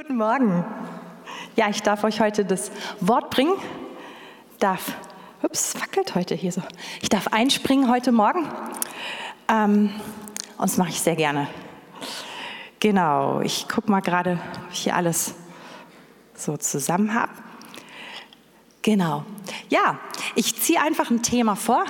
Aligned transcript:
Guten 0.00 0.16
Morgen. 0.16 0.64
Ja, 1.56 1.68
ich 1.70 1.82
darf 1.82 2.04
euch 2.04 2.20
heute 2.20 2.44
das 2.44 2.70
Wort 3.00 3.30
bringen. 3.30 3.54
Darf, 4.60 4.94
ups, 5.42 5.74
wackelt 5.80 6.14
heute 6.14 6.36
hier 6.36 6.52
so. 6.52 6.62
Ich 7.02 7.08
darf 7.08 7.26
einspringen 7.32 7.90
heute 7.90 8.12
Morgen. 8.12 8.46
Ähm, 9.48 9.90
und 10.56 10.62
das 10.62 10.76
mache 10.76 10.90
ich 10.90 11.00
sehr 11.00 11.16
gerne. 11.16 11.48
Genau, 12.78 13.40
ich 13.40 13.68
gucke 13.68 13.90
mal 13.90 13.98
gerade, 13.98 14.38
ob 14.66 14.72
ich 14.72 14.84
hier 14.84 14.94
alles 14.94 15.34
so 16.32 16.56
zusammen 16.56 17.12
habe. 17.12 17.32
Genau. 18.82 19.24
Ja, 19.68 19.98
ich 20.36 20.54
ziehe 20.60 20.80
einfach 20.80 21.10
ein 21.10 21.24
Thema 21.24 21.56
vor. 21.56 21.84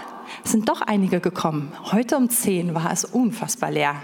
Es 0.47 0.53
sind 0.53 0.71
doch 0.71 0.81
einige 0.81 1.21
gekommen. 1.21 1.75
Heute 1.93 2.17
um 2.17 2.31
10 2.31 2.75
war 2.75 2.91
es 2.91 3.05
unfassbar 3.05 3.71
leer. 3.71 3.97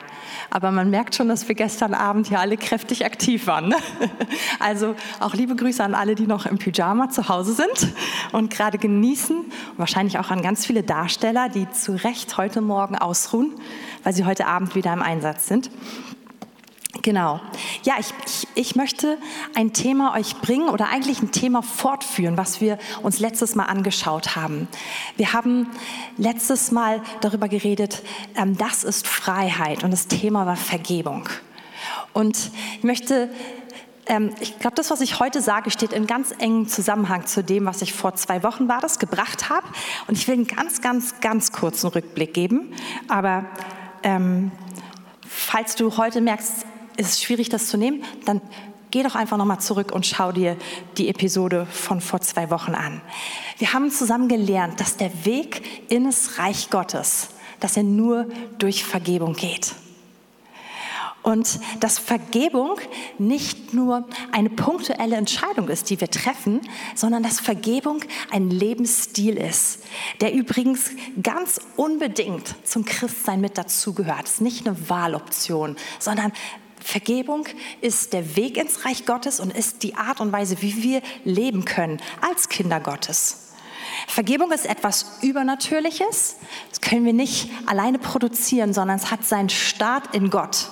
Aber 0.51 0.71
man 0.71 0.91
merkt 0.91 1.15
schon, 1.15 1.29
dass 1.29 1.49
wir 1.49 1.55
gestern 1.55 1.95
Abend 1.95 2.29
hier 2.29 2.41
alle 2.41 2.57
kräftig 2.57 3.05
aktiv 3.05 3.47
waren. 3.47 3.69
Ne? 3.69 3.77
Also 4.61 4.95
auch 5.21 5.35
liebe 5.35 5.57
Grüße 5.57 5.83
an 5.83 5.95
alle, 5.95 6.15
die 6.15 6.27
noch 6.27 6.47
im 6.47 6.59
Pyjama 6.59 7.11
zu 7.11 7.29
Hause 7.29 7.55
sind 7.55 7.93
und 8.33 8.51
gerade 8.51 8.79
genießen. 8.79 9.37
Und 9.37 9.53
wahrscheinlich 9.77 10.19
auch 10.19 10.31
an 10.31 10.43
ganz 10.43 10.65
viele 10.65 10.83
Darsteller, 10.83 11.49
die 11.49 11.71
zu 11.71 11.93
Recht 11.93 12.37
heute 12.37 12.61
Morgen 12.61 12.97
ausruhen, 12.97 13.53
weil 14.05 14.13
sie 14.13 14.25
heute 14.25 14.47
Abend 14.47 14.75
wieder 14.75 14.93
im 14.93 15.03
Einsatz 15.03 15.47
sind. 15.47 15.71
Genau. 17.05 17.39
Ja, 17.83 17.97
ich, 18.01 18.15
ich, 18.25 18.49
ich 18.55 18.77
möchte 18.77 19.19
ein 19.55 19.75
Thema 19.75 20.15
euch 20.15 20.37
bringen 20.37 20.71
oder 20.71 20.89
eigentlich 20.89 21.21
ein 21.21 21.33
Thema 21.33 21.61
fortführen, 21.61 22.39
was 22.39 22.63
wir 22.63 22.79
uns 23.03 23.19
letztes 23.19 23.55
Mal 23.55 23.67
angeschaut 23.67 24.37
haben. 24.37 24.69
Wir 25.19 25.35
haben 25.35 25.69
letztes 26.17 26.73
Mal 26.73 27.03
darüber 27.21 27.49
geredet, 27.49 28.03
ähm, 28.37 28.57
das 28.57 28.85
ist 28.85 29.07
Freiheit 29.07 29.85
und 29.85 29.91
das 29.91 30.09
Thema 30.09 30.47
war 30.47 30.57
Vergebung. 30.57 31.29
Und 32.15 32.51
ich 32.79 32.85
möchte 32.85 33.29
ähm, 34.07 34.31
ich 34.41 34.59
glaube, 34.59 34.77
das, 34.77 34.91
was 34.91 35.03
ich 35.03 35.21
heute 35.21 35.43
sage, 35.43 35.71
steht 35.71 35.93
in 35.93 36.07
ganz 36.07 36.33
engem 36.39 36.69
Zusammenhang 36.69 37.27
zu 37.27 37.45
dem, 37.45 37.67
was 37.67 37.83
ich 37.83 37.93
vor 37.93 38.15
zwei 38.15 38.43
Wochen 38.43 38.67
war, 38.67 38.81
das 38.81 38.99
gebracht 38.99 39.51
habe. 39.51 39.67
Und 40.07 40.17
ich 40.17 40.27
will 40.27 40.37
einen 40.37 40.47
ganz, 40.47 40.81
ganz, 40.81 41.21
ganz 41.21 41.53
kurzen 41.53 41.89
Rückblick 41.89 42.33
geben. 42.33 42.73
Aber 43.09 43.45
ähm, 44.03 44.53
falls 45.27 45.75
du 45.75 45.99
heute 45.99 46.23
merkst, 46.23 46.67
ist 46.97 47.11
es 47.11 47.23
schwierig, 47.23 47.49
das 47.49 47.69
zu 47.69 47.77
nehmen, 47.77 48.05
dann 48.25 48.41
geh 48.91 49.03
doch 49.03 49.17
einfach 49.17 49.37
nochmal 49.37 49.61
zurück 49.61 49.91
und 49.93 50.07
schau 50.07 50.31
dir 50.31 50.57
die 50.99 51.09
Episode 51.09 51.67
von 51.67 52.01
vor 52.01 52.21
zwei 52.21 52.51
Wochen 52.51 52.75
an. 52.75 53.01
Wir 53.59 53.73
haben 53.73 53.91
zusammen 53.91 54.29
gelernt, 54.29 54.79
dass 54.79 54.97
der 54.97 55.25
Weg 55.25 55.91
in 55.91 56.05
das 56.05 56.39
Reich 56.39 56.71
Gottes, 56.71 57.31
dass 57.59 57.77
er 57.77 57.83
nur 57.83 58.29
durch 58.59 58.85
Vergebung 58.85 59.35
geht. 59.35 59.75
Und 61.25 61.59
dass 61.81 61.99
Vergebung 61.99 62.77
nicht 63.17 63.73
nur 63.73 64.07
eine 64.31 64.51
punktuelle 64.51 65.17
Entscheidung 65.17 65.69
ist, 65.69 65.89
die 65.89 65.99
wir 65.99 66.11
treffen, 66.11 66.61
sondern 66.95 67.23
dass 67.23 67.41
Vergebung 67.41 68.01
ein 68.31 68.51
Lebensstil 68.51 69.39
ist, 69.39 69.79
der 70.21 70.35
übrigens 70.35 70.91
ganz 71.23 71.63
unbedingt 71.77 72.55
zum 72.65 72.85
Christsein 72.85 73.41
mit 73.41 73.57
dazugehört. 73.57 74.27
Es 74.27 74.33
ist 74.33 74.41
nicht 74.43 74.67
eine 74.67 74.91
Wahloption, 74.91 75.77
sondern 75.99 76.31
Vergebung 76.85 77.47
ist 77.81 78.13
der 78.13 78.37
Weg 78.37 78.59
ins 78.59 78.85
Reich 78.85 79.07
Gottes 79.07 79.41
und 79.41 79.57
ist 79.57 79.83
die 79.83 79.95
Art 79.95 80.21
und 80.21 80.33
Weise, 80.33 80.61
wie 80.61 80.83
wir 80.83 81.03
leben 81.25 81.65
können 81.65 81.99
als 82.21 82.51
Kinder 82.51 82.79
Gottes. 82.79 83.53
Vergebung 84.07 84.53
ist 84.53 84.67
etwas 84.67 85.19
Übernatürliches. 85.23 86.37
Das 86.69 86.83
können 86.83 87.07
wir 87.07 87.15
nicht 87.15 87.49
alleine 87.65 87.99
produzieren, 87.99 88.75
sondern 88.75 88.99
es 88.99 89.11
hat 89.11 89.25
seinen 89.25 89.49
Start 89.49 90.15
in 90.15 90.29
Gott. 90.29 90.69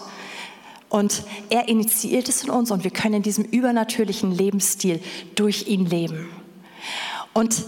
Und 0.91 1.23
er 1.49 1.69
initiiert 1.69 2.29
es 2.29 2.45
in 2.45 2.51
uns 2.51 2.71
und 2.71 2.85
wir 2.85 2.91
können 2.91 3.15
in 3.15 3.23
diesem 3.23 3.45
übernatürlichen 3.45 4.33
Lebensstil 4.33 5.03
durch 5.35 5.67
ihn 5.67 5.87
leben. 5.87 6.29
Und 7.33 7.65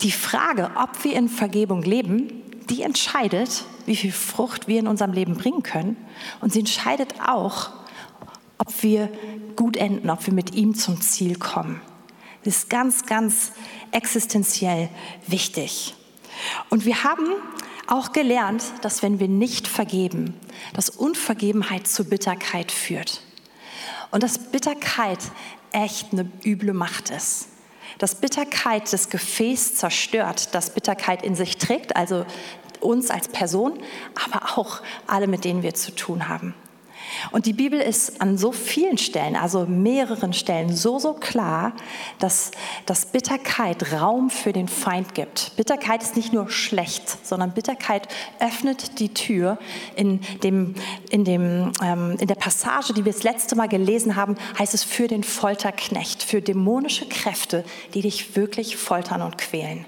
die 0.00 0.10
Frage, 0.10 0.70
ob 0.74 1.04
wir 1.04 1.14
in 1.16 1.28
Vergebung 1.28 1.82
leben, 1.82 2.42
die 2.70 2.82
entscheidet, 2.82 3.64
wie 3.86 3.96
viel 3.96 4.12
Frucht 4.12 4.68
wir 4.68 4.78
in 4.78 4.86
unserem 4.86 5.12
Leben 5.12 5.34
bringen 5.34 5.62
können. 5.62 5.96
Und 6.40 6.52
sie 6.52 6.60
entscheidet 6.60 7.14
auch, 7.26 7.70
ob 8.58 8.82
wir 8.82 9.10
gut 9.56 9.76
enden, 9.76 10.10
ob 10.10 10.26
wir 10.26 10.32
mit 10.32 10.54
ihm 10.54 10.74
zum 10.74 11.00
Ziel 11.00 11.36
kommen. 11.38 11.80
Das 12.44 12.56
ist 12.56 12.70
ganz, 12.70 13.06
ganz 13.06 13.52
existenziell 13.90 14.88
wichtig. 15.26 15.94
Und 16.70 16.84
wir 16.84 17.04
haben 17.04 17.26
auch 17.86 18.12
gelernt, 18.12 18.64
dass 18.82 19.02
wenn 19.02 19.20
wir 19.20 19.28
nicht 19.28 19.68
vergeben, 19.68 20.34
dass 20.74 20.88
Unvergebenheit 20.88 21.86
zu 21.86 22.04
Bitterkeit 22.04 22.72
führt. 22.72 23.22
Und 24.10 24.22
dass 24.22 24.38
Bitterkeit 24.50 25.18
echt 25.72 26.12
eine 26.12 26.30
üble 26.44 26.74
Macht 26.74 27.10
ist. 27.10 27.48
Dass 27.98 28.16
Bitterkeit 28.16 28.92
das 28.92 29.10
Gefäß 29.10 29.76
zerstört, 29.76 30.54
dass 30.54 30.70
Bitterkeit 30.70 31.22
in 31.22 31.34
sich 31.34 31.58
trägt, 31.58 31.96
also 31.96 32.26
uns 32.80 33.10
als 33.10 33.28
Person, 33.28 33.78
aber 34.26 34.58
auch 34.58 34.80
alle, 35.06 35.26
mit 35.26 35.44
denen 35.44 35.62
wir 35.62 35.74
zu 35.74 35.94
tun 35.94 36.28
haben. 36.28 36.54
Und 37.30 37.46
die 37.46 37.52
Bibel 37.52 37.80
ist 37.80 38.20
an 38.20 38.38
so 38.38 38.52
vielen 38.52 38.98
Stellen, 38.98 39.36
also 39.36 39.66
mehreren 39.66 40.32
Stellen, 40.32 40.74
so, 40.74 40.98
so 40.98 41.14
klar, 41.14 41.72
dass, 42.18 42.50
dass 42.86 43.06
Bitterkeit 43.06 43.92
Raum 43.92 44.30
für 44.30 44.52
den 44.52 44.68
Feind 44.68 45.14
gibt. 45.14 45.56
Bitterkeit 45.56 46.02
ist 46.02 46.16
nicht 46.16 46.32
nur 46.32 46.50
schlecht, 46.50 47.26
sondern 47.26 47.52
Bitterkeit 47.52 48.08
öffnet 48.40 48.98
die 48.98 49.12
Tür. 49.14 49.58
In, 49.96 50.20
dem, 50.42 50.74
in, 51.10 51.24
dem, 51.24 51.72
ähm, 51.82 52.16
in 52.18 52.26
der 52.26 52.34
Passage, 52.34 52.92
die 52.92 53.04
wir 53.04 53.12
das 53.12 53.22
letzte 53.22 53.56
Mal 53.56 53.68
gelesen 53.68 54.16
haben, 54.16 54.36
heißt 54.58 54.74
es 54.74 54.84
für 54.84 55.08
den 55.08 55.24
Folterknecht, 55.24 56.22
für 56.22 56.40
dämonische 56.40 57.08
Kräfte, 57.08 57.64
die 57.94 58.02
dich 58.02 58.36
wirklich 58.36 58.76
foltern 58.76 59.22
und 59.22 59.38
quälen. 59.38 59.86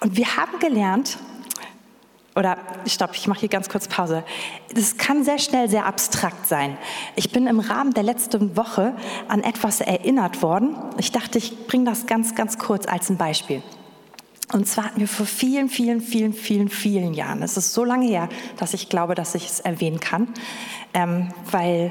Und 0.00 0.16
wir 0.16 0.36
haben 0.36 0.58
gelernt, 0.58 1.18
oder 2.36 2.58
stopp, 2.86 3.12
ich 3.14 3.26
mache 3.26 3.40
hier 3.40 3.48
ganz 3.48 3.68
kurz 3.68 3.88
Pause. 3.88 4.22
Das 4.74 4.96
kann 4.98 5.24
sehr 5.24 5.38
schnell 5.38 5.68
sehr 5.68 5.86
abstrakt 5.86 6.46
sein. 6.46 6.76
Ich 7.16 7.32
bin 7.32 7.46
im 7.46 7.60
Rahmen 7.60 7.94
der 7.94 8.02
letzten 8.02 8.56
Woche 8.56 8.94
an 9.28 9.42
etwas 9.42 9.80
erinnert 9.80 10.42
worden. 10.42 10.76
Ich 10.98 11.12
dachte, 11.12 11.38
ich 11.38 11.66
bringe 11.66 11.86
das 11.86 12.06
ganz, 12.06 12.34
ganz 12.34 12.58
kurz 12.58 12.86
als 12.86 13.10
ein 13.10 13.16
Beispiel. 13.16 13.62
Und 14.52 14.68
zwar 14.68 14.84
hatten 14.84 15.00
wir 15.00 15.08
vor 15.08 15.26
vielen, 15.26 15.68
vielen, 15.68 16.00
vielen, 16.00 16.32
vielen, 16.32 16.68
vielen 16.68 17.14
Jahren, 17.14 17.42
es 17.42 17.56
ist 17.56 17.72
so 17.72 17.84
lange 17.84 18.06
her, 18.06 18.28
dass 18.58 18.74
ich 18.74 18.88
glaube, 18.88 19.16
dass 19.16 19.34
ich 19.34 19.46
es 19.46 19.60
erwähnen 19.60 19.98
kann, 19.98 20.28
ähm, 20.94 21.30
weil 21.50 21.90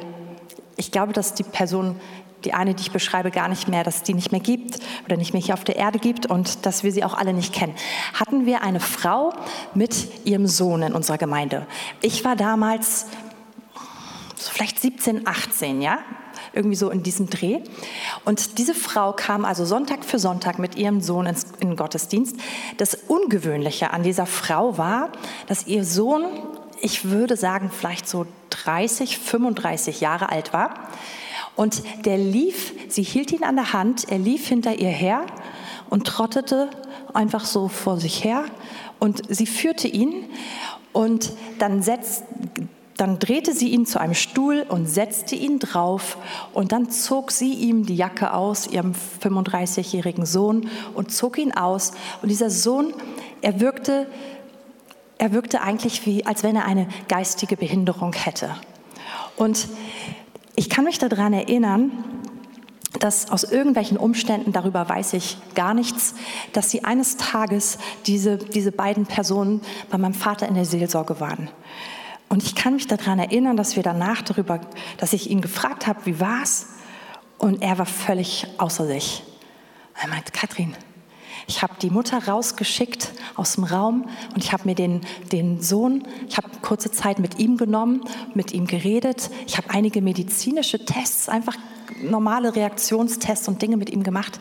ich 0.78 0.92
glaube, 0.92 1.12
dass 1.12 1.34
die 1.34 1.44
Person 1.44 2.00
die 2.46 2.54
eine, 2.54 2.74
die 2.74 2.82
ich 2.82 2.92
beschreibe, 2.92 3.32
gar 3.32 3.48
nicht 3.48 3.68
mehr, 3.68 3.84
dass 3.84 3.98
es 3.98 4.04
die 4.04 4.14
nicht 4.14 4.32
mehr 4.32 4.42
gibt 4.42 4.80
oder 5.06 5.18
nicht 5.18 5.34
mehr 5.34 5.42
hier 5.42 5.54
auf 5.54 5.64
der 5.64 5.76
Erde 5.76 6.00
gibt 6.00 6.26
und 6.26 6.66
dass 6.66 6.84
wir 6.84 6.92
sie 6.92 7.04
auch 7.04 7.16
alle 7.16 7.34
nicht 7.34 7.54
kennen, 7.54 7.76
hatten 8.14 8.46
wir 8.46 8.62
eine 8.62 8.80
Frau 8.80 9.34
mit 9.74 10.26
ihrem 10.26 10.48
Sohn 10.48 10.84
in 10.84 10.94
unserer 10.94 11.18
Gemeinde. 11.18 11.66
Ich 12.02 12.24
war 12.24 12.36
damals 12.36 13.08
so 14.36 14.52
vielleicht 14.52 14.80
17, 14.80 15.28
18, 15.28 15.82
ja, 15.82 16.00
irgendwie 16.54 16.76
so 16.76 16.90
in 16.90 17.04
diesem 17.04 17.30
Dreh. 17.30 17.62
Und 18.24 18.58
diese 18.58 18.74
Frau 18.74 19.14
kam 19.14 19.44
also 19.44 19.66
Sonntag 19.66 20.06
für 20.06 20.20
Sonntag 20.20 20.60
mit 20.60 20.76
ihrem 20.76 21.02
Sohn 21.02 21.26
ins, 21.26 21.48
in 21.60 21.70
den 21.70 21.76
Gottesdienst. 21.76 22.38
Das 22.78 22.96
Ungewöhnliche 22.96 23.92
an 23.92 24.04
dieser 24.04 24.26
Frau 24.26 24.78
war, 24.78 25.10
dass 25.48 25.68
ihr 25.68 25.84
Sohn, 25.84 26.26
ich 26.80 27.10
würde 27.10 27.36
sagen, 27.36 27.72
vielleicht 27.72 28.08
so 28.08 28.26
30, 28.52 29.18
35 29.18 30.00
Jahre 30.00 30.30
alt 30.30 30.54
war. 30.54 30.90
Und 31.56 31.84
der 32.06 32.18
lief, 32.18 32.74
sie 32.90 33.04
hielt 33.04 33.32
ihn 33.32 33.44
an 33.44 33.56
der 33.56 33.74
Hand, 33.74 34.10
er 34.10 34.20
lief 34.20 34.48
hinter 34.48 34.76
ihr 34.76 34.90
her 34.90 35.26
und 35.90 36.06
trottete 36.06 36.70
einfach 37.14 37.46
so 37.46 37.68
vor 37.68 37.98
sich 38.00 38.24
her. 38.24 38.46
Und 39.00 39.22
sie 39.30 39.46
führte 39.46 39.88
ihn 39.88 40.26
und 40.92 41.32
dann, 41.60 41.82
setzt, 41.82 42.24
dann 42.98 43.20
drehte 43.20 43.54
sie 43.54 43.70
ihn 43.70 43.86
zu 43.86 44.00
einem 44.00 44.14
Stuhl 44.14 44.66
und 44.68 44.88
setzte 44.88 45.36
ihn 45.36 45.60
drauf. 45.60 46.18
Und 46.54 46.72
dann 46.72 46.90
zog 46.90 47.32
sie 47.32 47.54
ihm 47.54 47.86
die 47.86 47.96
Jacke 47.96 48.34
aus, 48.34 48.68
ihrem 48.68 48.94
35-jährigen 49.22 50.26
Sohn, 50.26 50.70
und 50.94 51.12
zog 51.12 51.38
ihn 51.38 51.54
aus. 51.54 51.92
Und 52.22 52.30
dieser 52.30 52.50
Sohn, 52.50 52.94
er 53.42 53.60
wirkte, 53.60 54.08
er 55.18 55.32
wirkte 55.32 55.62
eigentlich 55.62 56.06
wie, 56.06 56.26
als 56.26 56.44
wenn 56.44 56.56
er 56.56 56.66
eine 56.66 56.88
geistige 57.08 57.58
Behinderung 57.58 58.14
hätte. 58.14 58.56
Und 59.38 59.68
ich 60.56 60.70
kann 60.70 60.86
mich 60.86 61.00
daran 61.00 61.34
erinnern, 61.34 61.92
dass 63.00 63.30
aus 63.30 63.44
irgendwelchen 63.44 63.98
Umständen, 63.98 64.52
darüber 64.52 64.88
weiß 64.88 65.14
ich 65.14 65.38
gar 65.54 65.74
nichts, 65.74 66.16
dass 66.54 66.72
sie 66.72 66.84
eines 66.84 67.18
Tages 67.18 67.78
diese, 68.06 68.38
diese 68.38 68.72
beiden 68.72 69.06
Personen 69.06 69.62
bei 69.90 69.98
meinem 69.98 70.14
Vater 70.14 70.48
in 70.48 70.56
der 70.56 70.66
Seelsorge 70.66 71.20
waren. 71.20 71.50
Und 72.30 72.44
ich 72.44 72.56
kann 72.56 72.74
mich 72.74 72.88
daran 72.88 73.20
erinnern, 73.20 73.58
dass 73.58 73.76
wir 73.76 73.84
danach 73.84 74.22
darüber, 74.22 74.62
dass 74.98 75.14
ich 75.14 75.30
ihn 75.30 75.42
gefragt 75.42 75.88
habe, 75.88 76.06
wie 76.06 76.20
war's? 76.20 76.68
Und 77.38 77.62
er 77.62 77.78
war 77.78 77.86
völlig 77.86 78.48
außer 78.58 78.88
sich. 78.88 79.24
Er 80.02 80.08
meinte, 80.08 80.32
Katrin, 80.32 80.74
Ich 81.48 81.62
habe 81.62 81.74
die 81.82 81.90
Mutter 81.90 82.28
rausgeschickt 82.28 83.12
aus 83.36 83.54
dem 83.54 83.66
Raum 83.66 84.10
und 84.34 84.44
ich 84.44 84.52
habe 84.52 84.66
mir 84.66 84.76
den, 84.76 85.02
den 85.32 85.62
Sohn, 85.62 86.08
ich 86.28 86.38
habe 86.38 86.48
kurze 86.62 86.92
Zeit 86.92 87.20
mit 87.20 87.40
ihm 87.40 87.58
genommen, 87.58 88.04
mit 88.34 88.52
ihm 88.54 88.66
geredet. 88.66 89.30
Ich 89.46 89.58
habe 89.58 89.70
einige 89.70 90.02
medizinische 90.02 90.84
Tests, 90.86 91.30
einfach 91.30 91.56
normale 92.02 92.56
Reaktionstests 92.56 93.48
und 93.48 93.62
Dinge 93.62 93.78
mit 93.78 93.90
ihm 93.90 94.04
gemacht. 94.04 94.40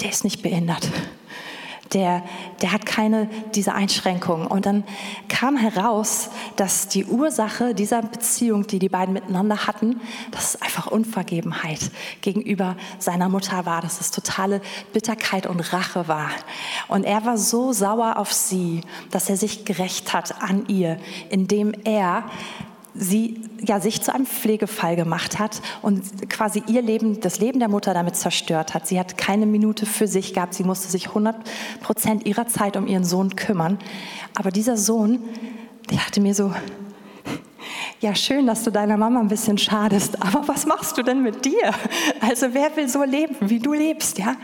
Der 0.00 0.10
ist 0.10 0.24
nicht 0.24 0.42
behindert 0.42 0.88
der, 1.92 2.22
der 2.60 2.72
hat 2.72 2.86
keine 2.86 3.28
diese 3.54 3.74
Einschränkungen. 3.74 4.46
Und 4.46 4.66
dann 4.66 4.84
kam 5.28 5.56
heraus, 5.56 6.30
dass 6.56 6.88
die 6.88 7.04
Ursache 7.04 7.74
dieser 7.74 8.02
Beziehung, 8.02 8.66
die 8.66 8.78
die 8.78 8.88
beiden 8.88 9.14
miteinander 9.14 9.66
hatten, 9.66 10.00
dass 10.30 10.54
es 10.54 10.62
einfach 10.62 10.86
Unvergebenheit 10.86 11.90
gegenüber 12.20 12.76
seiner 12.98 13.28
Mutter 13.28 13.66
war, 13.66 13.82
dass 13.82 14.00
es 14.00 14.10
totale 14.10 14.60
Bitterkeit 14.92 15.46
und 15.46 15.72
Rache 15.72 16.08
war. 16.08 16.30
Und 16.88 17.04
er 17.04 17.24
war 17.24 17.38
so 17.38 17.72
sauer 17.72 18.16
auf 18.16 18.32
sie, 18.32 18.82
dass 19.10 19.28
er 19.28 19.36
sich 19.36 19.64
gerecht 19.64 20.12
hat 20.12 20.42
an 20.42 20.66
ihr, 20.68 20.98
indem 21.30 21.72
er 21.84 22.24
sie 22.94 23.40
ja 23.60 23.80
sich 23.80 24.02
zu 24.02 24.14
einem 24.14 24.26
Pflegefall 24.26 24.96
gemacht 24.96 25.38
hat 25.38 25.62
und 25.82 26.28
quasi 26.28 26.62
ihr 26.66 26.82
Leben, 26.82 27.20
das 27.20 27.38
Leben 27.38 27.58
der 27.58 27.68
Mutter 27.68 27.94
damit 27.94 28.16
zerstört 28.16 28.74
hat. 28.74 28.86
Sie 28.86 28.98
hat 28.98 29.16
keine 29.16 29.46
Minute 29.46 29.86
für 29.86 30.06
sich 30.06 30.34
gehabt. 30.34 30.54
Sie 30.54 30.64
musste 30.64 30.88
sich 30.88 31.08
100 31.08 31.36
Prozent 31.82 32.26
ihrer 32.26 32.46
Zeit 32.46 32.76
um 32.76 32.86
ihren 32.86 33.04
Sohn 33.04 33.36
kümmern. 33.36 33.78
Aber 34.34 34.50
dieser 34.50 34.76
Sohn, 34.76 35.20
der 35.90 35.98
dachte 35.98 36.20
mir 36.20 36.34
so, 36.34 36.52
ja, 38.00 38.14
schön, 38.16 38.46
dass 38.46 38.64
du 38.64 38.70
deiner 38.70 38.96
Mama 38.96 39.20
ein 39.20 39.28
bisschen 39.28 39.58
schadest, 39.58 40.20
aber 40.20 40.46
was 40.48 40.66
machst 40.66 40.98
du 40.98 41.02
denn 41.02 41.22
mit 41.22 41.44
dir? 41.44 41.72
Also 42.20 42.48
wer 42.52 42.74
will 42.76 42.88
so 42.88 43.04
leben, 43.04 43.36
wie 43.40 43.60
du 43.60 43.72
lebst, 43.72 44.18
ja? 44.18 44.36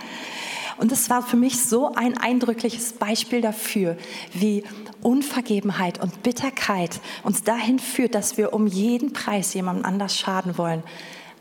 Und 0.79 0.93
das 0.93 1.11
war 1.11 1.23
für 1.23 1.37
mich 1.37 1.61
so 1.65 1.93
ein 1.95 2.17
eindrückliches 2.17 2.93
Beispiel 2.93 3.41
dafür, 3.41 3.97
wie 4.33 4.63
Unvergebenheit 5.03 6.01
und 6.01 6.23
Bitterkeit 6.23 7.01
uns 7.25 7.43
dahin 7.43 7.81
führt, 7.81 8.15
dass 8.15 8.37
wir 8.39 8.53
um 8.53 8.67
jeden 8.67 9.13
Preis 9.13 9.55
jemandem 9.55 9.85
anders 9.85 10.17
schaden 10.17 10.57
wollen, 10.57 10.85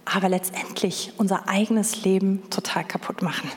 aber 0.06 0.28
letztendlich 0.30 1.14
unser 1.18 1.48
eigenes 1.48 2.04
Leben 2.04 2.50
total 2.50 2.84
kaputt 2.84 3.22
machen. 3.22 3.50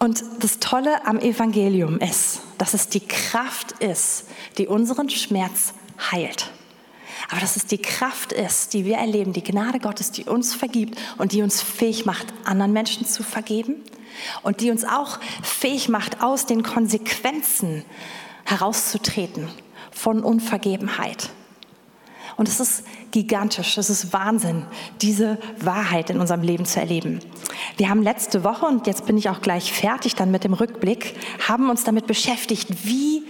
Und 0.00 0.24
das 0.40 0.58
Tolle 0.58 1.06
am 1.06 1.18
Evangelium 1.18 1.98
ist, 1.98 2.40
dass 2.56 2.74
es 2.74 2.88
die 2.88 3.06
Kraft 3.06 3.72
ist, 3.80 4.26
die 4.56 4.66
unseren 4.66 5.10
Schmerz 5.10 5.74
heilt. 6.10 6.50
Aber 7.30 7.40
dass 7.40 7.56
es 7.56 7.66
die 7.66 7.78
Kraft 7.78 8.32
ist, 8.32 8.74
die 8.74 8.84
wir 8.84 8.96
erleben, 8.96 9.32
die 9.32 9.42
Gnade 9.42 9.80
Gottes, 9.80 10.10
die 10.10 10.24
uns 10.24 10.54
vergibt 10.54 10.98
und 11.18 11.32
die 11.32 11.42
uns 11.42 11.60
fähig 11.60 12.06
macht, 12.06 12.26
anderen 12.44 12.72
Menschen 12.72 13.06
zu 13.06 13.22
vergeben 13.22 13.76
und 14.42 14.60
die 14.60 14.70
uns 14.70 14.84
auch 14.84 15.18
fähig 15.42 15.88
macht, 15.88 16.22
aus 16.22 16.46
den 16.46 16.62
Konsequenzen 16.62 17.84
herauszutreten 18.44 19.48
von 19.90 20.22
Unvergebenheit. 20.22 21.30
Und 22.36 22.48
es 22.48 22.60
ist 22.60 22.84
gigantisch, 23.10 23.76
es 23.78 23.90
ist 23.90 24.12
Wahnsinn, 24.12 24.64
diese 25.02 25.38
Wahrheit 25.58 26.08
in 26.08 26.20
unserem 26.20 26.42
Leben 26.42 26.66
zu 26.66 26.78
erleben. 26.78 27.18
Wir 27.76 27.90
haben 27.90 28.02
letzte 28.02 28.44
Woche, 28.44 28.64
und 28.64 28.86
jetzt 28.86 29.06
bin 29.06 29.18
ich 29.18 29.28
auch 29.28 29.40
gleich 29.40 29.72
fertig 29.72 30.14
dann 30.14 30.30
mit 30.30 30.44
dem 30.44 30.52
Rückblick, 30.52 31.16
haben 31.48 31.68
uns 31.68 31.82
damit 31.82 32.06
beschäftigt, 32.06 32.86
wie 32.86 33.24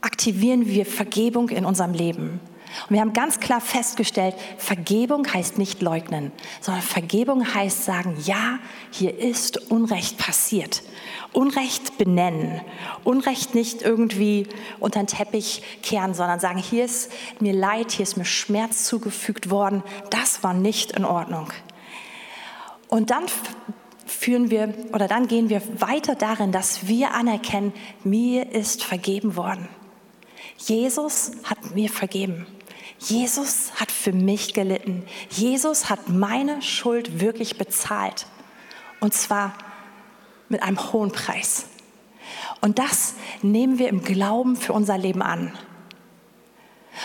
aktivieren 0.00 0.66
wir 0.66 0.86
Vergebung 0.86 1.50
in 1.50 1.66
unserem 1.66 1.92
Leben. 1.92 2.40
Und 2.88 2.94
wir 2.94 3.00
haben 3.00 3.12
ganz 3.12 3.40
klar 3.40 3.60
festgestellt, 3.60 4.34
Vergebung 4.58 5.26
heißt 5.32 5.58
nicht 5.58 5.82
leugnen, 5.82 6.32
sondern 6.60 6.82
Vergebung 6.82 7.54
heißt 7.54 7.84
sagen, 7.84 8.16
ja, 8.24 8.58
hier 8.90 9.18
ist 9.18 9.70
Unrecht 9.70 10.18
passiert. 10.18 10.82
Unrecht 11.32 11.98
benennen. 11.98 12.60
Unrecht 13.04 13.54
nicht 13.54 13.82
irgendwie 13.82 14.46
unter 14.78 15.00
den 15.00 15.06
Teppich 15.06 15.62
kehren, 15.82 16.14
sondern 16.14 16.40
sagen, 16.40 16.58
hier 16.58 16.84
ist 16.84 17.10
mir 17.40 17.52
Leid, 17.52 17.92
hier 17.92 18.02
ist 18.02 18.16
mir 18.16 18.24
Schmerz 18.24 18.84
zugefügt 18.86 19.50
worden. 19.50 19.82
Das 20.10 20.42
war 20.42 20.54
nicht 20.54 20.92
in 20.92 21.04
Ordnung. 21.04 21.52
Und 22.88 23.10
dann 23.10 23.24
führen 24.06 24.50
wir 24.50 24.74
oder 24.92 25.06
dann 25.06 25.28
gehen 25.28 25.48
wir 25.48 25.62
weiter 25.80 26.16
darin, 26.16 26.50
dass 26.50 26.88
wir 26.88 27.14
anerkennen, 27.14 27.72
mir 28.02 28.52
ist 28.52 28.82
vergeben 28.82 29.36
worden. 29.36 29.68
Jesus 30.58 31.32
hat 31.44 31.74
mir 31.74 31.88
vergeben. 31.88 32.46
Jesus 33.00 33.72
hat 33.76 33.90
für 33.90 34.12
mich 34.12 34.52
gelitten. 34.52 35.04
Jesus 35.30 35.88
hat 35.88 36.08
meine 36.08 36.60
Schuld 36.62 37.20
wirklich 37.20 37.56
bezahlt. 37.56 38.26
Und 39.00 39.14
zwar 39.14 39.54
mit 40.48 40.62
einem 40.62 40.92
hohen 40.92 41.10
Preis. 41.10 41.66
Und 42.60 42.78
das 42.78 43.14
nehmen 43.42 43.78
wir 43.78 43.88
im 43.88 44.02
Glauben 44.02 44.54
für 44.56 44.74
unser 44.74 44.98
Leben 44.98 45.22
an. 45.22 45.52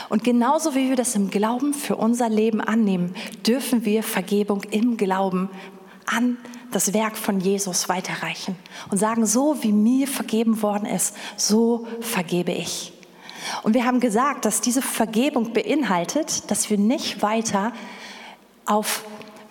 Und 0.09 0.23
genauso 0.23 0.75
wie 0.75 0.89
wir 0.89 0.97
das 0.97 1.15
im 1.15 1.29
Glauben 1.29 1.73
für 1.73 1.95
unser 1.95 2.27
Leben 2.27 2.59
annehmen, 2.59 3.15
dürfen 3.47 3.85
wir 3.85 4.03
Vergebung 4.03 4.63
im 4.63 4.97
Glauben 4.97 5.49
an 6.05 6.37
das 6.71 6.93
Werk 6.93 7.15
von 7.15 7.39
Jesus 7.39 7.87
weiterreichen 7.87 8.57
und 8.91 8.97
sagen, 8.97 9.25
so 9.25 9.63
wie 9.63 9.71
mir 9.71 10.07
vergeben 10.07 10.61
worden 10.61 10.85
ist, 10.85 11.15
so 11.37 11.87
vergebe 12.01 12.51
ich. 12.51 12.91
Und 13.63 13.73
wir 13.73 13.85
haben 13.85 13.99
gesagt, 13.99 14.45
dass 14.45 14.61
diese 14.61 14.81
Vergebung 14.81 15.53
beinhaltet, 15.53 16.49
dass 16.49 16.69
wir 16.69 16.77
nicht 16.77 17.21
weiter 17.21 17.73
auf 18.65 19.03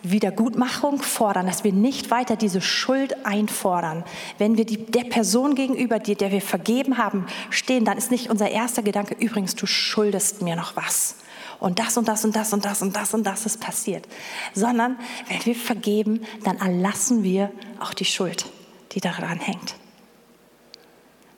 Wiedergutmachung 0.05 1.01
fordern, 1.03 1.47
dass 1.47 1.65
wir 1.65 1.73
nicht 1.73 2.11
weiter 2.11 2.37
diese 2.37 2.61
Schuld 2.61 3.25
einfordern. 3.25 4.05
Wenn 4.39 4.57
wir 4.59 4.67
die, 4.67 4.85
der 4.85 5.05
Person 5.05 5.55
gegenüber, 5.55 5.99
die, 5.99 6.15
der 6.15 6.31
wir 6.31 6.43
vergeben 6.43 6.99
haben, 6.99 7.27
stehen, 7.49 7.85
dann 7.85 7.97
ist 7.97 8.11
nicht 8.11 8.31
unser 8.31 8.51
erster 8.51 8.83
Gedanke, 8.83 9.15
übrigens, 9.15 9.55
du 9.55 9.67
schuldest 9.67 10.43
mir 10.43 10.57
noch 10.57 10.77
was. 10.77 11.17
Und 11.59 11.79
das 11.79 11.97
und 11.97 12.07
das 12.07 12.25
und 12.25 12.37
das 12.37 12.53
und 12.53 12.65
das 12.65 12.83
und 12.83 12.95
das 12.95 13.15
und 13.15 13.25
das 13.25 13.47
ist 13.47 13.61
passiert. 13.61 14.07
Sondern 14.53 14.99
wenn 15.29 15.45
wir 15.47 15.55
vergeben, 15.55 16.21
dann 16.45 16.59
erlassen 16.59 17.23
wir 17.23 17.51
auch 17.81 17.95
die 17.95 18.05
Schuld, 18.05 18.45
die 18.93 19.01
daran 19.01 19.39
hängt. 19.39 19.75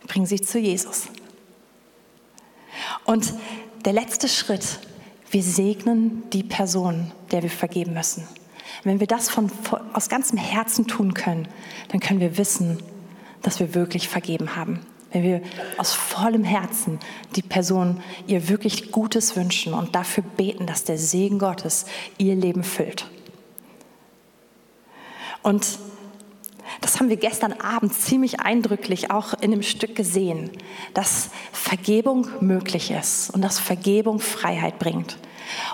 Bringen 0.09 0.27
sie 0.27 0.41
zu 0.41 0.59
Jesus. 0.59 1.05
Und 3.05 3.35
der 3.85 3.93
letzte 3.93 4.29
Schritt, 4.29 4.79
wir 5.31 5.43
segnen 5.43 6.23
die 6.31 6.43
Person, 6.43 7.13
der 7.31 7.43
wir 7.43 7.51
vergeben 7.51 7.95
müssen. 7.95 8.27
Wenn 8.85 9.01
wir 9.01 9.07
das 9.07 9.29
von, 9.29 9.51
aus 9.93 10.09
ganzem 10.09 10.39
Herzen 10.39 10.87
tun 10.87 11.15
können, 11.15 11.49
dann 11.89 12.01
können 12.01 12.21
wir 12.21 12.39
wissen, 12.39 12.79
dass 13.43 13.61
wir 13.61 13.75
wirklich 13.75 14.09
vergeben 14.09 14.57
haben. 14.57 14.81
Wenn 15.13 15.23
wir 15.23 15.43
aus 15.79 15.93
vollem 15.93 16.45
Herzen 16.45 16.99
die 17.37 17.43
Person 17.43 18.03
ihr 18.27 18.49
wirklich 18.49 18.93
Gutes 18.93 19.37
wünschen 19.37 19.73
und 19.73 19.95
dafür 19.95 20.25
beten, 20.37 20.67
dass 20.67 20.85
der 20.85 20.99
Segen 20.99 21.39
Gottes 21.39 21.87
ihr 22.19 22.35
Leben 22.35 22.65
füllt. 22.65 23.09
Und 25.43 25.79
das 26.81 26.99
haben 26.99 27.09
wir 27.09 27.17
gestern 27.17 27.53
Abend 27.53 27.95
ziemlich 27.95 28.41
eindrücklich 28.41 29.11
auch 29.11 29.35
in 29.41 29.51
dem 29.51 29.63
Stück 29.63 29.97
gesehen, 29.97 30.51
dass 30.95 31.31
Vergebung 31.53 32.29
möglich 32.41 32.91
ist 32.91 33.31
und 33.31 33.43
dass 33.43 33.59
Vergebung 33.59 34.21
Freiheit 34.21 34.79
bringt. 34.79 35.19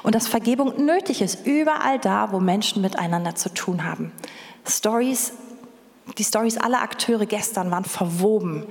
Und 0.02 0.14
dass 0.14 0.28
Vergebung 0.28 0.84
nötig 0.84 1.22
ist, 1.22 1.46
überall 1.46 1.98
da, 1.98 2.32
wo 2.32 2.40
Menschen 2.40 2.82
miteinander 2.82 3.34
zu 3.34 3.48
tun 3.48 3.84
haben. 3.84 4.12
Stories, 4.68 5.32
die 6.18 6.24
Stories 6.24 6.58
aller 6.58 6.82
Akteure 6.82 7.26
gestern 7.26 7.70
waren 7.70 7.84
verwoben 7.84 8.66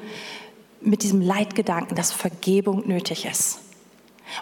mit 0.80 1.04
diesem 1.04 1.22
Leitgedanken, 1.22 1.96
dass 1.96 2.12
Vergebung 2.12 2.88
nötig 2.88 3.26
ist. 3.26 3.60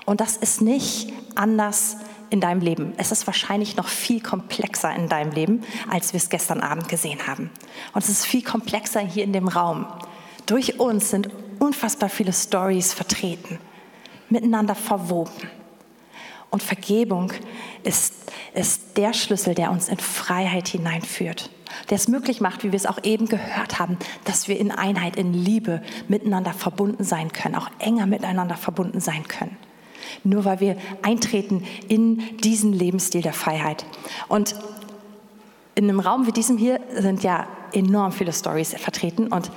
Und 0.05 0.22
das 0.22 0.38
ist 0.38 0.62
nicht 0.62 1.12
anders 1.36 1.98
in 2.29 2.41
deinem 2.41 2.62
Leben. 2.62 2.93
Es 2.98 3.12
ist 3.12 3.27
wahrscheinlich 3.27 3.75
noch 3.75 3.88
viel 3.88 4.21
komplexer 4.21 4.93
in 4.95 5.09
deinem 5.09 5.31
Leben, 5.31 5.63
als 5.89 6.13
wir 6.13 6.17
es 6.17 6.29
gestern 6.29 6.62
Abend 6.62 6.88
gesehen 6.88 7.27
haben. 7.27 7.50
Und 7.93 8.03
es 8.03 8.09
ist 8.09 8.25
viel 8.25 8.43
komplexer 8.43 9.01
hier 9.01 9.24
in 9.24 9.33
dem 9.33 9.48
Raum. 9.48 9.86
Durch 10.45 10.79
uns 10.79 11.09
sind 11.09 11.29
unfassbar 11.59 12.09
viele 12.09 12.33
Stories 12.33 12.93
vertreten, 12.93 13.59
miteinander 14.29 14.75
verwoben. 14.75 15.50
Und 16.50 16.63
Vergebung 16.63 17.31
ist, 17.83 18.13
ist 18.53 18.98
der 18.98 19.13
Schlüssel, 19.13 19.53
der 19.53 19.71
uns 19.71 19.88
in 19.88 20.00
Freiheit 20.00 20.67
hineinführt. 20.67 21.51
Der 21.91 21.95
es 21.95 22.07
möglich 22.07 22.41
macht, 22.41 22.63
wie 22.63 22.71
wir 22.71 22.77
es 22.77 22.88
auch 22.88 23.03
eben 23.03 23.27
gehört 23.27 23.77
haben, 23.77 23.98
dass 24.25 24.48
wir 24.48 24.59
in 24.59 24.71
Einheit, 24.71 25.15
in 25.15 25.33
Liebe 25.33 25.83
miteinander 26.07 26.53
verbunden 26.53 27.03
sein 27.03 27.31
können, 27.31 27.55
auch 27.55 27.69
enger 27.77 28.07
miteinander 28.07 28.55
verbunden 28.55 29.00
sein 29.00 29.27
können 29.27 29.55
nur 30.24 30.46
weil 30.46 30.60
wir 30.60 30.77
eintreten 31.01 31.63
in 31.88 32.38
diesen 32.38 32.74
Lebensstil 32.74 33.22
der 33.22 33.34
Freiheit. 33.34 33.86
Und 34.27 34.56
in 35.75 35.86
einem 35.86 36.00
Raum 36.00 36.27
wie 36.27 36.32
diesem 36.32 36.58
hier 36.58 36.79
sind 36.96 37.24
ja 37.24 37.48
enorm 37.72 38.12
viele 38.12 38.34
Stories 38.34 38.74
vertreten 38.74 39.27
und 39.27 39.51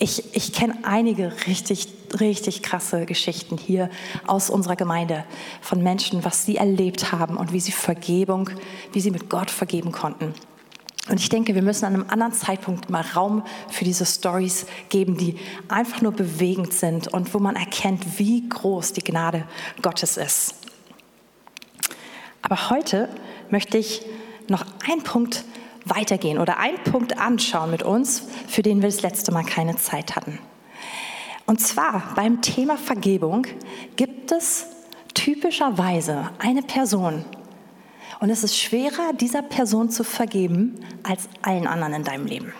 ich, 0.00 0.34
ich 0.34 0.52
kenne 0.52 0.74
einige 0.82 1.32
richtig, 1.46 1.88
richtig 2.20 2.62
krasse 2.62 3.04
Geschichten 3.04 3.58
hier 3.58 3.90
aus 4.26 4.48
unserer 4.48 4.76
Gemeinde 4.76 5.24
von 5.60 5.82
Menschen, 5.82 6.24
was 6.24 6.46
sie 6.46 6.56
erlebt 6.56 7.12
haben 7.12 7.36
und 7.36 7.52
wie 7.52 7.60
sie 7.60 7.72
Vergebung, 7.72 8.50
wie 8.92 9.00
sie 9.00 9.10
mit 9.10 9.28
Gott 9.28 9.50
vergeben 9.50 9.92
konnten. 9.92 10.34
Und 11.08 11.20
ich 11.20 11.28
denke, 11.28 11.54
wir 11.54 11.62
müssen 11.62 11.86
an 11.86 11.94
einem 11.94 12.06
anderen 12.08 12.32
Zeitpunkt 12.32 12.90
mal 12.90 13.04
Raum 13.14 13.42
für 13.70 13.84
diese 13.84 14.04
Stories 14.04 14.66
geben, 14.90 15.16
die 15.16 15.36
einfach 15.68 16.02
nur 16.02 16.12
bewegend 16.12 16.74
sind 16.74 17.08
und 17.08 17.32
wo 17.32 17.38
man 17.38 17.56
erkennt, 17.56 18.18
wie 18.18 18.48
groß 18.48 18.92
die 18.92 19.02
Gnade 19.02 19.44
Gottes 19.80 20.16
ist. 20.16 20.54
Aber 22.42 22.70
heute 22.70 23.08
möchte 23.50 23.78
ich 23.78 24.02
noch 24.48 24.64
einen 24.88 25.02
Punkt 25.02 25.44
weitergehen 25.84 26.38
oder 26.38 26.58
einen 26.58 26.82
Punkt 26.84 27.18
anschauen 27.18 27.70
mit 27.70 27.82
uns, 27.82 28.22
für 28.46 28.62
den 28.62 28.82
wir 28.82 28.88
das 28.88 29.02
letzte 29.02 29.32
Mal 29.32 29.44
keine 29.44 29.76
Zeit 29.76 30.16
hatten. 30.16 30.38
Und 31.46 31.60
zwar 31.60 32.12
beim 32.14 32.42
Thema 32.42 32.76
Vergebung 32.76 33.46
gibt 33.96 34.32
es 34.32 34.66
typischerweise 35.14 36.30
eine 36.38 36.62
Person, 36.62 37.24
und 38.20 38.30
es 38.30 38.42
ist 38.42 38.56
schwerer, 38.56 39.12
dieser 39.12 39.42
Person 39.42 39.90
zu 39.90 40.04
vergeben, 40.04 40.84
als 41.02 41.28
allen 41.42 41.66
anderen 41.66 41.94
in 41.94 42.04
deinem 42.04 42.26
Leben. 42.26 42.52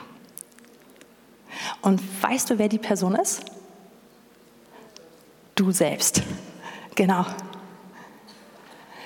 Und 1.83 2.01
weißt 2.23 2.51
du, 2.51 2.59
wer 2.59 2.69
die 2.69 2.79
Person 2.79 3.15
ist? 3.15 3.43
Du 5.55 5.73
selbst. 5.73 6.23
Genau. 6.95 7.27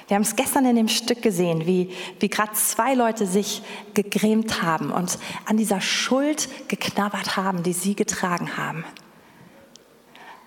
Wir 0.08 0.16
haben 0.16 0.22
es 0.22 0.36
gestern 0.36 0.66
in 0.66 0.76
dem 0.76 0.88
Stück 0.88 1.22
gesehen, 1.22 1.66
wie, 1.66 1.90
wie 2.20 2.28
gerade 2.28 2.52
zwei 2.52 2.92
Leute 2.92 3.26
sich 3.26 3.62
gegrämt 3.94 4.62
haben 4.62 4.90
und 4.90 5.18
an 5.46 5.56
dieser 5.56 5.80
Schuld 5.80 6.50
geknabbert 6.68 7.36
haben, 7.36 7.62
die 7.62 7.72
sie 7.72 7.94
getragen 7.94 8.58
haben. 8.58 8.84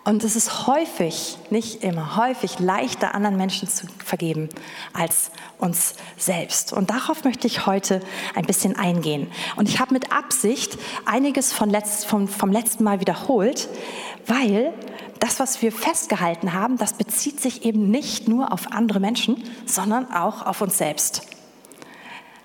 Und 0.06 0.24
es 0.24 0.36
ist 0.36 0.68
häufig, 0.68 1.40
nicht 1.50 1.84
immer, 1.84 2.16
häufig 2.16 2.60
leichter, 2.60 3.16
anderen 3.16 3.38
Menschen 3.38 3.68
zu 3.68 3.88
vergeben 4.06 4.50
als 4.94 5.32
uns 5.58 5.96
selbst. 6.16 6.74
Und 6.74 6.92
darauf 6.92 7.24
möchte 7.24 7.48
ich 7.48 7.66
heute 7.66 8.02
ein 8.36 8.46
bisschen 8.46 8.76
eingehen. 8.76 9.32
Und 9.56 9.68
ich 9.68 9.80
habe 9.80 9.96
mit 9.96 10.12
Absicht 10.12 10.78
einiges 11.06 11.52
von 11.52 11.72
letzt, 11.72 12.06
vom, 12.06 12.28
vom 12.28 12.52
letzten 12.52 12.84
Mal 12.84 13.00
wiederholt, 13.00 13.68
weil 14.28 14.76
das, 15.20 15.40
was 15.40 15.64
wir 15.64 15.72
festgehalten 15.72 16.54
haben, 16.54 16.78
das 16.78 16.94
bezieht 16.94 17.42
sich 17.42 17.66
eben 17.66 17.90
nicht 17.90 18.28
nur 18.28 18.54
auf 18.54 18.72
andere 18.72 19.00
Menschen, 19.00 19.44
sondern 19.66 20.14
auch 20.14 20.46
auf 20.46 20.62
uns 20.62 20.78
selbst. 20.78 21.24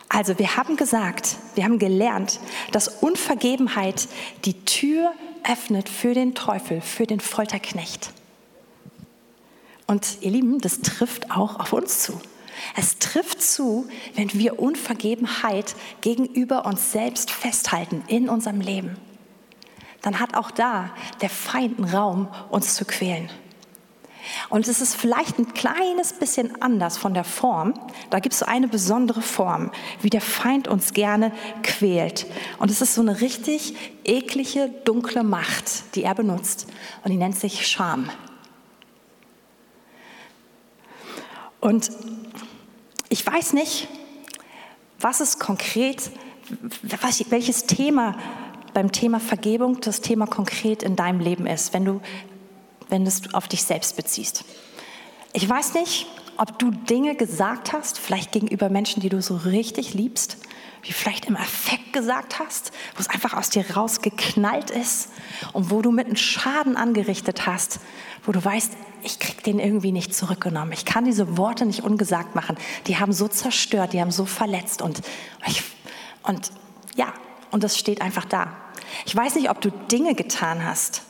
Also 0.08 0.38
wir 0.38 0.56
haben 0.56 0.76
gesagt, 0.76 1.36
wir 1.56 1.64
haben 1.64 1.78
gelernt, 1.78 2.40
dass 2.72 2.88
Unvergebenheit 2.88 4.08
die 4.46 4.64
Tür 4.64 5.12
öffnet 5.44 5.88
für 5.88 6.14
den 6.14 6.34
Teufel, 6.34 6.80
für 6.80 7.06
den 7.06 7.20
Folterknecht. 7.20 8.12
Und 9.86 10.18
ihr 10.20 10.30
Lieben, 10.30 10.60
das 10.60 10.80
trifft 10.80 11.30
auch 11.30 11.58
auf 11.58 11.72
uns 11.72 12.00
zu. 12.00 12.20
Es 12.76 12.98
trifft 12.98 13.42
zu, 13.42 13.88
wenn 14.14 14.32
wir 14.32 14.60
Unvergebenheit 14.60 15.74
gegenüber 16.00 16.66
uns 16.66 16.92
selbst 16.92 17.30
festhalten 17.30 18.04
in 18.06 18.28
unserem 18.28 18.60
Leben. 18.60 18.96
Dann 20.02 20.20
hat 20.20 20.36
auch 20.36 20.50
da 20.50 20.90
der 21.20 21.30
Feind 21.30 21.92
Raum, 21.92 22.28
uns 22.50 22.74
zu 22.74 22.84
quälen. 22.84 23.28
Und 24.48 24.68
es 24.68 24.80
ist 24.80 24.94
vielleicht 24.94 25.38
ein 25.38 25.54
kleines 25.54 26.12
bisschen 26.12 26.60
anders 26.62 26.98
von 26.98 27.14
der 27.14 27.24
Form. 27.24 27.74
Da 28.10 28.18
gibt 28.20 28.32
es 28.32 28.40
so 28.40 28.46
eine 28.46 28.68
besondere 28.68 29.22
Form, 29.22 29.70
wie 30.00 30.10
der 30.10 30.20
Feind 30.20 30.68
uns 30.68 30.92
gerne 30.92 31.32
quält. 31.62 32.26
Und 32.58 32.70
es 32.70 32.80
ist 32.80 32.94
so 32.94 33.00
eine 33.00 33.20
richtig 33.20 33.74
eklige, 34.04 34.68
dunkle 34.84 35.22
Macht, 35.22 35.94
die 35.94 36.04
er 36.04 36.14
benutzt. 36.14 36.66
Und 37.04 37.10
die 37.10 37.16
nennt 37.16 37.36
sich 37.36 37.66
Scham. 37.66 38.10
Und 41.60 41.90
ich 43.08 43.26
weiß 43.26 43.52
nicht, 43.52 43.88
was 44.98 45.20
es 45.20 45.38
konkret, 45.38 46.10
welches 46.82 47.66
Thema 47.66 48.16
beim 48.72 48.92
Thema 48.92 49.20
Vergebung 49.20 49.80
das 49.80 50.00
Thema 50.00 50.26
konkret 50.26 50.82
in 50.82 50.96
deinem 50.96 51.20
Leben 51.20 51.46
ist, 51.46 51.74
wenn 51.74 51.84
du 51.84 52.00
wenn 52.90 53.04
du 53.04 53.08
es 53.08 53.34
auf 53.34 53.48
dich 53.48 53.64
selbst 53.64 53.96
beziehst. 53.96 54.44
Ich 55.32 55.48
weiß 55.48 55.74
nicht, 55.74 56.06
ob 56.36 56.58
du 56.58 56.70
Dinge 56.70 57.14
gesagt 57.14 57.72
hast, 57.72 57.98
vielleicht 57.98 58.32
gegenüber 58.32 58.68
Menschen, 58.68 59.00
die 59.00 59.08
du 59.08 59.20
so 59.20 59.36
richtig 59.36 59.94
liebst, 59.94 60.38
wie 60.82 60.92
vielleicht 60.92 61.26
im 61.26 61.36
Affekt 61.36 61.92
gesagt 61.92 62.38
hast, 62.38 62.72
wo 62.94 63.00
es 63.00 63.08
einfach 63.08 63.34
aus 63.34 63.50
dir 63.50 63.64
rausgeknallt 63.76 64.70
ist 64.70 65.10
und 65.52 65.70
wo 65.70 65.82
du 65.82 65.90
mit 65.90 66.06
einem 66.06 66.16
Schaden 66.16 66.76
angerichtet 66.76 67.46
hast, 67.46 67.80
wo 68.24 68.32
du 68.32 68.42
weißt, 68.42 68.72
ich 69.02 69.18
krieg 69.18 69.42
den 69.44 69.58
irgendwie 69.58 69.92
nicht 69.92 70.14
zurückgenommen. 70.14 70.72
Ich 70.72 70.84
kann 70.84 71.04
diese 71.04 71.36
Worte 71.36 71.66
nicht 71.66 71.82
ungesagt 71.82 72.34
machen. 72.34 72.56
Die 72.86 72.98
haben 72.98 73.12
so 73.12 73.28
zerstört, 73.28 73.92
die 73.92 74.00
haben 74.00 74.10
so 74.10 74.24
verletzt 74.24 74.82
und 74.82 75.02
ich, 75.46 75.62
und 76.22 76.50
ja, 76.96 77.12
und 77.50 77.64
das 77.64 77.78
steht 77.78 78.00
einfach 78.00 78.24
da. 78.24 78.56
Ich 79.06 79.14
weiß 79.14 79.34
nicht, 79.34 79.50
ob 79.50 79.60
du 79.60 79.70
Dinge 79.70 80.14
getan 80.14 80.64
hast, 80.64 81.02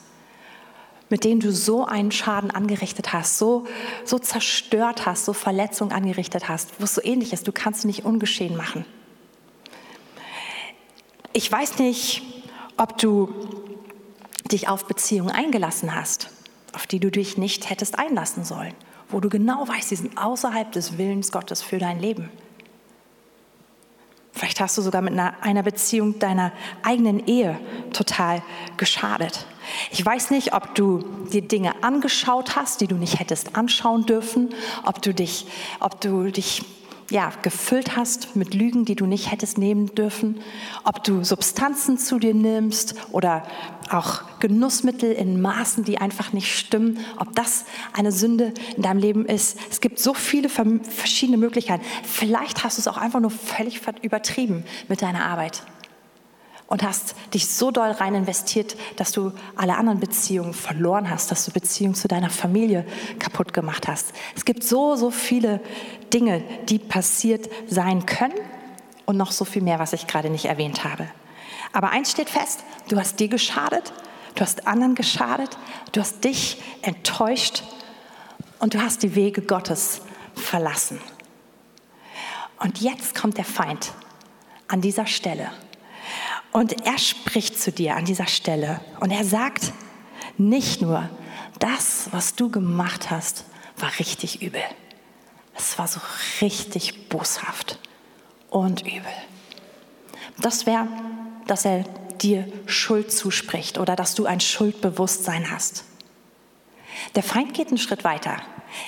mit 1.10 1.24
denen 1.24 1.40
du 1.40 1.52
so 1.52 1.84
einen 1.84 2.12
Schaden 2.12 2.50
angerichtet 2.50 3.12
hast, 3.12 3.36
so, 3.36 3.66
so 4.04 4.18
zerstört 4.18 5.04
hast, 5.04 5.24
so 5.24 5.32
Verletzungen 5.32 5.92
angerichtet 5.92 6.48
hast, 6.48 6.70
wo 6.78 6.84
es 6.84 6.94
so 6.94 7.02
ähnlich 7.02 7.32
ist. 7.32 7.46
Du 7.46 7.52
kannst 7.52 7.84
nicht 7.84 8.04
ungeschehen 8.04 8.56
machen. 8.56 8.86
Ich 11.32 11.50
weiß 11.50 11.78
nicht, 11.78 12.22
ob 12.76 12.96
du 12.96 13.32
dich 14.50 14.68
auf 14.68 14.86
Beziehungen 14.86 15.30
eingelassen 15.30 15.94
hast, 15.94 16.30
auf 16.72 16.86
die 16.86 17.00
du 17.00 17.10
dich 17.10 17.36
nicht 17.36 17.68
hättest 17.68 17.98
einlassen 17.98 18.44
sollen, 18.44 18.74
wo 19.08 19.20
du 19.20 19.28
genau 19.28 19.66
weißt, 19.68 19.90
sie 19.90 19.96
sind 19.96 20.16
außerhalb 20.16 20.70
des 20.72 20.96
Willens 20.96 21.30
Gottes 21.30 21.62
für 21.62 21.78
dein 21.78 22.00
Leben. 22.00 22.30
Vielleicht 24.40 24.58
hast 24.58 24.78
du 24.78 24.80
sogar 24.80 25.02
mit 25.02 25.12
einer, 25.12 25.34
einer 25.42 25.62
Beziehung 25.62 26.18
deiner 26.18 26.50
eigenen 26.82 27.26
Ehe 27.26 27.60
total 27.92 28.40
geschadet. 28.78 29.44
Ich 29.90 30.04
weiß 30.04 30.30
nicht, 30.30 30.54
ob 30.54 30.74
du 30.74 31.04
dir 31.30 31.42
Dinge 31.42 31.84
angeschaut 31.84 32.56
hast, 32.56 32.80
die 32.80 32.86
du 32.86 32.94
nicht 32.94 33.20
hättest 33.20 33.54
anschauen 33.54 34.06
dürfen, 34.06 34.54
ob 34.82 35.02
du 35.02 35.12
dich, 35.12 35.46
ob 35.78 36.00
du 36.00 36.30
dich 36.30 36.62
ja, 37.10 37.32
gefüllt 37.42 37.96
hast 37.96 38.36
mit 38.36 38.54
Lügen, 38.54 38.84
die 38.84 38.94
du 38.94 39.06
nicht 39.06 39.30
hättest 39.30 39.58
nehmen 39.58 39.94
dürfen, 39.94 40.40
ob 40.84 41.04
du 41.04 41.24
Substanzen 41.24 41.98
zu 41.98 42.18
dir 42.18 42.34
nimmst 42.34 42.94
oder 43.12 43.42
auch 43.90 44.22
Genussmittel 44.38 45.12
in 45.12 45.40
Maßen, 45.40 45.84
die 45.84 45.98
einfach 45.98 46.32
nicht 46.32 46.56
stimmen, 46.56 47.00
ob 47.18 47.34
das 47.34 47.64
eine 47.92 48.12
Sünde 48.12 48.54
in 48.76 48.82
deinem 48.82 48.98
Leben 48.98 49.26
ist. 49.26 49.58
Es 49.70 49.80
gibt 49.80 49.98
so 49.98 50.14
viele 50.14 50.48
verschiedene 50.48 51.36
Möglichkeiten. 51.36 51.84
Vielleicht 52.04 52.62
hast 52.62 52.78
du 52.78 52.80
es 52.80 52.88
auch 52.88 52.96
einfach 52.96 53.20
nur 53.20 53.30
völlig 53.30 53.80
übertrieben 54.02 54.64
mit 54.88 55.02
deiner 55.02 55.24
Arbeit 55.24 55.62
und 56.70 56.84
hast 56.84 57.16
dich 57.34 57.48
so 57.48 57.72
doll 57.72 57.90
rein 57.90 58.14
investiert, 58.14 58.76
dass 58.94 59.10
du 59.10 59.32
alle 59.56 59.76
anderen 59.76 59.98
Beziehungen 59.98 60.54
verloren 60.54 61.10
hast, 61.10 61.30
dass 61.30 61.44
du 61.44 61.50
Beziehungen 61.50 61.96
zu 61.96 62.06
deiner 62.06 62.30
Familie 62.30 62.86
kaputt 63.18 63.52
gemacht 63.52 63.88
hast. 63.88 64.12
Es 64.36 64.44
gibt 64.44 64.62
so, 64.62 64.94
so 64.94 65.10
viele 65.10 65.60
Dinge, 66.14 66.42
die 66.68 66.78
passiert 66.78 67.50
sein 67.68 68.06
können 68.06 68.38
und 69.04 69.16
noch 69.16 69.32
so 69.32 69.44
viel 69.44 69.62
mehr, 69.62 69.80
was 69.80 69.92
ich 69.92 70.06
gerade 70.06 70.30
nicht 70.30 70.44
erwähnt 70.44 70.84
habe. 70.84 71.08
Aber 71.72 71.90
eins 71.90 72.12
steht 72.12 72.30
fest, 72.30 72.60
du 72.88 72.96
hast 72.98 73.18
dir 73.18 73.28
geschadet, 73.28 73.92
du 74.36 74.42
hast 74.42 74.68
anderen 74.68 74.94
geschadet, 74.94 75.58
du 75.90 76.00
hast 76.00 76.22
dich 76.22 76.62
enttäuscht 76.82 77.64
und 78.60 78.74
du 78.74 78.80
hast 78.80 79.02
die 79.02 79.16
Wege 79.16 79.42
Gottes 79.42 80.02
verlassen. 80.36 81.00
Und 82.60 82.80
jetzt 82.80 83.16
kommt 83.16 83.38
der 83.38 83.44
Feind 83.44 83.92
an 84.68 84.80
dieser 84.80 85.06
Stelle 85.06 85.50
und 86.52 86.86
er 86.86 86.98
spricht 86.98 87.60
zu 87.60 87.72
dir 87.72 87.96
an 87.96 88.04
dieser 88.04 88.26
Stelle 88.26 88.80
und 89.00 89.10
er 89.10 89.24
sagt 89.24 89.72
nicht 90.36 90.82
nur, 90.82 91.08
das, 91.58 92.08
was 92.12 92.34
du 92.34 92.50
gemacht 92.50 93.10
hast, 93.10 93.44
war 93.76 93.90
richtig 93.98 94.42
übel. 94.42 94.62
Es 95.56 95.78
war 95.78 95.86
so 95.86 96.00
richtig 96.40 97.08
boshaft 97.08 97.78
und 98.48 98.82
übel. 98.82 99.12
Das 100.38 100.66
wäre, 100.66 100.88
dass 101.46 101.64
er 101.64 101.84
dir 102.20 102.50
Schuld 102.66 103.12
zuspricht 103.12 103.78
oder 103.78 103.96
dass 103.96 104.14
du 104.14 104.26
ein 104.26 104.40
Schuldbewusstsein 104.40 105.50
hast. 105.50 105.84
Der 107.14 107.22
Feind 107.22 107.54
geht 107.54 107.68
einen 107.68 107.78
Schritt 107.78 108.04
weiter. 108.04 108.36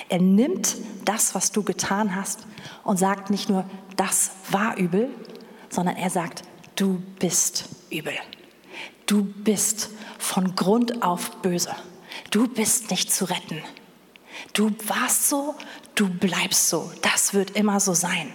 Er 0.09 0.19
nimmt 0.19 0.75
das, 1.05 1.35
was 1.35 1.51
du 1.51 1.63
getan 1.63 2.15
hast 2.15 2.45
und 2.83 2.97
sagt 2.97 3.29
nicht 3.29 3.49
nur, 3.49 3.65
das 3.95 4.31
war 4.49 4.77
übel, 4.77 5.09
sondern 5.69 5.95
er 5.95 6.09
sagt, 6.09 6.43
du 6.75 7.01
bist 7.19 7.65
übel. 7.89 8.13
Du 9.05 9.23
bist 9.23 9.89
von 10.17 10.55
Grund 10.55 11.03
auf 11.03 11.31
böse. 11.41 11.75
Du 12.31 12.47
bist 12.47 12.89
nicht 12.91 13.11
zu 13.11 13.25
retten. 13.25 13.61
Du 14.53 14.71
warst 14.87 15.29
so, 15.29 15.55
du 15.95 16.09
bleibst 16.09 16.69
so. 16.69 16.91
Das 17.01 17.33
wird 17.33 17.51
immer 17.51 17.79
so 17.79 17.93
sein. 17.93 18.33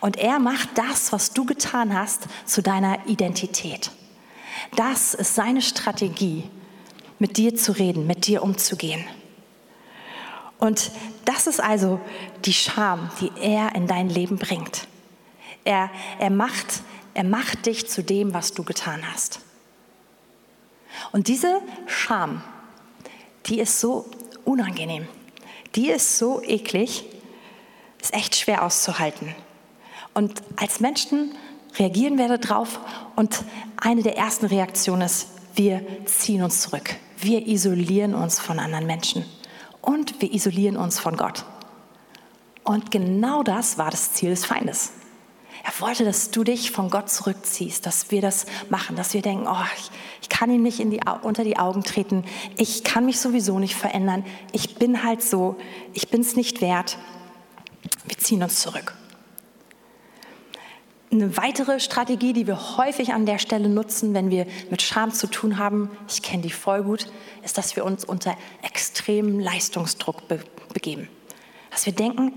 Und 0.00 0.16
er 0.16 0.38
macht 0.38 0.70
das, 0.74 1.12
was 1.12 1.32
du 1.32 1.44
getan 1.44 1.96
hast, 1.96 2.26
zu 2.44 2.62
deiner 2.62 3.06
Identität. 3.06 3.90
Das 4.74 5.14
ist 5.14 5.34
seine 5.34 5.62
Strategie, 5.62 6.44
mit 7.18 7.36
dir 7.36 7.56
zu 7.56 7.72
reden, 7.72 8.06
mit 8.06 8.26
dir 8.26 8.42
umzugehen. 8.42 9.04
Und 10.58 10.90
das 11.24 11.46
ist 11.46 11.60
also 11.60 12.00
die 12.44 12.52
Scham, 12.52 13.10
die 13.20 13.30
er 13.40 13.74
in 13.74 13.86
dein 13.86 14.08
Leben 14.08 14.38
bringt. 14.38 14.86
Er, 15.64 15.90
er 16.18 16.30
macht 16.30 16.82
Er 17.16 17.24
macht 17.24 17.64
dich 17.64 17.88
zu 17.88 18.04
dem, 18.04 18.34
was 18.34 18.52
du 18.52 18.62
getan 18.62 19.00
hast. 19.10 19.40
Und 21.12 21.28
diese 21.28 21.62
Scham, 21.86 22.42
die 23.46 23.58
ist 23.58 23.80
so 23.80 24.04
unangenehm, 24.44 25.08
die 25.76 25.88
ist 25.88 26.18
so 26.18 26.42
eklig, 26.42 27.06
ist 28.02 28.12
echt 28.12 28.36
schwer 28.36 28.62
auszuhalten. 28.62 29.34
Und 30.12 30.42
als 30.56 30.80
Menschen 30.80 31.34
reagieren 31.78 32.18
wir 32.18 32.36
darauf 32.36 32.80
und 33.16 33.44
eine 33.78 34.02
der 34.02 34.18
ersten 34.18 34.44
Reaktionen 34.44 35.00
ist, 35.00 35.28
wir 35.54 35.80
ziehen 36.04 36.42
uns 36.42 36.60
zurück. 36.60 36.96
Wir 37.16 37.46
isolieren 37.46 38.14
uns 38.14 38.38
von 38.38 38.58
anderen 38.58 38.84
Menschen 38.84 39.24
und 39.80 40.20
wir 40.20 40.34
isolieren 40.34 40.76
uns 40.76 40.98
von 40.98 41.16
Gott. 41.16 41.46
Und 42.62 42.90
genau 42.90 43.42
das 43.42 43.78
war 43.78 43.90
das 43.90 44.12
Ziel 44.12 44.28
des 44.28 44.44
Feindes. 44.44 44.92
Er 45.66 45.80
wollte, 45.80 46.04
dass 46.04 46.30
du 46.30 46.44
dich 46.44 46.70
von 46.70 46.90
Gott 46.90 47.10
zurückziehst, 47.10 47.84
dass 47.84 48.12
wir 48.12 48.20
das 48.20 48.46
machen, 48.70 48.94
dass 48.94 49.14
wir 49.14 49.22
denken, 49.22 49.48
oh, 49.48 49.64
ich, 49.76 49.90
ich 50.22 50.28
kann 50.28 50.48
ihm 50.48 50.62
nicht 50.62 50.78
die, 50.78 51.00
unter 51.22 51.42
die 51.42 51.56
Augen 51.56 51.82
treten, 51.82 52.24
ich 52.56 52.84
kann 52.84 53.04
mich 53.04 53.18
sowieso 53.18 53.58
nicht 53.58 53.74
verändern, 53.74 54.24
ich 54.52 54.76
bin 54.76 55.02
halt 55.02 55.22
so, 55.22 55.56
ich 55.92 56.08
bin 56.08 56.20
es 56.20 56.36
nicht 56.36 56.60
wert. 56.60 56.98
Wir 58.04 58.16
ziehen 58.16 58.44
uns 58.44 58.60
zurück. 58.60 58.94
Eine 61.10 61.36
weitere 61.36 61.80
Strategie, 61.80 62.32
die 62.32 62.46
wir 62.46 62.76
häufig 62.76 63.12
an 63.12 63.26
der 63.26 63.38
Stelle 63.38 63.68
nutzen, 63.68 64.14
wenn 64.14 64.30
wir 64.30 64.46
mit 64.70 64.82
Scham 64.82 65.12
zu 65.12 65.26
tun 65.26 65.58
haben, 65.58 65.90
ich 66.08 66.22
kenne 66.22 66.42
die 66.42 66.50
voll 66.50 66.84
gut, 66.84 67.08
ist, 67.42 67.58
dass 67.58 67.74
wir 67.74 67.84
uns 67.84 68.04
unter 68.04 68.36
extremen 68.62 69.40
Leistungsdruck 69.40 70.28
be 70.28 70.38
begeben. 70.72 71.08
Dass 71.70 71.86
wir 71.86 71.92
denken, 71.92 72.32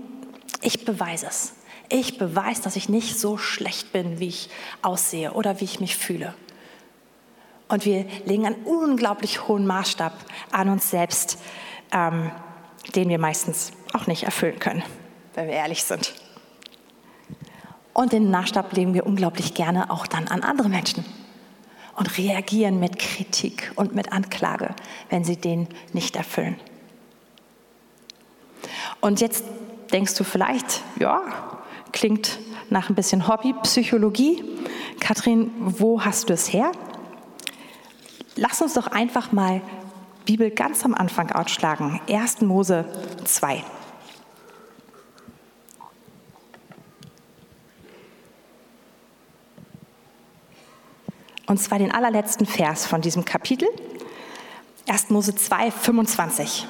ich 0.62 0.84
beweise 0.84 1.26
es. 1.26 1.52
Ich 1.92 2.18
beweise, 2.18 2.62
dass 2.62 2.76
ich 2.76 2.88
nicht 2.88 3.18
so 3.18 3.36
schlecht 3.36 3.92
bin, 3.92 4.20
wie 4.20 4.28
ich 4.28 4.48
aussehe 4.80 5.32
oder 5.32 5.60
wie 5.60 5.64
ich 5.64 5.80
mich 5.80 5.96
fühle. 5.96 6.34
Und 7.68 7.84
wir 7.84 8.06
legen 8.24 8.46
einen 8.46 8.64
unglaublich 8.64 9.48
hohen 9.48 9.66
Maßstab 9.66 10.12
an 10.52 10.68
uns 10.68 10.88
selbst, 10.88 11.38
ähm, 11.92 12.30
den 12.94 13.08
wir 13.08 13.18
meistens 13.18 13.72
auch 13.92 14.06
nicht 14.06 14.22
erfüllen 14.22 14.60
können, 14.60 14.84
wenn 15.34 15.48
wir 15.48 15.54
ehrlich 15.54 15.82
sind. 15.82 16.14
Und 17.92 18.12
den 18.12 18.30
Maßstab 18.30 18.72
legen 18.72 18.94
wir 18.94 19.04
unglaublich 19.04 19.54
gerne 19.54 19.90
auch 19.90 20.06
dann 20.06 20.28
an 20.28 20.42
andere 20.42 20.68
Menschen 20.68 21.04
und 21.96 22.18
reagieren 22.18 22.78
mit 22.78 23.00
Kritik 23.00 23.72
und 23.74 23.96
mit 23.96 24.12
Anklage, 24.12 24.74
wenn 25.08 25.24
sie 25.24 25.36
den 25.36 25.66
nicht 25.92 26.14
erfüllen. 26.14 26.56
Und 29.00 29.20
jetzt 29.20 29.44
denkst 29.92 30.14
du 30.14 30.24
vielleicht, 30.24 30.82
ja, 30.98 31.59
klingt 32.00 32.38
nach 32.70 32.88
ein 32.88 32.94
bisschen 32.94 33.28
Hobbypsychologie. 33.28 34.42
Kathrin, 35.00 35.50
wo 35.58 36.02
hast 36.02 36.30
du 36.30 36.32
es 36.32 36.50
her? 36.50 36.72
Lass 38.36 38.62
uns 38.62 38.72
doch 38.72 38.86
einfach 38.86 39.32
mal 39.32 39.60
Bibel 40.24 40.50
ganz 40.50 40.82
am 40.86 40.94
Anfang 40.94 41.30
ausschlagen. 41.30 42.00
1. 42.08 42.40
Mose 42.40 42.86
2. 43.26 43.62
Und 51.48 51.58
zwar 51.58 51.78
den 51.80 51.92
allerletzten 51.92 52.46
Vers 52.46 52.86
von 52.86 53.02
diesem 53.02 53.26
Kapitel, 53.26 53.68
1. 54.88 55.10
Mose 55.10 55.34
2, 55.34 55.70
25. 55.70 56.66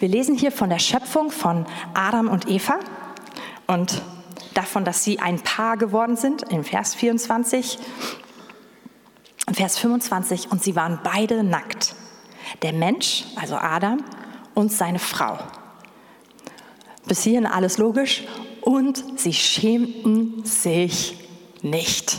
Wir 0.00 0.08
lesen 0.08 0.36
hier 0.36 0.52
von 0.52 0.68
der 0.68 0.80
Schöpfung 0.80 1.30
von 1.30 1.64
Adam 1.94 2.28
und 2.28 2.46
Eva 2.46 2.78
und 3.66 4.02
davon, 4.54 4.84
dass 4.84 5.04
sie 5.04 5.18
ein 5.18 5.40
Paar 5.40 5.76
geworden 5.76 6.16
sind, 6.16 6.42
in 6.42 6.64
Vers 6.64 6.94
24. 6.94 7.78
Vers 9.52 9.78
25, 9.78 10.50
und 10.50 10.62
sie 10.62 10.76
waren 10.76 11.00
beide 11.02 11.42
nackt. 11.42 11.94
Der 12.62 12.72
Mensch, 12.72 13.24
also 13.36 13.56
Adam, 13.56 14.04
und 14.54 14.72
seine 14.72 14.98
Frau. 14.98 15.38
Bis 17.06 17.22
hierhin 17.22 17.46
alles 17.46 17.78
logisch. 17.78 18.24
Und 18.60 19.02
sie 19.18 19.32
schämten 19.32 20.44
sich 20.44 21.16
nicht. 21.62 22.18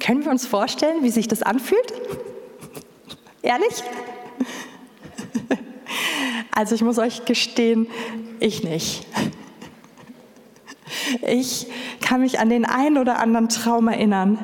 Können 0.00 0.24
wir 0.24 0.30
uns 0.30 0.46
vorstellen, 0.46 1.02
wie 1.02 1.10
sich 1.10 1.28
das 1.28 1.42
anfühlt? 1.42 1.92
Ehrlich? 3.42 3.82
Also 6.52 6.74
ich 6.74 6.80
muss 6.80 6.98
euch 6.98 7.26
gestehen, 7.26 7.86
ich 8.40 8.64
nicht. 8.64 9.06
Ich 11.26 11.66
kann 12.00 12.20
mich 12.20 12.38
an 12.38 12.48
den 12.48 12.64
einen 12.64 12.98
oder 12.98 13.18
anderen 13.18 13.48
Traum 13.48 13.88
erinnern, 13.88 14.38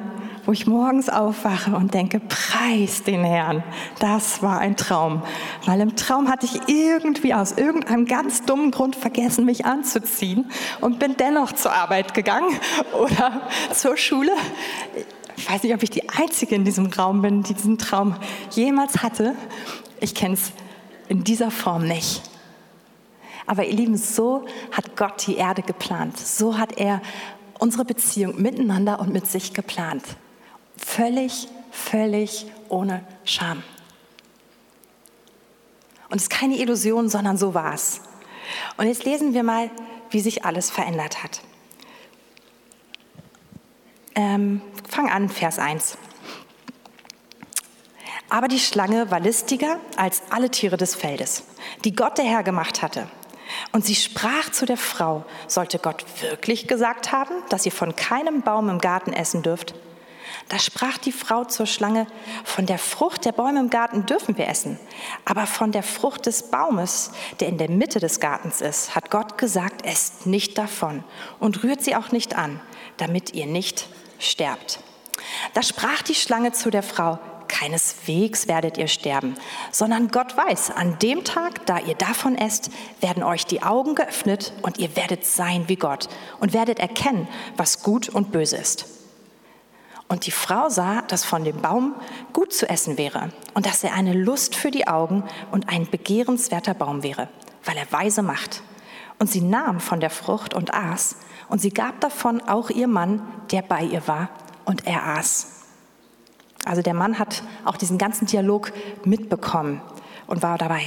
wo 0.44 0.52
ich 0.52 0.66
morgens 0.66 1.09
aufwache 1.09 1.76
und 1.76 1.94
denke, 1.94 2.20
preis 2.20 3.05
den 3.05 3.22
Herrn, 3.22 3.62
das 4.00 4.42
war 4.42 4.59
ein 4.59 4.76
Traum. 4.76 5.22
Weil 5.66 5.81
im 5.81 5.94
Traum 5.94 6.28
hatte 6.28 6.46
ich 6.46 6.68
irgendwie 6.68 7.33
aus 7.33 7.52
irgendeinem 7.52 8.07
ganz 8.07 8.42
dummen 8.42 8.72
Grund 8.72 8.96
vergessen, 8.96 9.44
mich 9.44 9.66
anzuziehen 9.66 10.50
und 10.81 10.98
bin 10.98 11.16
dennoch 11.16 11.52
zur 11.52 11.72
Arbeit 11.72 12.12
gegangen 12.12 12.59
oder 12.92 13.42
zur 13.72 13.96
Schule 13.96 14.33
ich 15.37 15.50
weiß 15.50 15.62
nicht, 15.62 15.74
ob 15.74 15.83
ich 15.83 15.90
die 15.90 16.09
Einzige 16.09 16.55
in 16.55 16.64
diesem 16.64 16.87
Raum 16.87 17.22
bin, 17.22 17.42
die 17.42 17.55
diesen 17.55 17.78
Traum 17.78 18.14
jemals 18.50 19.02
hatte. 19.02 19.35
Ich 20.00 20.14
kenne 20.14 20.35
es 20.35 20.52
in 21.09 21.24
dieser 21.24 21.50
Form 21.50 21.87
nicht. 21.87 22.22
Aber 23.46 23.64
ihr 23.64 23.74
Lieben, 23.74 23.96
so 23.96 24.46
hat 24.70 24.96
Gott 24.96 25.26
die 25.26 25.37
Erde 25.37 25.62
geplant. 25.62 26.18
So 26.18 26.59
hat 26.59 26.78
er 26.78 27.00
unsere 27.59 27.85
Beziehung 27.85 28.40
miteinander 28.40 29.00
und 29.00 29.12
mit 29.12 29.26
sich 29.26 29.55
geplant. 29.55 30.02
Völlig, 30.76 31.48
völlig 31.70 32.46
ohne 32.68 33.05
Scham. 33.24 33.62
Und 36.09 36.16
es 36.16 36.24
ist 36.24 36.31
keine 36.31 36.59
Illusion, 36.59 37.09
sondern 37.09 37.37
so 37.37 37.55
war 37.55 37.74
es. 37.74 38.00
Und 38.76 38.87
jetzt 38.87 39.05
lesen 39.05 39.33
wir 39.33 39.42
mal, 39.42 39.70
wie 40.11 40.20
sich 40.20 40.44
alles 40.44 40.70
verändert 40.70 41.22
hat. 41.22 41.40
Ähm, 44.14 44.61
fang 44.88 45.09
an, 45.09 45.28
Vers 45.28 45.59
1. 45.59 45.96
Aber 48.28 48.48
die 48.48 48.59
Schlange 48.59 49.11
war 49.11 49.20
listiger 49.20 49.78
als 49.96 50.22
alle 50.31 50.50
Tiere 50.50 50.76
des 50.76 50.94
Feldes, 50.94 51.44
die 51.85 51.94
Gott 51.94 52.18
der 52.18 52.24
Herr 52.24 52.42
gemacht 52.42 52.83
hatte. 52.83 53.07
Und 53.73 53.85
sie 53.85 53.95
sprach 53.95 54.51
zu 54.51 54.67
der 54.67 54.77
Frau, 54.77 55.25
sollte 55.47 55.79
Gott 55.79 56.05
wirklich 56.21 56.69
gesagt 56.69 57.12
haben, 57.12 57.35
dass 57.49 57.67
ihr 57.67 57.73
von 57.73 57.97
keinem 57.97 58.43
Baum 58.43 58.69
im 58.69 58.79
Garten 58.79 59.12
essen 59.12 59.43
dürft? 59.43 59.75
Da 60.49 60.59
sprach 60.59 60.99
die 60.99 61.12
Frau 61.12 61.45
zur 61.45 61.67
Schlange, 61.67 62.07
von 62.45 62.67
der 62.67 62.79
Frucht 62.79 63.25
der 63.25 63.33
Bäume 63.33 63.61
im 63.61 63.71
Garten 63.71 64.07
dürfen 64.07 64.37
wir 64.37 64.49
essen, 64.49 64.79
aber 65.25 65.47
von 65.47 65.73
der 65.73 65.83
Frucht 65.83 66.27
des 66.27 66.51
Baumes, 66.51 67.12
der 67.41 67.49
in 67.49 67.59
der 67.59 67.71
Mitte 67.71 68.01
des 68.01 68.21
Gartens 68.21 68.61
ist, 68.61 68.95
hat 68.95 69.11
Gott 69.11 69.38
gesagt, 69.38 69.85
esst 69.87 70.27
nicht 70.27 70.59
davon 70.59 71.05
und 71.38 71.62
rührt 71.62 71.83
sie 71.83 71.97
auch 71.97 72.12
nicht 72.12 72.37
an, 72.37 72.61
damit 72.97 73.35
ihr 73.35 73.47
nicht 73.47 73.88
sterbt. 74.19 74.81
Da 75.55 75.62
sprach 75.62 76.03
die 76.03 76.15
Schlange 76.15 76.53
zu 76.53 76.71
der 76.71 76.83
Frau, 76.83 77.19
keineswegs 77.53 78.49
werdet 78.49 78.79
ihr 78.79 78.88
sterben, 78.88 79.35
sondern 79.71 80.09
Gott 80.09 80.37
weiß, 80.37 80.71
an 80.71 80.99
dem 81.01 81.23
Tag, 81.23 81.67
da 81.67 81.79
ihr 81.79 81.95
davon 81.95 82.37
esst, 82.37 82.71
werden 83.01 83.23
euch 83.23 83.45
die 83.47 83.62
Augen 83.62 83.95
geöffnet 83.95 84.55
und 84.62 84.79
ihr 84.79 84.97
werdet 84.97 85.27
sein 85.27 85.69
wie 85.69 85.77
Gott 85.77 86.09
und 86.41 86.55
werdet 86.55 86.79
erkennen, 86.79 87.29
was 87.57 87.83
gut 87.83 88.09
und 88.09 88.33
böse 88.33 88.57
ist. 88.57 88.87
Und 90.09 90.27
die 90.27 90.31
Frau 90.31 90.69
sah, 90.71 91.03
dass 91.03 91.25
von 91.25 91.45
dem 91.45 91.61
Baum 91.61 91.95
gut 92.33 92.53
zu 92.53 92.69
essen 92.69 92.99
wäre 92.99 93.33
und 93.55 93.67
dass 93.67 93.85
er 93.85 93.95
eine 93.95 94.15
Lust 94.15 94.57
für 94.57 94.71
die 94.71 94.88
Augen 94.88 95.25
und 95.51 95.69
ein 95.69 95.88
begehrenswerter 95.88 96.75
Baum 96.75 97.03
wäre, 97.03 97.29
weil 97.65 97.77
er 97.77 97.91
weise 97.93 98.23
macht. 98.23 98.62
Und 99.19 99.31
sie 99.31 99.43
nahm 99.43 99.79
von 99.79 100.01
der 100.01 100.11
Frucht 100.11 100.55
und 100.55 100.75
aß, 100.75 101.17
und 101.49 101.61
sie 101.61 101.71
gab 101.71 102.01
davon 102.01 102.41
auch 102.41 102.71
ihr 102.71 102.88
Mann, 102.88 103.23
der 103.51 103.61
bei 103.61 103.83
ihr 103.83 104.09
war, 104.09 104.31
und 104.65 104.87
er 104.87 105.07
aß. 105.07 105.62
Also 106.64 106.83
der 106.83 106.94
Mann 106.94 107.18
hat 107.18 107.42
auch 107.64 107.77
diesen 107.77 107.98
ganzen 107.98 108.27
Dialog 108.27 108.72
mitbekommen 109.05 109.81
und 110.27 110.42
war 110.42 110.59
dabei. 110.59 110.83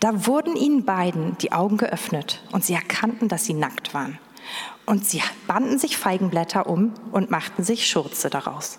Da 0.00 0.26
wurden 0.26 0.56
ihnen 0.56 0.84
beiden 0.84 1.36
die 1.38 1.52
Augen 1.52 1.76
geöffnet 1.76 2.42
und 2.52 2.64
sie 2.64 2.74
erkannten, 2.74 3.28
dass 3.28 3.44
sie 3.44 3.54
nackt 3.54 3.94
waren. 3.94 4.18
Und 4.86 5.04
sie 5.06 5.22
banden 5.46 5.78
sich 5.78 5.96
Feigenblätter 5.96 6.66
um 6.66 6.92
und 7.12 7.30
machten 7.30 7.62
sich 7.62 7.86
Schurze 7.86 8.30
daraus. 8.30 8.78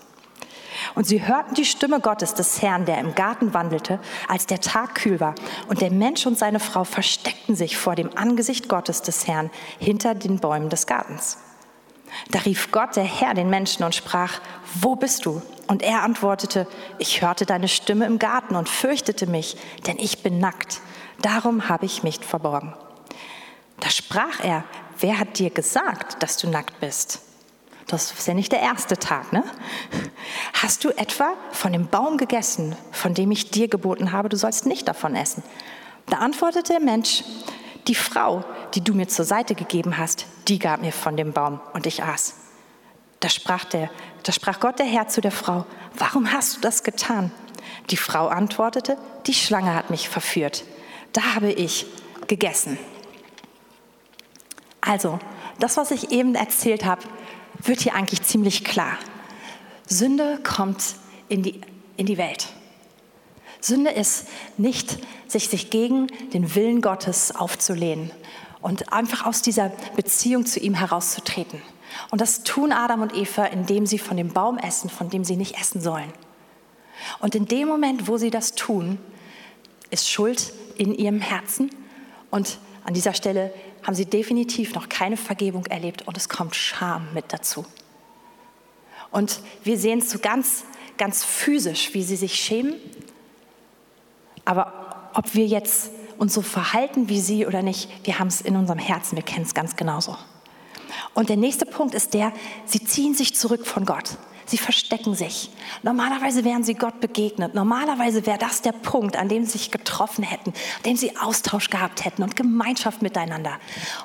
Und 0.94 1.06
sie 1.06 1.26
hörten 1.26 1.54
die 1.54 1.64
Stimme 1.64 2.00
Gottes 2.00 2.34
des 2.34 2.60
Herrn, 2.60 2.84
der 2.84 2.98
im 2.98 3.14
Garten 3.14 3.54
wandelte, 3.54 4.00
als 4.28 4.46
der 4.46 4.60
Tag 4.60 4.96
kühl 4.96 5.20
war. 5.20 5.34
Und 5.68 5.80
der 5.80 5.90
Mensch 5.90 6.26
und 6.26 6.38
seine 6.38 6.60
Frau 6.60 6.84
versteckten 6.84 7.54
sich 7.54 7.76
vor 7.76 7.94
dem 7.94 8.10
Angesicht 8.16 8.68
Gottes 8.68 9.02
des 9.02 9.26
Herrn 9.26 9.50
hinter 9.78 10.14
den 10.14 10.38
Bäumen 10.40 10.68
des 10.68 10.86
Gartens. 10.86 11.38
Da 12.30 12.40
rief 12.40 12.70
Gott, 12.70 12.96
der 12.96 13.04
Herr, 13.04 13.34
den 13.34 13.50
Menschen 13.50 13.84
und 13.84 13.94
sprach, 13.94 14.40
wo 14.74 14.96
bist 14.96 15.26
du? 15.26 15.42
Und 15.66 15.82
er 15.82 16.02
antwortete, 16.02 16.66
ich 16.98 17.22
hörte 17.22 17.46
deine 17.46 17.68
Stimme 17.68 18.06
im 18.06 18.18
Garten 18.18 18.56
und 18.56 18.68
fürchtete 18.68 19.26
mich, 19.26 19.56
denn 19.86 19.98
ich 19.98 20.22
bin 20.22 20.38
nackt. 20.38 20.80
Darum 21.22 21.68
habe 21.68 21.86
ich 21.86 22.02
mich 22.02 22.18
verborgen. 22.20 22.74
Da 23.80 23.90
sprach 23.90 24.40
er, 24.42 24.64
wer 25.00 25.18
hat 25.18 25.38
dir 25.38 25.50
gesagt, 25.50 26.22
dass 26.22 26.36
du 26.36 26.48
nackt 26.48 26.80
bist? 26.80 27.20
Das 27.86 28.12
ist 28.12 28.26
ja 28.26 28.34
nicht 28.34 28.52
der 28.52 28.60
erste 28.60 28.98
Tag, 28.98 29.32
ne? 29.32 29.44
Hast 30.54 30.84
du 30.84 30.90
etwa 30.90 31.34
von 31.52 31.72
dem 31.72 31.88
Baum 31.88 32.16
gegessen, 32.16 32.76
von 32.92 33.12
dem 33.12 33.30
ich 33.30 33.50
dir 33.50 33.68
geboten 33.68 34.12
habe, 34.12 34.28
du 34.28 34.36
sollst 34.36 34.66
nicht 34.66 34.88
davon 34.88 35.14
essen? 35.14 35.42
Da 36.06 36.18
antwortete 36.18 36.72
der 36.72 36.80
Mensch, 36.80 37.24
die 37.86 37.94
Frau, 37.94 38.44
die 38.74 38.82
du 38.82 38.94
mir 38.94 39.08
zur 39.08 39.24
Seite 39.24 39.54
gegeben 39.54 39.98
hast, 39.98 40.26
die 40.48 40.58
gab 40.58 40.80
mir 40.80 40.92
von 40.92 41.16
dem 41.16 41.32
Baum 41.32 41.60
und 41.72 41.86
ich 41.86 42.02
aß. 42.02 42.34
Da 43.20 43.28
sprach, 43.28 43.64
der, 43.64 43.90
da 44.22 44.32
sprach 44.32 44.60
Gott 44.60 44.78
der 44.78 44.86
Herr 44.86 45.08
zu 45.08 45.20
der 45.20 45.32
Frau, 45.32 45.66
warum 45.96 46.32
hast 46.32 46.56
du 46.56 46.60
das 46.60 46.82
getan? 46.82 47.30
Die 47.90 47.96
Frau 47.96 48.28
antwortete, 48.28 48.96
die 49.26 49.34
Schlange 49.34 49.74
hat 49.74 49.90
mich 49.90 50.08
verführt. 50.08 50.64
Da 51.12 51.34
habe 51.34 51.52
ich 51.52 51.86
gegessen. 52.26 52.78
Also, 54.80 55.18
das, 55.58 55.76
was 55.76 55.90
ich 55.90 56.10
eben 56.10 56.34
erzählt 56.34 56.84
habe, 56.84 57.02
wird 57.58 57.80
hier 57.80 57.94
eigentlich 57.94 58.22
ziemlich 58.22 58.64
klar. 58.64 58.98
Sünde 59.86 60.38
kommt 60.42 60.96
in 61.28 61.42
die, 61.42 61.60
in 61.96 62.06
die 62.06 62.18
Welt. 62.18 62.48
Sünde 63.64 63.90
ist 63.90 64.26
nicht, 64.58 64.98
sich, 65.26 65.48
sich 65.48 65.70
gegen 65.70 66.08
den 66.32 66.54
Willen 66.54 66.82
Gottes 66.82 67.34
aufzulehnen 67.34 68.10
und 68.60 68.92
einfach 68.92 69.24
aus 69.24 69.42
dieser 69.42 69.70
Beziehung 69.96 70.44
zu 70.44 70.60
ihm 70.60 70.74
herauszutreten. 70.74 71.62
Und 72.10 72.20
das 72.20 72.42
tun 72.42 72.72
Adam 72.72 73.02
und 73.02 73.14
Eva, 73.14 73.44
indem 73.44 73.86
sie 73.86 73.98
von 73.98 74.16
dem 74.16 74.32
Baum 74.32 74.58
essen, 74.58 74.90
von 74.90 75.08
dem 75.08 75.24
sie 75.24 75.36
nicht 75.36 75.58
essen 75.58 75.80
sollen. 75.80 76.12
Und 77.20 77.34
in 77.34 77.46
dem 77.46 77.68
Moment, 77.68 78.06
wo 78.08 78.18
sie 78.18 78.30
das 78.30 78.54
tun, 78.54 78.98
ist 79.90 80.10
Schuld 80.10 80.52
in 80.76 80.94
ihrem 80.94 81.20
Herzen. 81.20 81.70
Und 82.30 82.58
an 82.84 82.94
dieser 82.94 83.14
Stelle 83.14 83.52
haben 83.82 83.94
sie 83.94 84.06
definitiv 84.06 84.74
noch 84.74 84.88
keine 84.88 85.16
Vergebung 85.16 85.66
erlebt 85.66 86.06
und 86.06 86.16
es 86.16 86.28
kommt 86.28 86.54
Scham 86.54 87.08
mit 87.14 87.32
dazu. 87.32 87.64
Und 89.10 89.40
wir 89.62 89.78
sehen 89.78 90.00
es 90.00 90.10
so 90.10 90.18
ganz, 90.18 90.64
ganz 90.98 91.24
physisch, 91.24 91.94
wie 91.94 92.02
sie 92.02 92.16
sich 92.16 92.34
schämen. 92.34 92.74
Aber 94.44 95.10
ob 95.14 95.34
wir 95.34 95.46
jetzt 95.46 95.90
uns 96.18 96.34
so 96.34 96.42
verhalten 96.42 97.08
wie 97.08 97.20
sie 97.20 97.46
oder 97.46 97.62
nicht, 97.62 97.88
wir 98.04 98.18
haben 98.18 98.28
es 98.28 98.40
in 98.40 98.56
unserem 98.56 98.78
Herzen, 98.78 99.16
wir 99.16 99.22
kennen 99.22 99.44
es 99.44 99.54
ganz 99.54 99.76
genauso. 99.76 100.16
Und 101.12 101.28
der 101.28 101.36
nächste 101.36 101.66
Punkt 101.66 101.94
ist 101.94 102.14
der, 102.14 102.32
sie 102.64 102.84
ziehen 102.84 103.14
sich 103.14 103.34
zurück 103.34 103.66
von 103.66 103.84
Gott. 103.84 104.16
Sie 104.46 104.58
verstecken 104.58 105.14
sich. 105.14 105.50
Normalerweise 105.82 106.44
wären 106.44 106.64
sie 106.64 106.74
Gott 106.74 107.00
begegnet. 107.00 107.54
Normalerweise 107.54 108.26
wäre 108.26 108.38
das 108.38 108.60
der 108.60 108.72
Punkt, 108.72 109.16
an 109.16 109.28
dem 109.28 109.44
sie 109.44 109.52
sich 109.52 109.70
getroffen 109.70 110.22
hätten, 110.22 110.50
an 110.50 110.82
dem 110.84 110.96
sie 110.96 111.16
Austausch 111.16 111.70
gehabt 111.70 112.04
hätten 112.04 112.22
und 112.22 112.36
Gemeinschaft 112.36 113.00
miteinander. 113.00 113.58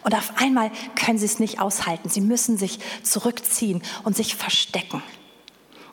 Und 0.04 0.16
auf 0.16 0.34
einmal 0.38 0.72
können 0.96 1.18
sie 1.18 1.26
es 1.26 1.40
nicht 1.40 1.60
aushalten. 1.60 2.10
Sie 2.10 2.22
müssen 2.22 2.58
sich 2.58 2.80
zurückziehen 3.04 3.82
und 4.04 4.16
sich 4.16 4.36
verstecken. 4.36 5.04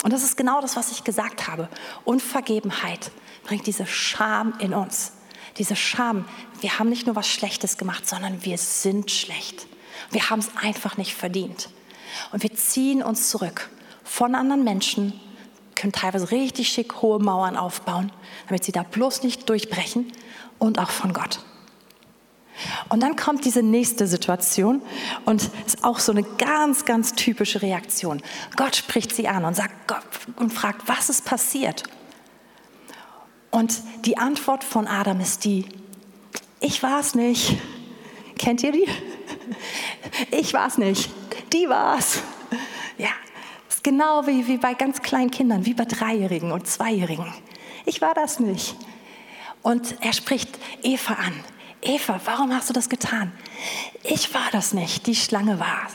Und 0.05 0.13
das 0.13 0.23
ist 0.23 0.37
genau 0.37 0.61
das, 0.61 0.77
was 0.77 0.93
ich 0.93 1.03
gesagt 1.03 1.49
habe. 1.49 1.69
Unvergebenheit 2.05 3.11
bringt 3.47 3.67
diese 3.67 3.87
Scham 3.87 4.55
in 4.59 4.75
uns. 4.75 5.13
Diese 5.59 5.77
Scham, 5.77 6.27
wir 6.61 6.79
haben 6.79 6.91
nicht 6.91 7.07
nur 7.07 7.17
was 7.17 7.29
Schlechtes 7.29 7.79
gemacht, 7.79 8.07
sondern 8.07 8.45
wir 8.45 8.59
sind 8.59 9.11
schlecht. 9.11 9.67
Wir 10.11 10.29
haben 10.29 10.41
es 10.41 10.51
einfach 10.61 10.97
nicht 10.97 11.15
verdient. 11.15 11.71
Und 12.33 12.43
wir 12.43 12.55
ziehen 12.55 13.03
uns 13.03 13.31
zurück 13.31 13.71
von 14.05 14.35
anderen 14.35 14.65
Menschen, 14.65 15.19
können 15.75 15.93
teilweise 15.93 16.31
richtig 16.31 16.69
schick 16.69 17.03
hohe 17.03 17.19
Mauern 17.19 17.57
aufbauen, 17.57 18.13
damit 18.49 18.65
sie 18.65 18.73
da 18.73 18.83
bloß 18.83 19.23
nicht 19.23 19.49
durchbrechen 19.49 20.13
und 20.59 20.79
auch 20.79 20.91
von 20.91 21.13
Gott. 21.13 21.41
Und 22.89 23.03
dann 23.03 23.17
kommt 23.17 23.45
diese 23.45 23.63
nächste 23.63 24.07
Situation 24.07 24.81
und 25.27 25.51
ist 25.67 25.85
auch 25.85 25.99
so 25.99 26.13
eine 26.13 26.23
ganz, 26.23 26.87
ganz 26.87 27.15
typische 27.15 27.61
Reaktion. 27.61 28.23
Gott 28.57 28.77
spricht 28.77 29.15
sie 29.15 29.29
an 29.29 29.45
und 29.45 29.55
sagt 29.55 29.75
und 30.37 30.53
fragt, 30.53 30.89
was 30.89 31.11
ist 31.11 31.27
passiert? 31.27 31.85
Und 33.51 33.81
die 34.05 34.19
Antwort 34.19 34.65
von 34.65 34.87
Adam 34.87 35.21
ist 35.21 35.45
die: 35.45 35.67
Ich 36.61 36.83
war 36.83 37.01
es 37.01 37.15
nicht. 37.15 37.59
Kennt 38.39 38.63
ihr 38.63 38.73
die? 38.73 38.89
Ich 40.31 40.53
war 40.53 40.67
es 40.69 40.79
nicht. 40.79 41.11
Die 41.53 41.69
war 41.69 41.99
es. 41.99 42.23
Ja, 42.99 43.11
Genau 43.87 44.27
wie, 44.27 44.49
wie 44.49 44.57
bei 44.57 44.75
ganz 44.75 45.01
kleinen 45.01 45.31
Kindern, 45.31 45.65
wie 45.65 45.73
bei 45.73 45.85
Dreijährigen 45.85 46.51
und 46.51 46.67
Zweijährigen. 46.67 47.33
Ich 47.85 48.01
war 48.01 48.15
das 48.15 48.41
nicht. 48.41 48.75
Und 49.63 49.95
er 50.01 50.13
spricht 50.13 50.59
Eva 50.83 51.15
an. 51.15 51.33
Eva, 51.83 52.21
warum 52.25 52.53
hast 52.53 52.69
du 52.69 52.73
das 52.73 52.89
getan? 52.89 53.31
Ich 54.03 54.35
war 54.35 54.49
das 54.51 54.75
nicht, 54.75 55.07
die 55.07 55.15
Schlange 55.15 55.61
war 55.61 55.87
es. 55.87 55.93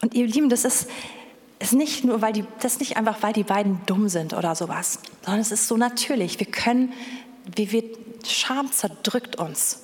Und 0.00 0.14
ihr 0.14 0.28
Lieben, 0.28 0.48
das 0.48 0.64
ist, 0.64 0.88
ist 1.58 1.72
nicht 1.72 2.04
nur, 2.04 2.20
weil 2.22 2.32
die, 2.32 2.44
das 2.60 2.74
ist 2.74 2.80
nicht 2.80 2.96
einfach, 2.96 3.22
weil 3.22 3.32
die 3.32 3.44
beiden 3.44 3.80
dumm 3.86 4.08
sind 4.08 4.34
oder 4.34 4.54
sowas, 4.54 4.98
sondern 5.22 5.40
es 5.40 5.52
ist 5.52 5.68
so 5.68 5.76
natürlich. 5.76 6.38
Wir 6.38 6.46
können, 6.46 6.92
wie 7.54 7.72
wir, 7.72 7.84
Scham 8.26 8.72
zerdrückt 8.72 9.36
uns. 9.36 9.82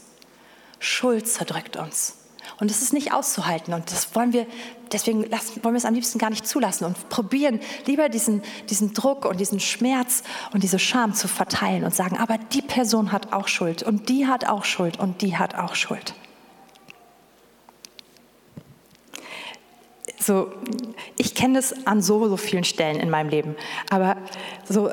Schuld 0.81 1.29
zerdrückt 1.29 1.77
uns. 1.77 2.17
Und 2.59 2.71
es 2.71 2.83
ist 2.83 2.93
nicht 2.93 3.13
auszuhalten. 3.13 3.73
Und 3.73 3.91
das 3.91 4.15
wollen 4.15 4.33
wir, 4.33 4.47
deswegen 4.93 5.23
lassen, 5.31 5.63
wollen 5.63 5.75
wir 5.75 5.79
es 5.79 5.85
am 5.85 5.95
liebsten 5.95 6.19
gar 6.19 6.31
nicht 6.31 6.47
zulassen 6.47 6.85
und 6.85 7.09
probieren 7.09 7.61
lieber 7.87 8.09
diesen, 8.09 8.43
diesen 8.69 8.93
Druck 8.95 9.25
und 9.25 9.39
diesen 9.39 9.61
Schmerz 9.61 10.23
und 10.53 10.63
diese 10.63 10.79
Scham 10.79 11.15
zu 11.15 11.29
verteilen 11.29 11.85
und 11.85 11.95
sagen, 11.95 12.19
aber 12.19 12.39
die 12.39 12.63
Person 12.63 13.13
hat 13.13 13.33
auch 13.33 13.49
Schuld 13.49 13.83
und 13.83 14.09
die 14.09 14.27
hat 14.27 14.49
auch 14.49 14.65
Schuld 14.65 14.99
und 14.99 15.23
die 15.23 15.37
hat 15.37 15.55
auch 15.55 15.75
Schuld. 15.75 16.15
So, 20.23 20.53
ich 21.17 21.35
kenne 21.35 21.55
das 21.55 21.87
an 21.87 22.01
so, 22.01 22.29
so 22.29 22.37
vielen 22.37 22.65
Stellen 22.65 23.01
in 23.01 23.11
meinem 23.11 23.29
Leben. 23.29 23.57
Aber 23.91 24.17
so 24.69 24.91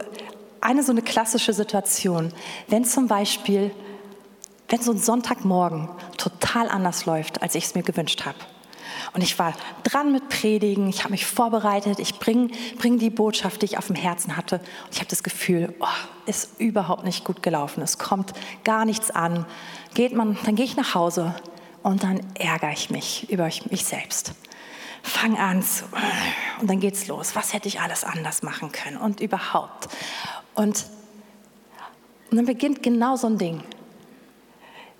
eine 0.61 0.83
so 0.83 0.91
eine 0.91 1.01
klassische 1.01 1.53
Situation, 1.53 2.33
wenn 2.67 2.83
zum 2.83 3.07
Beispiel 3.07 3.71
wenn 4.69 4.81
so 4.81 4.91
ein 4.91 4.99
Sonntagmorgen 4.99 5.89
total 6.17 6.69
anders 6.69 7.05
läuft, 7.05 7.41
als 7.41 7.55
ich 7.55 7.65
es 7.65 7.75
mir 7.75 7.83
gewünscht 7.83 8.25
habe. 8.25 8.37
Und 9.13 9.23
ich 9.23 9.39
war 9.39 9.53
dran 9.83 10.11
mit 10.11 10.29
Predigen, 10.29 10.87
ich 10.87 10.99
habe 10.99 11.11
mich 11.11 11.25
vorbereitet, 11.25 11.99
ich 11.99 12.19
bringe 12.19 12.49
bring 12.77 12.99
die 12.99 13.09
Botschaft, 13.09 13.61
die 13.61 13.65
ich 13.65 13.77
auf 13.77 13.87
dem 13.87 13.95
Herzen 13.95 14.37
hatte. 14.37 14.57
Und 14.57 14.93
ich 14.93 14.99
habe 14.99 15.09
das 15.09 15.23
Gefühl, 15.23 15.73
oh, 15.79 15.87
ist 16.25 16.59
überhaupt 16.59 17.03
nicht 17.03 17.23
gut 17.23 17.41
gelaufen, 17.41 17.81
es 17.81 17.97
kommt 17.97 18.33
gar 18.63 18.85
nichts 18.85 19.09
an. 19.09 19.45
Geht 19.95 20.13
man, 20.13 20.37
dann 20.45 20.55
gehe 20.55 20.65
ich 20.65 20.75
nach 20.75 20.93
Hause 20.93 21.33
und 21.81 22.03
dann 22.03 22.19
ärgere 22.35 22.71
ich 22.71 22.89
mich 22.89 23.29
über 23.31 23.49
mich 23.69 23.85
selbst. 23.85 24.33
Fang 25.03 25.37
an 25.37 25.63
zu, 25.63 25.85
und 26.61 26.69
dann 26.69 26.79
geht's 26.79 27.07
los. 27.07 27.35
Was 27.35 27.53
hätte 27.53 27.67
ich 27.67 27.81
alles 27.81 28.03
anders 28.03 28.43
machen 28.43 28.71
können 28.71 28.97
und 28.97 29.19
überhaupt? 29.19 29.89
Und, 30.55 30.85
und 32.31 32.37
dann 32.37 32.45
beginnt 32.45 32.83
genau 32.83 33.15
so 33.15 33.27
ein 33.27 33.37
Ding 33.37 33.63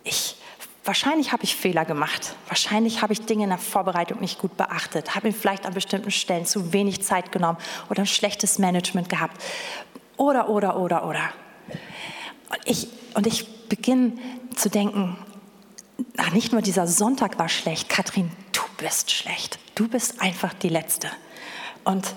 ich, 0.03 0.35
wahrscheinlich 0.83 1.31
habe 1.31 1.43
ich 1.43 1.55
Fehler 1.55 1.85
gemacht. 1.85 2.35
Wahrscheinlich 2.47 3.01
habe 3.01 3.13
ich 3.13 3.21
Dinge 3.25 3.43
in 3.43 3.49
der 3.49 3.59
Vorbereitung 3.59 4.19
nicht 4.19 4.39
gut 4.39 4.57
beachtet, 4.57 5.15
habe 5.15 5.27
mir 5.27 5.33
vielleicht 5.33 5.65
an 5.65 5.73
bestimmten 5.73 6.11
Stellen 6.11 6.45
zu 6.45 6.73
wenig 6.73 7.03
Zeit 7.03 7.31
genommen 7.31 7.57
oder 7.89 8.01
ein 8.01 8.07
schlechtes 8.07 8.59
Management 8.59 9.09
gehabt. 9.09 9.41
Oder, 10.17 10.49
oder, 10.49 10.77
oder, 10.77 11.05
oder. 11.05 11.29
Und 12.49 12.59
ich, 12.65 12.87
und 13.13 13.27
ich 13.27 13.67
beginne 13.67 14.13
zu 14.55 14.69
denken, 14.69 15.17
ach, 16.17 16.31
nicht 16.31 16.51
nur 16.51 16.61
dieser 16.61 16.87
Sonntag 16.87 17.37
war 17.39 17.49
schlecht, 17.49 17.89
Kathrin, 17.89 18.31
du 18.51 18.61
bist 18.77 19.11
schlecht. 19.11 19.59
Du 19.79 19.87
bist 19.87 20.21
einfach 20.21 20.53
die 20.53 20.67
Letzte. 20.67 21.07
Und 21.85 22.13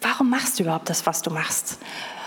warum 0.00 0.30
machst 0.30 0.58
du 0.58 0.62
überhaupt 0.62 0.88
das, 0.88 1.04
was 1.04 1.20
du 1.20 1.28
machst? 1.28 1.76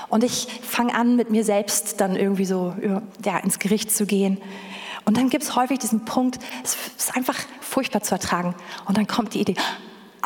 Und 0.07 0.23
ich 0.23 0.47
fange 0.61 0.93
an, 0.93 1.15
mit 1.15 1.31
mir 1.31 1.43
selbst 1.43 1.99
dann 1.99 2.15
irgendwie 2.15 2.45
so 2.45 2.75
ja, 3.23 3.39
ins 3.39 3.57
Gericht 3.57 3.89
zu 3.89 4.05
gehen. 4.05 4.39
Und 5.03 5.17
dann 5.17 5.29
gibt 5.29 5.45
es 5.45 5.55
häufig 5.55 5.79
diesen 5.79 6.05
Punkt, 6.05 6.37
es 6.63 6.77
ist 6.95 7.17
einfach 7.17 7.39
furchtbar 7.59 8.03
zu 8.03 8.13
ertragen. 8.13 8.53
Und 8.85 8.99
dann 8.99 9.07
kommt 9.07 9.33
die 9.33 9.41
Idee, 9.41 9.55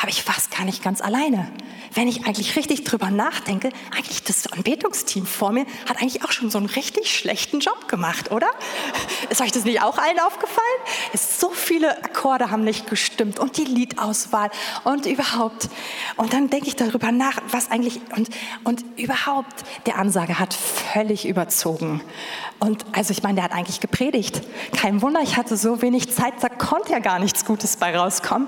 aber 0.02 0.10
ich 0.10 0.26
war 0.28 0.36
es 0.38 0.50
gar 0.50 0.64
nicht 0.64 0.82
ganz 0.82 1.02
alleine. 1.02 1.52
Wenn 1.94 2.08
ich 2.08 2.26
eigentlich 2.26 2.56
richtig 2.56 2.86
drüber 2.86 3.12
nachdenke, 3.12 3.70
eigentlich 3.96 4.24
das 4.24 4.48
Anbetungsteam 4.48 5.26
vor 5.26 5.52
mir 5.52 5.66
hat 5.90 6.02
eigentlich 6.02 6.24
auch 6.24 6.32
schon 6.32 6.50
so 6.50 6.58
einen 6.58 6.68
richtig 6.68 7.14
schlechten 7.14 7.60
Job 7.60 7.88
gemacht, 7.90 8.32
oder? 8.32 8.48
Ist 9.30 9.42
euch 9.42 9.52
das 9.52 9.66
nicht 9.66 9.82
auch 9.82 9.98
allen 9.98 10.20
aufgefallen? 10.20 10.66
So 11.14 11.50
viele 11.50 11.98
Akkorde 12.04 12.50
haben 12.50 12.64
nicht 12.64 12.88
gestimmt 12.90 13.40
und 13.40 13.58
die 13.58 13.66
Liedauswahl 13.66 14.50
und 14.86 15.06
überhaupt. 15.06 15.70
Und 16.16 16.32
dann 16.32 16.50
denke 16.50 16.68
ich 16.68 16.78
darüber 16.78 17.12
nach, 17.12 17.42
was 17.50 17.70
eigentlich 17.70 18.00
und, 18.16 18.30
und 18.64 18.86
überhaupt, 18.98 19.64
der 19.86 19.98
Ansage 19.98 20.40
hat 20.40 20.54
völlig 20.54 21.28
überzogen. 21.28 22.02
Und 22.60 22.86
also 22.94 23.12
ich 23.12 23.24
meine, 23.24 23.36
der 23.36 23.44
hat 23.46 23.52
eigentlich 23.52 23.80
gepredigt. 23.80 24.42
Kein 24.76 25.02
Wunder, 25.02 25.22
ich 25.22 25.38
hatte 25.38 25.58
so 25.58 25.82
wenig 25.82 26.14
Zeit, 26.14 26.34
da 26.42 26.50
konnte 26.50 26.92
ja 26.92 27.00
gar 27.00 27.20
nichts 27.20 27.46
Gutes 27.46 27.78
bei 27.78 27.98
rauskommen. 27.98 28.48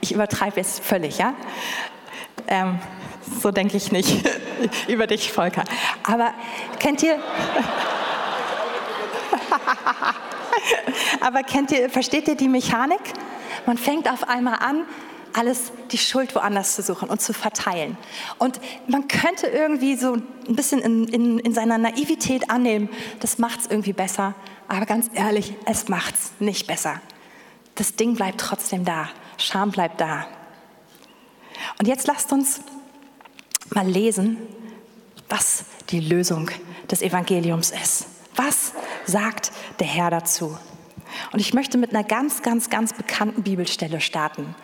Ich 0.00 0.12
übertreibe 0.12 0.56
jetzt 0.56 0.82
völlig, 0.92 1.16
ja. 1.16 1.34
Ähm, 2.48 2.78
so 3.40 3.50
denke 3.50 3.78
ich 3.78 3.92
nicht 3.92 4.28
über 4.88 5.06
dich, 5.06 5.32
Volker. 5.32 5.64
Aber 6.02 6.34
kennt 6.78 7.02
ihr... 7.02 7.18
Aber 11.22 11.42
kennt 11.44 11.70
ihr, 11.70 11.88
versteht 11.88 12.28
ihr 12.28 12.34
die 12.34 12.48
Mechanik? 12.48 13.00
Man 13.64 13.78
fängt 13.78 14.06
auf 14.06 14.28
einmal 14.28 14.56
an, 14.56 14.84
alles 15.32 15.72
die 15.92 15.96
Schuld 15.96 16.34
woanders 16.34 16.74
zu 16.74 16.82
suchen 16.82 17.08
und 17.08 17.22
zu 17.22 17.32
verteilen. 17.32 17.96
Und 18.38 18.60
man 18.86 19.08
könnte 19.08 19.46
irgendwie 19.46 19.96
so 19.96 20.12
ein 20.12 20.54
bisschen 20.56 20.80
in, 20.80 21.08
in, 21.08 21.38
in 21.38 21.54
seiner 21.54 21.78
Naivität 21.78 22.50
annehmen, 22.50 22.90
das 23.20 23.38
macht 23.38 23.60
es 23.60 23.66
irgendwie 23.66 23.94
besser. 23.94 24.34
Aber 24.68 24.84
ganz 24.84 25.08
ehrlich, 25.14 25.54
es 25.64 25.88
macht 25.88 26.16
es 26.16 26.32
nicht 26.38 26.66
besser. 26.66 27.00
Das 27.76 27.96
Ding 27.96 28.14
bleibt 28.14 28.38
trotzdem 28.38 28.84
da. 28.84 29.08
Scham 29.38 29.70
bleibt 29.70 29.98
da. 29.98 30.26
Und 31.78 31.88
jetzt 31.88 32.06
lasst 32.06 32.32
uns 32.32 32.60
mal 33.70 33.86
lesen, 33.86 34.36
was 35.28 35.64
die 35.90 36.00
Lösung 36.00 36.50
des 36.90 37.02
Evangeliums 37.02 37.70
ist. 37.70 38.06
Was 38.36 38.72
sagt 39.06 39.52
der 39.78 39.86
Herr 39.86 40.10
dazu? 40.10 40.56
Und 41.32 41.40
ich 41.40 41.54
möchte 41.54 41.78
mit 41.78 41.90
einer 41.90 42.04
ganz, 42.04 42.42
ganz, 42.42 42.70
ganz 42.70 42.92
bekannten 42.94 43.42
Bibelstelle 43.42 44.00
starten. 44.00 44.54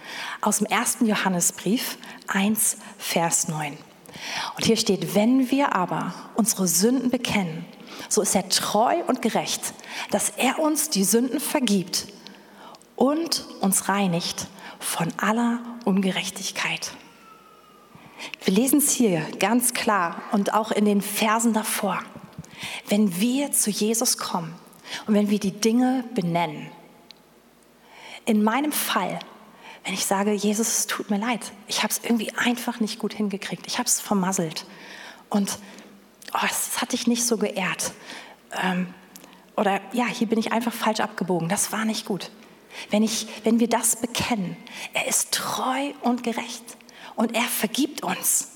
Aus 0.41 0.59
dem 0.59 0.67
ersten 0.67 1.07
Johannesbrief 1.07 1.99
1, 2.29 2.79
Vers 2.99 3.49
9. 3.49 3.77
Und 4.57 4.65
hier 4.65 4.77
steht, 4.77 5.15
wenn 5.15 5.51
wir 5.51 5.75
aber 5.75 6.15
unsere 6.35 6.67
Sünden 6.67 7.11
bekennen, 7.11 7.65
so 8.09 8.23
ist 8.23 8.35
er 8.35 8.49
treu 8.49 8.97
und 9.07 9.23
gerecht, 9.23 9.75
dass 10.11 10.31
er 10.37 10.59
uns 10.59 10.91
die 10.91 11.05
Sünden 11.05 11.41
vergibt 11.41 12.07
und 12.97 13.45
uns 13.61 13.89
reinigt 13.89 14.49
von 14.79 15.13
aller 15.17 15.61
Ungerechtigkeit. 15.85 16.93
Wir 18.45 18.55
lesen 18.55 18.79
es 18.79 18.91
hier 18.91 19.21
ganz 19.39 19.75
klar 19.75 20.23
und 20.33 20.55
auch 20.55 20.73
in 20.73 20.85
den 20.85 21.03
Versen 21.03 21.53
davor. 21.53 22.01
Wenn 22.89 23.21
wir 23.21 23.53
zu 23.53 23.71
Jesus 23.71 24.19
kommen 24.19 24.55
und 25.07 25.15
wenn 25.15 25.31
wir 25.31 25.39
die 25.39 25.53
Dinge 25.53 26.05
benennen, 26.15 26.71
in 28.25 28.43
meinem 28.43 28.73
Fall, 28.73 29.19
wenn 29.85 29.95
ich 29.95 30.05
sage, 30.05 30.33
Jesus, 30.33 30.69
es 30.69 30.87
tut 30.87 31.11
mir 31.11 31.19
leid, 31.19 31.53
ich 31.67 31.83
habe 31.83 31.93
es 31.93 32.01
irgendwie 32.03 32.33
einfach 32.37 32.81
nicht 32.81 32.99
gut 32.99 33.15
hingekriegt, 33.15 33.67
ich 33.67 33.79
habe 33.79 33.87
es 33.87 34.01
vermasselt 34.01 34.67
und 35.31 35.59
oh, 36.35 36.39
das 36.43 36.83
hat 36.83 36.93
dich 36.93 37.07
nicht 37.07 37.25
so 37.25 37.39
geehrt. 37.39 37.93
Ähm, 38.63 38.93
oder 39.57 39.81
ja, 39.93 40.07
hier 40.07 40.27
bin 40.27 40.39
ich 40.39 40.53
einfach 40.53 40.73
falsch 40.73 41.01
abgebogen, 41.01 41.49
das 41.49 41.73
war 41.73 41.85
nicht 41.85 42.05
gut. 42.05 42.31
Wenn, 42.91 43.03
ich, 43.03 43.27
wenn 43.45 43.61
wir 43.61 43.69
das 43.69 43.97
bekennen, 43.97 44.57
er 44.93 45.07
ist 45.07 45.33
treu 45.33 45.93
und 46.03 46.23
gerecht 46.23 46.77
und 47.17 47.35
er 47.35 47.43
vergibt 47.43 48.03
uns. 48.03 48.49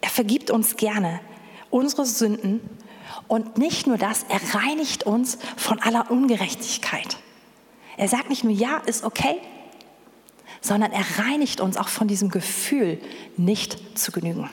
Er 0.00 0.10
vergibt 0.10 0.50
uns 0.50 0.76
gerne 0.76 1.20
unsere 1.70 2.06
Sünden 2.06 2.60
und 3.26 3.58
nicht 3.58 3.86
nur 3.86 3.98
das, 3.98 4.24
er 4.28 4.40
reinigt 4.54 5.04
uns 5.04 5.38
von 5.56 5.80
aller 5.80 6.10
Ungerechtigkeit. 6.10 7.18
Er 7.96 8.08
sagt 8.08 8.28
nicht 8.28 8.44
nur, 8.44 8.52
ja, 8.52 8.78
ist 8.78 9.04
okay, 9.04 9.40
sondern 10.60 10.92
er 10.92 11.04
reinigt 11.18 11.60
uns 11.60 11.76
auch 11.76 11.88
von 11.88 12.08
diesem 12.08 12.30
Gefühl, 12.30 13.00
nicht 13.36 13.98
zu 13.98 14.12
genügen. 14.12 14.50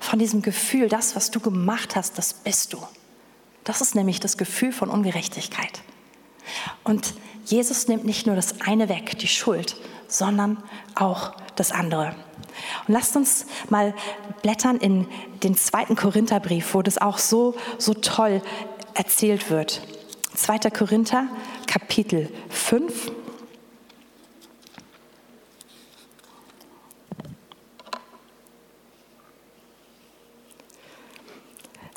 Von 0.00 0.18
diesem 0.18 0.42
Gefühl, 0.42 0.88
das, 0.88 1.16
was 1.16 1.30
du 1.30 1.40
gemacht 1.40 1.96
hast, 1.96 2.18
das 2.18 2.34
bist 2.34 2.72
du. 2.72 2.78
Das 3.64 3.80
ist 3.80 3.94
nämlich 3.94 4.20
das 4.20 4.36
Gefühl 4.36 4.72
von 4.72 4.90
Ungerechtigkeit. 4.90 5.82
Und 6.86 7.14
Jesus 7.44 7.88
nimmt 7.88 8.04
nicht 8.04 8.28
nur 8.28 8.36
das 8.36 8.60
eine 8.60 8.88
weg, 8.88 9.18
die 9.18 9.26
Schuld, 9.26 9.76
sondern 10.06 10.62
auch 10.94 11.32
das 11.56 11.72
andere. 11.72 12.14
Und 12.86 12.94
lasst 12.94 13.16
uns 13.16 13.46
mal 13.70 13.92
blättern 14.42 14.76
in 14.76 15.08
den 15.42 15.56
zweiten 15.56 15.96
Korintherbrief, 15.96 16.74
wo 16.74 16.82
das 16.82 16.98
auch 16.98 17.18
so, 17.18 17.56
so 17.78 17.92
toll 17.92 18.40
erzählt 18.94 19.50
wird. 19.50 19.82
2. 20.36 20.70
Korinther, 20.70 21.26
Kapitel 21.66 22.32
5. 22.50 23.10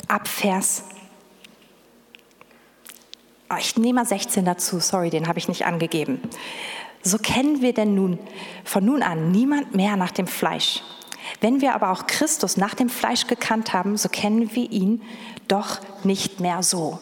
Ab 0.07 0.27
Vers 0.27 0.83
ich 3.57 3.77
nehme 3.77 4.01
mal 4.01 4.05
16 4.05 4.45
dazu, 4.45 4.79
sorry, 4.79 5.09
den 5.09 5.27
habe 5.27 5.39
ich 5.39 5.47
nicht 5.47 5.65
angegeben. 5.65 6.21
So 7.01 7.17
kennen 7.17 7.61
wir 7.61 7.73
denn 7.73 7.95
nun 7.95 8.19
von 8.63 8.85
nun 8.85 9.01
an 9.01 9.31
niemand 9.31 9.73
mehr 9.73 9.95
nach 9.95 10.11
dem 10.11 10.27
Fleisch. 10.27 10.83
Wenn 11.41 11.61
wir 11.61 11.73
aber 11.73 11.91
auch 11.91 12.07
Christus 12.07 12.57
nach 12.57 12.75
dem 12.75 12.89
Fleisch 12.89 13.27
gekannt 13.27 13.73
haben, 13.73 13.97
so 13.97 14.09
kennen 14.09 14.53
wir 14.55 14.69
ihn 14.69 15.01
doch 15.47 15.79
nicht 16.03 16.39
mehr 16.39 16.63
so. 16.63 16.99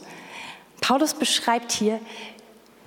Paulus 0.81 1.13
beschreibt 1.13 1.71
hier, 1.71 1.99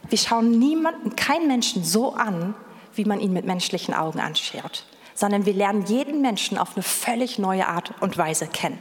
wir 0.09 0.19
schauen 0.19 0.59
niemanden, 0.59 1.17
keinen 1.17 1.47
Menschen 1.47 1.85
so 1.85 2.15
an, 2.15 2.55
wie 2.95 3.05
man 3.05 3.21
ihn 3.21 3.33
mit 3.33 3.47
menschlichen 3.47 3.95
Augen 3.95 4.21
anschaut, 4.21 4.85
sondern 5.15 5.47
wir 5.47 5.55
lernen 5.55 5.85
jeden 5.87 6.21
Menschen 6.21 6.59
auf 6.59 6.77
eine 6.77 6.83
völlig 6.83 7.39
neue 7.39 7.67
Art 7.67 7.95
und 8.01 8.17
Weise 8.19 8.47
kennen. 8.47 8.79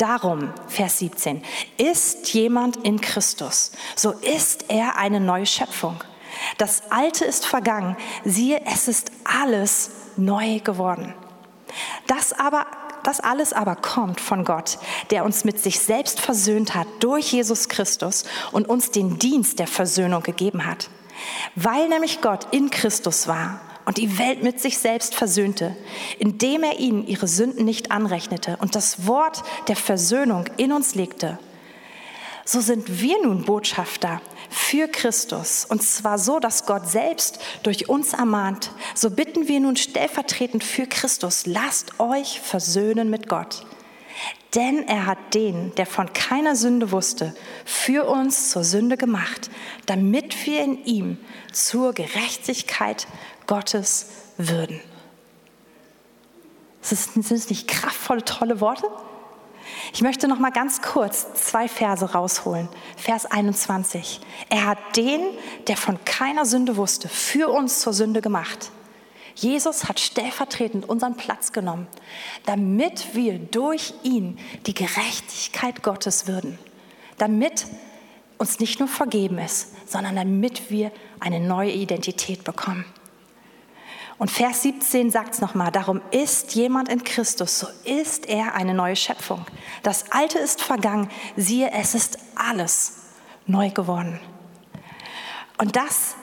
Darum, 0.00 0.54
Vers 0.66 0.98
17, 1.00 1.42
ist 1.76 2.32
jemand 2.32 2.78
in 2.78 3.02
Christus, 3.02 3.72
so 3.94 4.12
ist 4.12 4.64
er 4.68 4.96
eine 4.96 5.20
neue 5.20 5.44
Schöpfung. 5.44 6.02
Das 6.56 6.84
Alte 6.90 7.26
ist 7.26 7.44
vergangen, 7.44 7.98
siehe, 8.24 8.62
es 8.64 8.88
ist 8.88 9.12
alles 9.24 9.90
neu 10.16 10.60
geworden. 10.60 11.14
Das 12.06 12.32
aber 12.32 12.66
das 13.02 13.20
alles 13.20 13.52
aber 13.52 13.76
kommt 13.76 14.20
von 14.20 14.44
Gott, 14.44 14.78
der 15.10 15.24
uns 15.24 15.44
mit 15.44 15.58
sich 15.58 15.80
selbst 15.80 16.20
versöhnt 16.20 16.74
hat 16.74 16.86
durch 17.00 17.32
Jesus 17.32 17.68
Christus 17.68 18.24
und 18.52 18.68
uns 18.68 18.90
den 18.90 19.18
Dienst 19.18 19.58
der 19.58 19.66
Versöhnung 19.66 20.22
gegeben 20.22 20.66
hat. 20.66 20.88
Weil 21.56 21.88
nämlich 21.88 22.20
Gott 22.20 22.48
in 22.52 22.70
Christus 22.70 23.26
war 23.26 23.60
und 23.90 23.98
die 23.98 24.20
Welt 24.20 24.44
mit 24.44 24.60
sich 24.60 24.78
selbst 24.78 25.16
versöhnte, 25.16 25.74
indem 26.20 26.62
er 26.62 26.78
ihnen 26.78 27.08
ihre 27.08 27.26
Sünden 27.26 27.64
nicht 27.64 27.90
anrechnete 27.90 28.56
und 28.60 28.76
das 28.76 29.08
Wort 29.08 29.42
der 29.66 29.74
Versöhnung 29.74 30.44
in 30.58 30.70
uns 30.70 30.94
legte. 30.94 31.40
So 32.44 32.60
sind 32.60 33.00
wir 33.00 33.20
nun 33.20 33.44
Botschafter 33.44 34.22
für 34.48 34.86
Christus. 34.86 35.64
Und 35.64 35.82
zwar 35.82 36.20
so, 36.20 36.38
dass 36.38 36.66
Gott 36.66 36.88
selbst 36.88 37.40
durch 37.64 37.88
uns 37.88 38.12
ermahnt. 38.12 38.70
So 38.94 39.10
bitten 39.10 39.48
wir 39.48 39.58
nun 39.58 39.74
stellvertretend 39.74 40.62
für 40.62 40.86
Christus, 40.86 41.46
lasst 41.46 41.98
euch 41.98 42.38
versöhnen 42.38 43.10
mit 43.10 43.28
Gott. 43.28 43.66
Denn 44.54 44.86
er 44.86 45.06
hat 45.06 45.34
den, 45.34 45.74
der 45.74 45.86
von 45.86 46.12
keiner 46.12 46.54
Sünde 46.54 46.92
wusste, 46.92 47.34
für 47.64 48.06
uns 48.08 48.50
zur 48.50 48.62
Sünde 48.62 48.96
gemacht, 48.96 49.50
damit 49.86 50.46
wir 50.46 50.62
in 50.62 50.84
ihm 50.84 51.18
zur 51.52 51.92
Gerechtigkeit 51.92 53.08
Gottes 53.50 54.06
würden. 54.38 54.80
Sind 56.82 57.28
das 57.32 57.50
nicht 57.50 57.66
kraftvolle, 57.66 58.24
tolle 58.24 58.60
Worte? 58.60 58.86
Ich 59.92 60.02
möchte 60.02 60.28
noch 60.28 60.38
mal 60.38 60.52
ganz 60.52 60.82
kurz 60.82 61.34
zwei 61.34 61.66
Verse 61.66 62.12
rausholen. 62.12 62.68
Vers 62.96 63.26
21. 63.26 64.20
Er 64.50 64.66
hat 64.66 64.78
den, 64.96 65.20
der 65.66 65.76
von 65.76 65.98
keiner 66.04 66.46
Sünde 66.46 66.76
wusste, 66.76 67.08
für 67.08 67.48
uns 67.48 67.80
zur 67.80 67.92
Sünde 67.92 68.22
gemacht. 68.22 68.70
Jesus 69.34 69.88
hat 69.88 69.98
stellvertretend 69.98 70.88
unseren 70.88 71.16
Platz 71.16 71.50
genommen, 71.50 71.88
damit 72.46 73.16
wir 73.16 73.40
durch 73.40 73.94
ihn 74.04 74.38
die 74.66 74.74
Gerechtigkeit 74.74 75.82
Gottes 75.82 76.28
würden. 76.28 76.56
Damit 77.18 77.66
uns 78.38 78.60
nicht 78.60 78.78
nur 78.78 78.88
vergeben 78.88 79.38
ist, 79.38 79.90
sondern 79.90 80.14
damit 80.14 80.70
wir 80.70 80.92
eine 81.18 81.40
neue 81.40 81.72
Identität 81.72 82.44
bekommen. 82.44 82.84
Und 84.20 84.30
Vers 84.30 84.60
17 84.64 85.10
sagt 85.10 85.32
es 85.32 85.40
nochmal, 85.40 85.72
darum 85.72 86.02
ist 86.10 86.54
jemand 86.54 86.90
in 86.90 87.04
Christus, 87.04 87.58
so 87.58 87.66
ist 87.84 88.28
er 88.28 88.54
eine 88.54 88.74
neue 88.74 88.94
Schöpfung. 88.94 89.46
Das 89.82 90.12
Alte 90.12 90.38
ist 90.38 90.60
vergangen, 90.60 91.08
siehe, 91.36 91.70
es 91.72 91.94
ist 91.94 92.18
alles 92.34 92.98
neu 93.46 93.70
geworden. 93.70 94.20
Und 95.56 95.74
das 95.74 96.16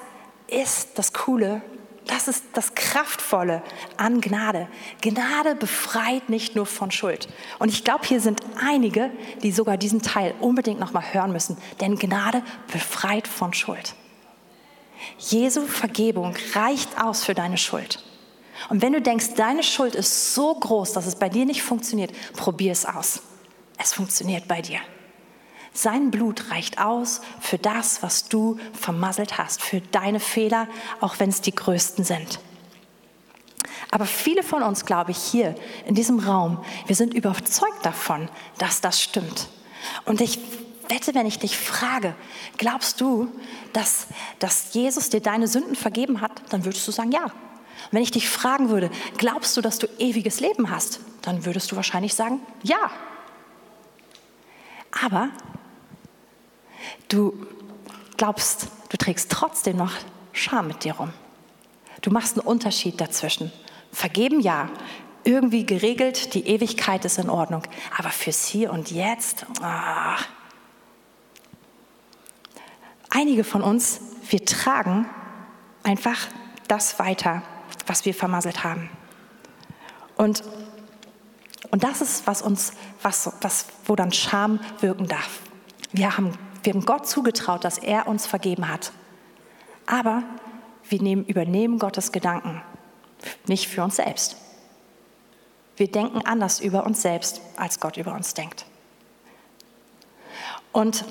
ist 0.46 0.90
das 1.00 1.12
Coole, 1.12 1.64
das 2.06 2.28
ist 2.28 2.46
das 2.54 2.76
Kraftvolle 2.76 3.64
an 3.98 4.22
Gnade. 4.22 4.68
Gnade 5.02 5.56
befreit 5.56 6.30
nicht 6.30 6.56
nur 6.56 6.68
von 6.68 6.92
Schuld. 6.92 7.28
Und 7.58 7.70
ich 7.70 7.84
glaube, 7.84 8.06
hier 8.06 8.22
sind 8.22 8.42
einige, 8.64 9.10
die 9.42 9.52
sogar 9.52 9.76
diesen 9.76 10.04
Teil 10.04 10.36
unbedingt 10.40 10.80
nochmal 10.80 11.14
hören 11.14 11.32
müssen, 11.32 11.58
denn 11.82 11.98
Gnade 11.98 12.44
befreit 12.72 13.28
von 13.28 13.56
Schuld. 13.56 13.96
Jesu 15.18 15.66
Vergebung 15.66 16.36
reicht 16.54 17.00
aus 17.00 17.24
für 17.24 17.34
deine 17.34 17.58
Schuld. 17.58 18.04
Und 18.70 18.82
wenn 18.82 18.94
du 18.94 19.02
denkst, 19.02 19.36
deine 19.36 19.64
Schuld 19.64 19.96
ist 19.96 20.34
so 20.34 20.56
groß, 20.56 20.94
dass 20.94 21.06
es 21.06 21.16
bei 21.16 21.30
dir 21.30 21.46
nicht 21.46 21.62
funktioniert, 21.62 22.12
probier 22.34 22.72
es 22.72 22.86
aus. 22.86 23.22
Es 23.78 23.94
funktioniert 23.94 24.48
bei 24.48 24.62
dir. 24.62 24.80
Sein 25.74 26.10
Blut 26.10 26.50
reicht 26.50 26.80
aus 26.80 27.22
für 27.40 27.60
das, 27.60 28.02
was 28.02 28.30
du 28.30 28.58
vermasselt 28.74 29.38
hast, 29.38 29.62
für 29.62 29.80
deine 29.80 30.20
Fehler, 30.20 30.68
auch 31.02 31.20
wenn 31.20 31.30
es 31.30 31.42
die 31.42 31.54
größten 31.54 32.04
sind. 32.04 32.40
Aber 33.92 34.06
viele 34.06 34.42
von 34.42 34.64
uns, 34.64 34.86
glaube 34.86 35.12
ich, 35.12 35.18
hier 35.18 35.56
in 35.86 35.94
diesem 35.94 36.20
Raum, 36.20 36.64
wir 36.88 36.96
sind 36.96 37.14
überzeugt 37.14 37.86
davon, 37.86 38.28
dass 38.58 38.82
das 38.82 39.02
stimmt. 39.02 39.50
Und 40.06 40.20
ich 40.20 40.40
wette, 40.90 41.14
wenn 41.16 41.26
ich 41.26 41.40
dich 41.40 41.58
frage, 41.58 42.16
glaubst 42.58 43.02
du, 43.02 43.32
dass, 43.74 44.08
dass 44.40 44.74
Jesus 44.74 45.10
dir 45.10 45.22
deine 45.22 45.48
Sünden 45.48 45.76
vergeben 45.76 46.22
hat, 46.22 46.42
dann 46.50 46.66
würdest 46.66 46.88
du 46.88 46.92
sagen, 46.92 47.12
ja. 47.12 47.24
Und 47.24 47.32
wenn 47.92 48.04
ich 48.04 48.12
dich 48.12 48.30
fragen 48.30 48.70
würde, 48.70 48.90
glaubst 49.18 49.56
du, 49.56 49.62
dass 49.62 49.80
du 49.80 49.88
ewiges 50.00 50.40
Leben 50.40 50.70
hast, 50.70 51.00
dann 51.22 51.46
würdest 51.46 51.72
du 51.72 51.76
wahrscheinlich 51.76 52.14
sagen, 52.14 52.40
ja. 52.64 52.92
Aber 55.04 55.30
du 57.08 57.46
glaubst, 58.18 58.68
du 58.90 58.98
trägst 58.98 59.32
trotzdem 59.32 59.78
noch 59.78 59.94
Scham 60.34 60.68
mit 60.68 60.84
dir 60.84 60.94
rum. 60.94 61.14
Du 62.02 62.12
machst 62.12 62.38
einen 62.38 62.48
Unterschied 62.48 63.02
dazwischen. 63.02 63.52
Vergeben 63.92 64.40
ja, 64.40 64.70
irgendwie 65.24 65.66
geregelt, 65.66 66.34
die 66.36 66.48
Ewigkeit 66.48 67.04
ist 67.06 67.18
in 67.18 67.30
Ordnung. 67.30 67.64
Aber 67.98 68.10
fürs 68.10 68.46
Hier 68.46 68.72
und 68.72 68.92
Jetzt, 68.92 69.46
ah. 69.62 70.18
Einige 73.10 73.44
von 73.44 73.62
uns, 73.62 74.00
wir 74.30 74.44
tragen 74.46 75.06
einfach 75.84 76.28
das 76.68 77.00
weiter, 77.00 77.44
was 77.86 78.06
wir 78.06 78.14
vermasselt 78.14 78.64
haben. 78.64 78.90
Und, 80.16 80.44
und 81.72 81.84
das 81.84 82.02
ist, 82.02 82.28
was 82.28 82.42
uns, 82.42 82.74
was, 83.02 83.32
was, 83.42 83.68
wo 83.86 83.96
dann 83.96 84.12
Scham 84.12 84.60
wirken 84.80 85.08
darf. 85.08 85.42
Wir 85.92 86.18
haben, 86.18 86.38
wir 86.64 86.74
haben 86.74 86.86
Gott 86.86 87.08
zugetraut, 87.08 87.64
dass 87.64 87.78
er 87.78 88.08
uns 88.08 88.28
vergeben 88.28 88.68
hat. 88.68 88.92
Aber 89.86 90.24
wir 90.90 91.02
nehmen, 91.02 91.26
übernehmen 91.26 91.80
Gottes 91.80 92.12
Gedanken, 92.12 92.62
nicht 93.48 93.68
für 93.68 93.84
uns 93.84 93.96
selbst. 93.96 94.38
Wir 95.78 95.90
denken 95.90 96.26
anders 96.26 96.60
über 96.60 96.86
uns 96.86 97.02
selbst, 97.02 97.40
als 97.56 97.80
Gott 97.80 97.98
über 97.98 98.14
uns 98.14 98.34
denkt. 98.34 98.66
Und 100.72 101.06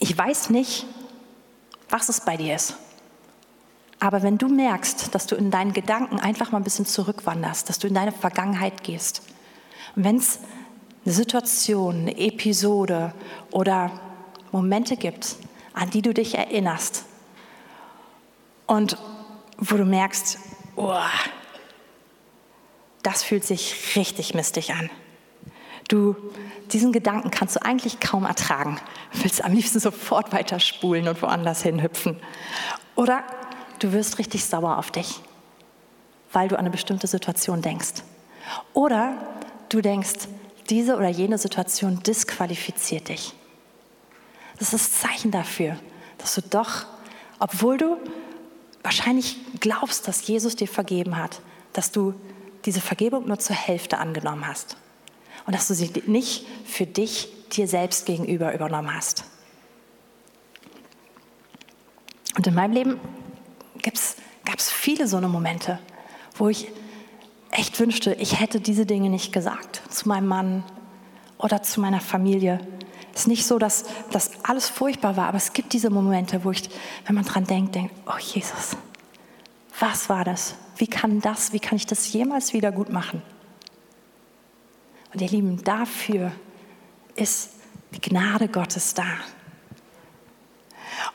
ich 0.00 0.16
weiß 0.16 0.50
nicht, 0.50 0.86
was 1.88 2.08
es 2.08 2.20
bei 2.20 2.36
dir 2.36 2.56
ist. 2.56 2.76
Aber 3.98 4.22
wenn 4.22 4.38
du 4.38 4.48
merkst, 4.48 5.14
dass 5.14 5.26
du 5.26 5.36
in 5.36 5.50
deinen 5.50 5.72
Gedanken 5.72 6.20
einfach 6.20 6.52
mal 6.52 6.58
ein 6.58 6.64
bisschen 6.64 6.86
zurückwanderst, 6.86 7.68
dass 7.68 7.78
du 7.78 7.86
in 7.86 7.94
deine 7.94 8.12
Vergangenheit 8.12 8.82
gehst, 8.84 9.22
und 9.94 10.04
wenn 10.04 10.16
es 10.16 10.38
eine 11.04 11.14
Situation, 11.14 12.00
eine 12.00 12.18
Episode 12.18 13.14
oder 13.50 13.90
Momente 14.52 14.96
gibt, 14.96 15.36
an 15.72 15.90
die 15.90 16.02
du 16.02 16.12
dich 16.12 16.36
erinnerst 16.36 17.04
und 18.66 18.98
wo 19.58 19.76
du 19.76 19.84
merkst, 19.84 20.38
oh, 20.76 20.98
das 23.02 23.22
fühlt 23.22 23.44
sich 23.44 23.96
richtig 23.96 24.34
mistig 24.34 24.72
an. 24.72 24.90
Du, 25.88 26.16
diesen 26.72 26.92
Gedanken 26.92 27.30
kannst 27.30 27.56
du 27.56 27.64
eigentlich 27.64 28.00
kaum 28.00 28.24
ertragen. 28.24 28.80
Du 29.12 29.22
willst 29.22 29.44
am 29.44 29.52
liebsten 29.52 29.78
sofort 29.78 30.32
weiterspulen 30.32 31.06
und 31.06 31.22
woanders 31.22 31.62
hinhüpfen. 31.62 32.18
Oder 32.96 33.22
du 33.78 33.92
wirst 33.92 34.18
richtig 34.18 34.44
sauer 34.44 34.78
auf 34.78 34.90
dich, 34.90 35.20
weil 36.32 36.48
du 36.48 36.56
an 36.56 36.60
eine 36.60 36.70
bestimmte 36.70 37.06
Situation 37.06 37.62
denkst. 37.62 38.02
Oder 38.72 39.16
du 39.68 39.80
denkst, 39.80 40.28
diese 40.70 40.96
oder 40.96 41.08
jene 41.08 41.38
Situation 41.38 42.02
disqualifiziert 42.02 43.08
dich. 43.08 43.34
Das 44.58 44.72
ist 44.72 44.92
das 44.92 45.00
Zeichen 45.00 45.30
dafür, 45.30 45.76
dass 46.18 46.34
du 46.34 46.42
doch, 46.42 46.86
obwohl 47.38 47.78
du 47.78 47.96
wahrscheinlich 48.82 49.36
glaubst, 49.60 50.08
dass 50.08 50.26
Jesus 50.26 50.56
dir 50.56 50.66
vergeben 50.66 51.16
hat, 51.16 51.40
dass 51.74 51.92
du 51.92 52.14
diese 52.64 52.80
Vergebung 52.80 53.28
nur 53.28 53.38
zur 53.38 53.54
Hälfte 53.54 53.98
angenommen 53.98 54.46
hast 54.48 54.76
und 55.46 55.54
dass 55.54 55.68
du 55.68 55.74
sie 55.74 55.90
nicht 56.06 56.46
für 56.64 56.86
dich 56.86 57.28
dir 57.52 57.68
selbst 57.68 58.06
gegenüber 58.06 58.52
übernommen 58.52 58.92
hast. 58.94 59.24
Und 62.36 62.46
in 62.46 62.54
meinem 62.54 62.72
Leben 62.72 63.00
gab 63.82 63.94
es 64.58 64.70
viele 64.70 65.06
so 65.06 65.16
eine 65.16 65.28
Momente, 65.28 65.78
wo 66.36 66.48
ich 66.48 66.68
echt 67.50 67.78
wünschte, 67.80 68.12
ich 68.14 68.40
hätte 68.40 68.60
diese 68.60 68.84
Dinge 68.84 69.08
nicht 69.08 69.32
gesagt 69.32 69.80
zu 69.88 70.08
meinem 70.08 70.26
Mann 70.26 70.64
oder 71.38 71.62
zu 71.62 71.80
meiner 71.80 72.00
Familie. 72.00 72.60
Es 73.14 73.22
ist 73.22 73.28
nicht 73.28 73.46
so, 73.46 73.58
dass 73.58 73.84
das 74.10 74.32
alles 74.42 74.68
furchtbar 74.68 75.16
war, 75.16 75.28
aber 75.28 75.38
es 75.38 75.54
gibt 75.54 75.72
diese 75.72 75.88
Momente, 75.88 76.44
wo 76.44 76.50
ich, 76.50 76.68
wenn 77.06 77.14
man 77.14 77.24
dran 77.24 77.44
denkt, 77.44 77.74
denkt, 77.74 77.94
oh 78.06 78.18
Jesus, 78.18 78.76
was 79.78 80.08
war 80.10 80.24
das? 80.24 80.56
Wie 80.76 80.86
kann 80.86 81.20
das, 81.20 81.52
wie 81.52 81.60
kann 81.60 81.76
ich 81.76 81.86
das 81.86 82.12
jemals 82.12 82.52
wieder 82.52 82.72
gut 82.72 82.90
machen? 82.90 83.22
Und 85.12 85.20
ihr 85.20 85.28
Lieben, 85.28 85.62
dafür 85.64 86.32
ist 87.14 87.50
die 87.94 88.00
Gnade 88.00 88.48
Gottes 88.48 88.94
da. 88.94 89.06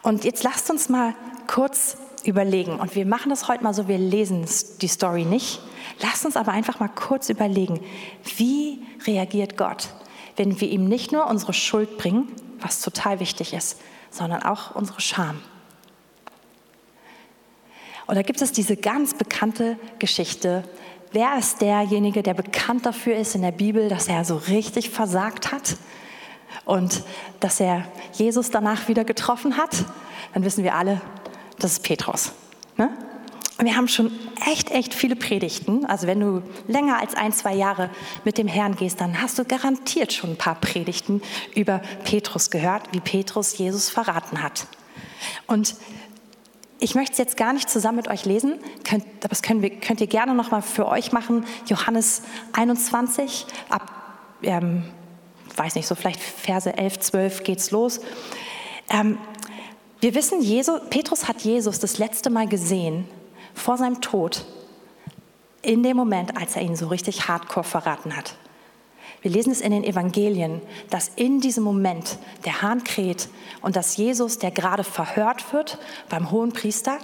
Und 0.01 0.23
jetzt 0.23 0.43
lasst 0.43 0.69
uns 0.69 0.89
mal 0.89 1.15
kurz 1.47 1.97
überlegen. 2.23 2.79
Und 2.79 2.95
wir 2.95 3.05
machen 3.05 3.29
das 3.29 3.47
heute 3.47 3.63
mal 3.63 3.73
so, 3.73 3.87
wir 3.87 3.97
lesen 3.97 4.45
die 4.81 4.87
Story 4.87 5.25
nicht. 5.25 5.59
Lasst 5.99 6.25
uns 6.25 6.35
aber 6.35 6.51
einfach 6.51 6.79
mal 6.79 6.89
kurz 6.89 7.29
überlegen, 7.29 7.79
wie 8.37 8.81
reagiert 9.05 9.57
Gott, 9.57 9.89
wenn 10.35 10.59
wir 10.61 10.69
ihm 10.69 10.85
nicht 10.85 11.11
nur 11.11 11.27
unsere 11.27 11.53
Schuld 11.53 11.97
bringen, 11.97 12.31
was 12.59 12.81
total 12.81 13.19
wichtig 13.19 13.53
ist, 13.53 13.79
sondern 14.09 14.43
auch 14.43 14.75
unsere 14.75 15.01
Scham. 15.01 15.41
Und 18.07 18.15
da 18.15 18.23
gibt 18.23 18.41
es 18.41 18.51
diese 18.51 18.75
ganz 18.75 19.13
bekannte 19.13 19.77
Geschichte. 19.99 20.63
Wer 21.13 21.37
ist 21.37 21.59
derjenige, 21.59 22.23
der 22.23 22.33
bekannt 22.33 22.85
dafür 22.85 23.17
ist 23.17 23.35
in 23.35 23.41
der 23.41 23.51
Bibel, 23.51 23.89
dass 23.89 24.07
er 24.07 24.23
so 24.23 24.37
richtig 24.37 24.89
versagt 24.89 25.51
hat 25.51 25.75
und 26.63 27.03
dass 27.41 27.59
er 27.59 27.85
Jesus 28.13 28.49
danach 28.49 28.87
wieder 28.87 29.03
getroffen 29.03 29.57
hat? 29.57 29.83
Dann 30.33 30.45
wissen 30.45 30.63
wir 30.63 30.73
alle, 30.73 31.01
das 31.59 31.73
ist 31.73 31.83
Petrus. 31.83 32.31
Ne? 32.77 32.89
wir 33.59 33.75
haben 33.75 33.89
schon 33.89 34.11
echt, 34.49 34.71
echt 34.71 34.93
viele 34.93 35.15
Predigten. 35.15 35.85
Also 35.85 36.07
wenn 36.07 36.19
du 36.19 36.41
länger 36.67 36.99
als 36.99 37.13
ein, 37.13 37.33
zwei 37.33 37.53
Jahre 37.53 37.89
mit 38.23 38.37
dem 38.37 38.47
Herrn 38.47 38.75
gehst, 38.75 39.01
dann 39.01 39.21
hast 39.21 39.37
du 39.37 39.43
garantiert 39.43 40.13
schon 40.13 40.31
ein 40.31 40.37
paar 40.37 40.55
Predigten 40.55 41.21
über 41.53 41.79
Petrus 42.05 42.49
gehört, 42.49 42.83
wie 42.93 43.01
Petrus 43.01 43.57
Jesus 43.57 43.89
verraten 43.89 44.41
hat. 44.41 44.65
Und 45.45 45.75
ich 46.81 46.95
möchte 46.95 47.13
es 47.13 47.17
jetzt 47.19 47.37
gar 47.37 47.53
nicht 47.53 47.69
zusammen 47.69 47.97
mit 47.97 48.07
euch 48.07 48.25
lesen, 48.25 48.59
könnt, 48.83 49.05
aber 49.19 49.29
das 49.29 49.43
können 49.43 49.61
wir, 49.61 49.69
könnt 49.69 50.01
ihr 50.01 50.07
gerne 50.07 50.33
nochmal 50.33 50.63
für 50.63 50.87
euch 50.87 51.11
machen. 51.11 51.45
Johannes 51.67 52.23
21, 52.53 53.45
ab, 53.69 53.91
ähm, 54.41 54.83
weiß 55.55 55.75
nicht, 55.75 55.87
so 55.87 55.93
vielleicht 55.93 56.19
Verse 56.19 56.75
11, 56.75 56.99
12 56.99 57.43
geht's 57.43 57.69
los. 57.69 58.01
Ähm, 58.89 59.19
wir 59.99 60.15
wissen, 60.15 60.41
Jesus, 60.41 60.81
Petrus 60.89 61.27
hat 61.27 61.41
Jesus 61.41 61.79
das 61.79 61.99
letzte 61.99 62.31
Mal 62.31 62.47
gesehen 62.47 63.07
vor 63.53 63.77
seinem 63.77 64.01
Tod, 64.01 64.43
in 65.61 65.83
dem 65.83 65.95
Moment, 65.95 66.35
als 66.35 66.55
er 66.55 66.63
ihn 66.63 66.75
so 66.75 66.87
richtig 66.87 67.27
hardcore 67.27 67.63
verraten 67.63 68.17
hat. 68.17 68.35
Wir 69.21 69.31
lesen 69.31 69.51
es 69.51 69.61
in 69.61 69.71
den 69.71 69.83
Evangelien, 69.83 70.61
dass 70.89 71.11
in 71.15 71.41
diesem 71.41 71.63
Moment 71.63 72.17
der 72.43 72.61
Hahn 72.61 72.83
kräht 72.83 73.29
und 73.61 73.75
dass 73.75 73.97
Jesus, 73.97 74.39
der 74.39 74.51
gerade 74.51 74.83
verhört 74.83 75.53
wird 75.53 75.77
beim 76.09 76.31
hohen 76.31 76.51
Priester, 76.51 76.97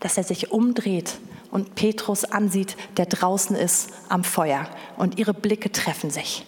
dass 0.00 0.16
er 0.16 0.24
sich 0.24 0.50
umdreht 0.50 1.18
und 1.52 1.76
Petrus 1.76 2.24
ansieht, 2.24 2.76
der 2.96 3.06
draußen 3.06 3.54
ist 3.54 3.90
am 4.08 4.24
Feuer 4.24 4.68
und 4.96 5.18
ihre 5.18 5.32
Blicke 5.32 5.70
treffen 5.70 6.10
sich. 6.10 6.44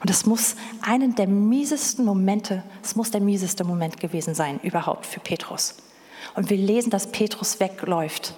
Und 0.00 0.08
es 0.08 0.24
muss 0.24 0.56
einen 0.80 1.14
der 1.14 1.26
miesesten 1.26 2.06
Momente, 2.06 2.62
es 2.82 2.96
muss 2.96 3.10
der 3.10 3.20
mieseste 3.20 3.64
Moment 3.64 4.00
gewesen 4.00 4.34
sein 4.34 4.58
überhaupt 4.62 5.04
für 5.04 5.20
Petrus. 5.20 5.76
Und 6.34 6.48
wir 6.48 6.56
lesen, 6.56 6.88
dass 6.88 7.12
Petrus 7.12 7.60
wegläuft 7.60 8.34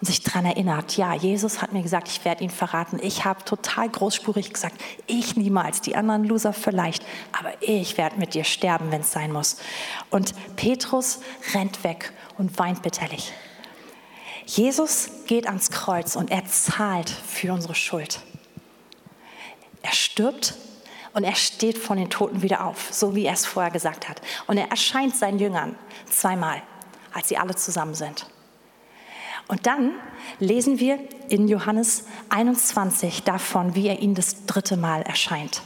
und 0.00 0.06
sich 0.06 0.22
daran 0.22 0.46
erinnert, 0.46 0.96
ja, 0.96 1.14
Jesus 1.14 1.60
hat 1.60 1.72
mir 1.72 1.82
gesagt, 1.82 2.08
ich 2.08 2.24
werde 2.24 2.42
ihn 2.42 2.50
verraten. 2.50 2.98
Ich 3.02 3.26
habe 3.26 3.44
total 3.44 3.88
großspurig 3.88 4.52
gesagt, 4.52 4.80
ich 5.06 5.36
niemals, 5.36 5.82
die 5.82 5.94
anderen 5.94 6.24
Loser 6.24 6.54
vielleicht, 6.54 7.04
aber 7.38 7.52
ich 7.60 7.98
werde 7.98 8.16
mit 8.16 8.32
dir 8.32 8.44
sterben, 8.44 8.90
wenn 8.90 9.02
es 9.02 9.12
sein 9.12 9.30
muss. 9.30 9.58
Und 10.08 10.34
Petrus 10.56 11.20
rennt 11.52 11.84
weg 11.84 12.14
und 12.38 12.58
weint 12.58 12.82
bitterlich. 12.82 13.32
Jesus 14.46 15.10
geht 15.26 15.46
ans 15.46 15.70
Kreuz 15.70 16.16
und 16.16 16.30
er 16.30 16.46
zahlt 16.46 17.10
für 17.10 17.52
unsere 17.52 17.74
Schuld. 17.74 18.20
Er 19.82 19.92
stirbt 19.92 20.54
und 21.12 21.24
er 21.24 21.34
steht 21.34 21.76
von 21.76 21.98
den 21.98 22.08
Toten 22.08 22.40
wieder 22.40 22.64
auf, 22.64 22.88
so 22.90 23.14
wie 23.14 23.26
er 23.26 23.34
es 23.34 23.44
vorher 23.44 23.70
gesagt 23.70 24.08
hat. 24.08 24.22
Und 24.46 24.56
er 24.56 24.70
erscheint 24.70 25.14
seinen 25.14 25.38
Jüngern 25.38 25.76
zweimal, 26.10 26.62
als 27.12 27.28
sie 27.28 27.36
alle 27.36 27.54
zusammen 27.54 27.94
sind. 27.94 28.26
Und 29.50 29.66
dann 29.66 29.90
lesen 30.38 30.78
wir 30.78 31.00
in 31.28 31.48
Johannes 31.48 32.04
21 32.28 33.24
davon, 33.24 33.74
wie 33.74 33.88
er 33.88 33.98
ihnen 33.98 34.14
das 34.14 34.46
dritte 34.46 34.76
Mal 34.76 35.02
erscheint. 35.02 35.62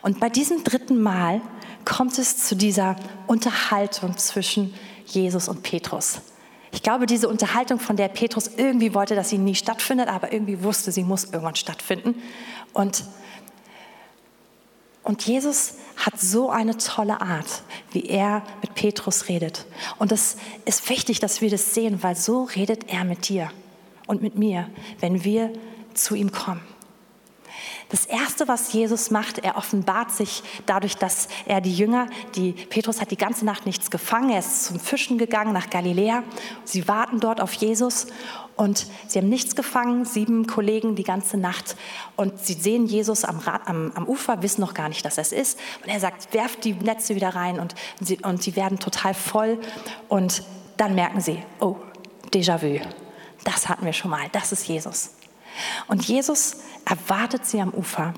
Und 0.00 0.18
bei 0.18 0.30
diesem 0.30 0.64
dritten 0.64 0.98
Mal 0.98 1.42
kommt 1.84 2.16
es 2.16 2.38
zu 2.38 2.56
dieser 2.56 2.96
Unterhaltung 3.26 4.16
zwischen 4.16 4.72
Jesus 5.04 5.46
und 5.46 5.62
Petrus. 5.62 6.22
Ich 6.72 6.82
glaube, 6.82 7.04
diese 7.04 7.28
Unterhaltung, 7.28 7.80
von 7.80 7.96
der 7.96 8.08
Petrus 8.08 8.48
irgendwie 8.56 8.94
wollte, 8.94 9.14
dass 9.14 9.28
sie 9.28 9.36
nie 9.36 9.56
stattfindet, 9.56 10.08
aber 10.08 10.32
irgendwie 10.32 10.62
wusste, 10.62 10.90
sie 10.90 11.04
muss 11.04 11.24
irgendwann 11.24 11.56
stattfinden. 11.56 12.14
Und 12.72 13.04
und 15.02 15.26
Jesus 15.26 15.74
hat 16.00 16.18
so 16.18 16.50
eine 16.50 16.76
tolle 16.78 17.20
Art, 17.20 17.62
wie 17.92 18.06
er 18.06 18.42
mit 18.62 18.74
Petrus 18.74 19.28
redet. 19.28 19.66
Und 19.98 20.12
es 20.12 20.36
ist 20.64 20.88
wichtig, 20.88 21.20
dass 21.20 21.40
wir 21.40 21.50
das 21.50 21.74
sehen, 21.74 22.02
weil 22.02 22.16
so 22.16 22.44
redet 22.44 22.90
er 22.90 23.04
mit 23.04 23.28
dir 23.28 23.50
und 24.06 24.22
mit 24.22 24.36
mir, 24.36 24.68
wenn 25.00 25.24
wir 25.24 25.52
zu 25.94 26.14
ihm 26.14 26.32
kommen. 26.32 26.62
Das 27.90 28.06
Erste, 28.06 28.46
was 28.46 28.72
Jesus 28.72 29.10
macht, 29.10 29.40
er 29.40 29.56
offenbart 29.56 30.12
sich 30.12 30.44
dadurch, 30.64 30.96
dass 30.96 31.28
er 31.46 31.60
die 31.60 31.74
Jünger, 31.74 32.06
die 32.36 32.52
Petrus 32.52 33.00
hat 33.00 33.10
die 33.10 33.16
ganze 33.16 33.44
Nacht 33.44 33.66
nichts 33.66 33.90
gefangen, 33.90 34.30
er 34.30 34.38
ist 34.38 34.64
zum 34.64 34.78
Fischen 34.78 35.18
gegangen 35.18 35.52
nach 35.52 35.70
Galiläa. 35.70 36.22
Sie 36.64 36.86
warten 36.86 37.18
dort 37.18 37.40
auf 37.40 37.52
Jesus 37.52 38.06
und 38.60 38.88
sie 39.08 39.18
haben 39.18 39.30
nichts 39.30 39.56
gefangen, 39.56 40.04
sieben 40.04 40.46
Kollegen 40.46 40.94
die 40.94 41.02
ganze 41.02 41.38
Nacht. 41.38 41.76
Und 42.14 42.38
sie 42.44 42.52
sehen 42.52 42.84
Jesus 42.84 43.24
am, 43.24 43.40
am, 43.64 43.90
am 43.94 44.06
Ufer, 44.06 44.42
wissen 44.42 44.60
noch 44.60 44.74
gar 44.74 44.90
nicht, 44.90 45.02
dass 45.02 45.16
es 45.16 45.32
ist. 45.32 45.58
Und 45.82 45.88
er 45.88 45.98
sagt, 45.98 46.34
werft 46.34 46.64
die 46.64 46.74
Netze 46.74 47.14
wieder 47.14 47.30
rein 47.30 47.58
und 47.58 47.74
sie, 48.02 48.18
und 48.18 48.42
sie 48.42 48.56
werden 48.56 48.78
total 48.78 49.14
voll. 49.14 49.58
Und 50.10 50.42
dann 50.76 50.94
merken 50.94 51.22
sie, 51.22 51.42
oh, 51.58 51.76
Déjà-vu, 52.34 52.80
das 53.44 53.66
hatten 53.66 53.86
wir 53.86 53.94
schon 53.94 54.10
mal, 54.10 54.28
das 54.32 54.52
ist 54.52 54.68
Jesus. 54.68 55.12
Und 55.88 56.04
Jesus 56.04 56.56
erwartet 56.84 57.46
sie 57.46 57.62
am 57.62 57.70
Ufer. 57.70 58.12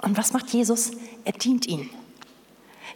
Und 0.00 0.16
was 0.16 0.32
macht 0.32 0.48
Jesus? 0.48 0.92
Er 1.26 1.32
dient 1.32 1.66
ihnen. 1.66 1.90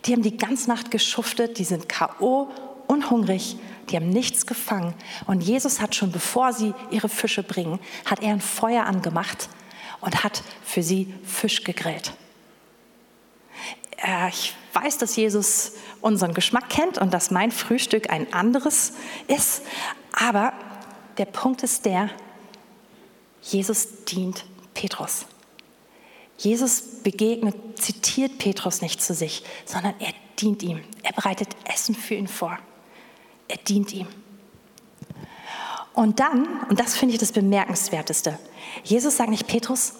Die 0.07 0.13
haben 0.15 0.23
die 0.23 0.39
ganze 0.39 0.71
Nacht 0.71 0.91
geschuftet, 0.91 1.59
die 1.59 1.65
sind 1.65 1.87
K.O. 1.87 2.49
und 2.87 3.11
hungrig, 3.11 3.59
die 3.89 3.97
haben 3.97 4.09
nichts 4.09 4.47
gefangen. 4.47 4.95
Und 5.27 5.43
Jesus 5.43 5.81
hat 5.81 5.95
schon, 5.95 6.13
bevor 6.13 6.53
sie 6.53 6.75
ihre 6.91 7.09
Fische 7.09 7.43
bringen, 7.43 7.79
hat 8.05 8.23
er 8.23 8.33
ein 8.33 8.41
Feuer 8.41 8.85
angemacht 8.85 9.49
und 10.01 10.25
hat 10.25 10.43
für 10.65 10.83
sie 10.83 11.13
Fisch 11.25 11.65
gegrillt. 11.65 12.13
Äh, 13.99 14.29
ich 14.29 14.55
weiß, 14.73 14.99
dass 14.99 15.17
Jesus 15.17 15.73
unseren 16.01 16.35
Geschmack 16.35 16.69
kennt 16.69 16.99
und 16.99 17.15
dass 17.15 17.31
mein 17.31 17.51
Frühstück 17.51 18.11
ein 18.11 18.33
anderes 18.33 18.93
ist, 19.27 19.63
aber 20.13 20.53
der 21.19 21.25
Punkt 21.25 21.63
ist 21.63 21.87
der, 21.87 22.11
Jesus 23.43 24.05
dient 24.05 24.45
Petrus. 24.75 25.27
Jesus 26.39 26.83
begegnet, 27.03 27.55
zitiert 27.81 28.39
Petrus 28.39 28.83
nicht 28.83 29.03
zu 29.03 29.15
sich, 29.15 29.43
sondern 29.65 29.95
er 29.99 30.13
dient 30.39 30.63
ihm. 30.63 30.83
Er 31.03 31.13
bereitet 31.13 31.49
Essen 31.65 31.95
für 31.95 32.15
ihn 32.15 32.29
vor. 32.29 32.59
Er 33.49 33.59
dient 33.59 33.93
ihm. 33.93 34.07
Und 35.95 36.21
dann, 36.21 36.63
und 36.69 36.79
das 36.79 36.97
finde 36.97 37.15
ich 37.15 37.21
das 37.21 37.33
Bemerkenswerteste, 37.33 38.39
Jesus 38.85 39.17
sagt 39.17 39.31
nicht 39.31 39.47
Petrus, 39.47 39.95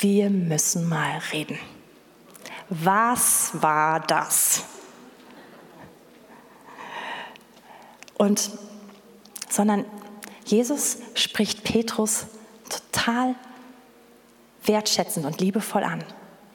wir 0.00 0.30
müssen 0.30 0.88
mal 0.88 1.20
reden. 1.32 1.58
Was 2.68 3.50
war 3.60 3.98
das? 4.00 4.64
Und, 8.16 8.50
sondern 9.48 9.84
Jesus 10.44 10.98
spricht 11.14 11.64
Petrus 11.64 12.26
total 12.68 13.34
wertschätzend 14.64 15.26
und 15.26 15.40
liebevoll 15.40 15.82
an. 15.82 16.04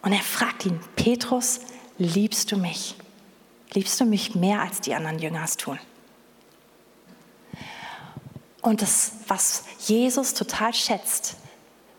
Und 0.04 0.14
er 0.14 0.22
fragt 0.22 0.66
ihn, 0.66 0.80
Petrus, 0.96 1.60
liebst 1.98 2.52
du 2.52 2.58
mich? 2.58 2.96
Liebst 3.74 4.00
du 4.00 4.06
mich 4.06 4.36
mehr 4.36 4.62
als 4.62 4.80
die 4.80 4.94
anderen 4.94 5.20
Jünger 5.20 5.44
es 5.44 5.58
tun? 5.58 5.80
Und 8.66 8.82
das, 8.82 9.12
was 9.28 9.64
Jesus 9.78 10.34
total 10.34 10.74
schätzt, 10.74 11.36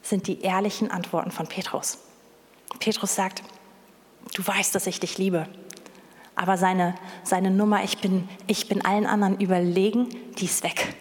sind 0.03 0.27
die 0.27 0.41
ehrlichen 0.41 0.91
Antworten 0.91 1.31
von 1.31 1.47
Petrus. 1.47 1.99
Petrus 2.81 3.15
sagt, 3.15 3.45
du 4.35 4.45
weißt, 4.45 4.75
dass 4.75 4.89
ich 4.89 4.99
dich 4.99 5.17
liebe. 5.17 5.49
Aber 6.35 6.59
seine, 6.59 6.97
seine 7.23 7.53
Nummer, 7.53 7.85
ich 7.85 7.99
bin, 7.99 8.29
ich 8.49 8.69
bin 8.69 8.85
allen 8.85 9.07
anderen 9.07 9.39
überlegen, 9.39 10.09
die 10.39 10.47
ist 10.47 10.65
weg. 10.65 10.97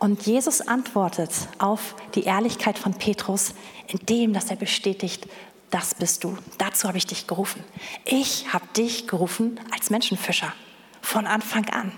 Und 0.00 0.26
Jesus 0.26 0.60
antwortet 0.60 1.30
auf 1.58 1.94
die 2.16 2.24
Ehrlichkeit 2.24 2.76
von 2.76 2.94
Petrus, 2.94 3.54
indem 3.86 4.32
dass 4.32 4.50
er 4.50 4.56
bestätigt, 4.56 5.28
das 5.70 5.94
bist 5.94 6.24
du. 6.24 6.36
Dazu 6.58 6.88
habe 6.88 6.98
ich 6.98 7.06
dich 7.06 7.28
gerufen. 7.28 7.62
Ich 8.06 8.52
habe 8.52 8.66
dich 8.76 9.06
gerufen 9.06 9.60
als 9.70 9.90
Menschenfischer 9.90 10.52
von 11.00 11.28
Anfang 11.28 11.68
an. 11.68 11.92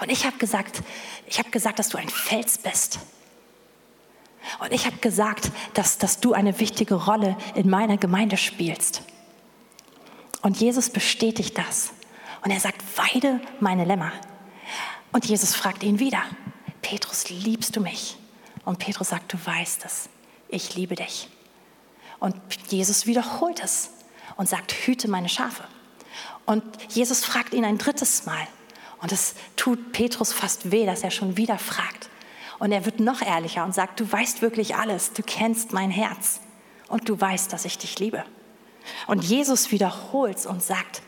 Und 0.00 0.10
ich 0.10 0.26
habe 0.26 0.36
gesagt, 0.38 0.82
ich 1.26 1.38
habe 1.38 1.50
gesagt, 1.50 1.78
dass 1.78 1.88
du 1.88 1.98
ein 1.98 2.08
Fels 2.08 2.58
bist. 2.58 3.00
Und 4.58 4.72
ich 4.72 4.86
habe 4.86 4.96
gesagt, 4.96 5.50
dass, 5.74 5.98
dass 5.98 6.20
du 6.20 6.32
eine 6.32 6.58
wichtige 6.60 6.94
Rolle 6.94 7.36
in 7.54 7.68
meiner 7.68 7.96
Gemeinde 7.96 8.36
spielst. 8.36 9.02
Und 10.42 10.58
Jesus 10.58 10.90
bestätigt 10.90 11.58
das. 11.58 11.92
Und 12.42 12.50
er 12.50 12.60
sagt, 12.60 12.82
weide 12.96 13.40
meine 13.60 13.84
Lämmer. 13.84 14.12
Und 15.12 15.26
Jesus 15.26 15.54
fragt 15.54 15.82
ihn 15.82 15.98
wieder, 15.98 16.22
Petrus, 16.82 17.28
liebst 17.28 17.76
du 17.76 17.80
mich? 17.80 18.16
Und 18.64 18.78
Petrus 18.78 19.10
sagt, 19.10 19.32
du 19.32 19.38
weißt 19.44 19.84
es, 19.84 20.08
ich 20.48 20.74
liebe 20.74 20.94
dich. 20.94 21.28
Und 22.18 22.36
Jesus 22.68 23.06
wiederholt 23.06 23.62
es 23.62 23.90
und 24.36 24.48
sagt, 24.48 24.72
hüte 24.72 25.08
meine 25.08 25.28
Schafe. 25.28 25.64
Und 26.46 26.64
Jesus 26.92 27.24
fragt 27.24 27.54
ihn 27.54 27.64
ein 27.64 27.78
drittes 27.78 28.26
Mal. 28.26 28.46
Und 29.00 29.12
es 29.12 29.34
tut 29.56 29.92
Petrus 29.92 30.32
fast 30.32 30.70
weh, 30.70 30.86
dass 30.86 31.02
er 31.02 31.10
schon 31.10 31.36
wieder 31.36 31.58
fragt. 31.58 32.08
Und 32.58 32.72
er 32.72 32.84
wird 32.84 33.00
noch 33.00 33.22
ehrlicher 33.22 33.64
und 33.64 33.74
sagt, 33.74 34.00
du 34.00 34.10
weißt 34.10 34.42
wirklich 34.42 34.76
alles, 34.76 35.12
du 35.12 35.22
kennst 35.22 35.72
mein 35.72 35.90
Herz 35.90 36.40
und 36.88 37.08
du 37.08 37.18
weißt, 37.18 37.52
dass 37.52 37.64
ich 37.64 37.78
dich 37.78 37.98
liebe. 37.98 38.24
Und 39.06 39.24
Jesus 39.24 39.70
wiederholt 39.70 40.36
es 40.36 40.46
und 40.46 40.62
sagt, 40.62 41.02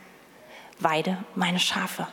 weide 0.79 1.19
meine 1.35 1.59
Schafe 1.59 2.09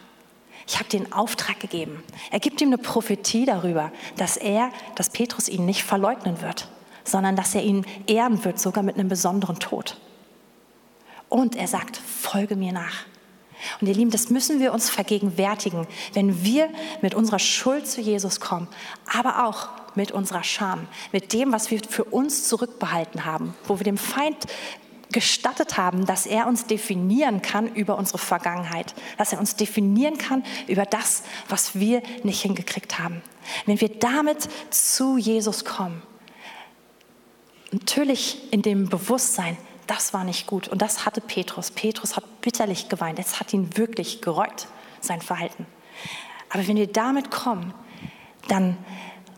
ich 0.70 0.78
habe 0.78 0.96
einen 0.96 1.12
Auftrag 1.12 1.60
gegeben. 1.60 2.04
Er 2.30 2.40
gibt 2.40 2.62
ihm 2.62 2.68
eine 2.68 2.78
Prophetie 2.78 3.46
darüber, 3.46 3.92
dass 4.18 4.38
er, 4.38 4.72
dass 4.94 5.10
Petrus 5.10 5.50
ihn 5.50 5.66
nicht 5.66 5.84
verleugnen 5.84 6.42
wird, 6.42 6.70
sondern 7.04 7.36
dass 7.36 7.56
er 7.56 7.64
ihn 7.64 7.88
ehren 8.06 8.46
wird, 8.46 8.60
sogar 8.60 8.84
mit 8.84 8.96
einem 8.96 9.10
besonderen 9.10 9.58
Tod. 9.58 9.98
Und 11.28 11.56
er 11.56 11.68
sagt, 11.68 11.98
folge 11.98 12.56
mir 12.56 12.72
nach. 12.72 13.06
Und 13.80 13.88
ihr 13.88 13.94
Lieben, 13.94 14.12
das 14.12 14.30
müssen 14.30 14.60
wir 14.60 14.74
uns 14.74 14.90
vergegenwärtigen, 14.90 15.88
wenn 16.14 16.44
wir 16.44 16.70
mit 17.02 17.14
unserer 17.14 17.40
Schuld 17.40 17.88
zu 17.88 18.02
Jesus 18.02 18.40
kommen, 18.40 18.68
aber 19.12 19.46
auch 19.46 19.70
mit 19.96 20.12
unserer 20.12 20.44
Scham, 20.44 20.88
mit 21.12 21.34
dem, 21.34 21.52
was 21.52 21.72
wir 21.72 21.82
für 21.88 22.04
uns 22.04 22.48
zurückbehalten 22.48 23.26
haben, 23.26 23.56
wo 23.68 23.80
wir 23.80 23.84
dem 23.84 23.98
Feind 23.98 24.48
gestattet 25.12 25.78
haben, 25.78 26.06
dass 26.06 26.26
er 26.26 26.48
uns 26.48 26.68
definieren 26.68 27.42
kann 27.42 27.74
über 27.74 27.98
unsere 27.98 28.20
Vergangenheit, 28.20 28.94
dass 29.18 29.34
er 29.34 29.40
uns 29.40 29.56
definieren 29.56 30.18
kann 30.18 30.44
über 30.68 30.86
das, 30.86 31.24
was 31.48 31.80
wir 31.80 32.04
nicht 32.24 32.42
hingekriegt 32.42 33.00
haben. 33.00 33.22
Wenn 33.66 33.82
wir 33.82 33.90
damit 33.90 34.48
zu 34.70 35.18
Jesus 35.18 35.66
kommen, 35.66 36.04
natürlich 37.72 38.52
in 38.54 38.62
dem 38.62 38.90
Bewusstsein, 38.90 39.58
das 39.90 40.14
war 40.14 40.24
nicht 40.24 40.48
gut 40.48 40.68
und 40.68 40.82
das 40.82 41.06
hatte 41.06 41.22
Petrus. 41.22 41.72
Petrus 41.72 42.16
hat 42.16 42.42
bitterlich 42.42 42.90
geweint, 42.90 43.20
es 43.20 43.40
hat 43.40 43.54
ihn 43.54 43.78
wirklich 43.78 44.22
gereut, 44.22 44.68
sein 45.02 45.22
Verhalten. 45.22 45.66
Aber 46.50 46.68
wenn 46.68 46.78
wir 46.78 46.88
damit 46.88 47.32
kommen, 47.32 47.74
dann, 48.48 48.78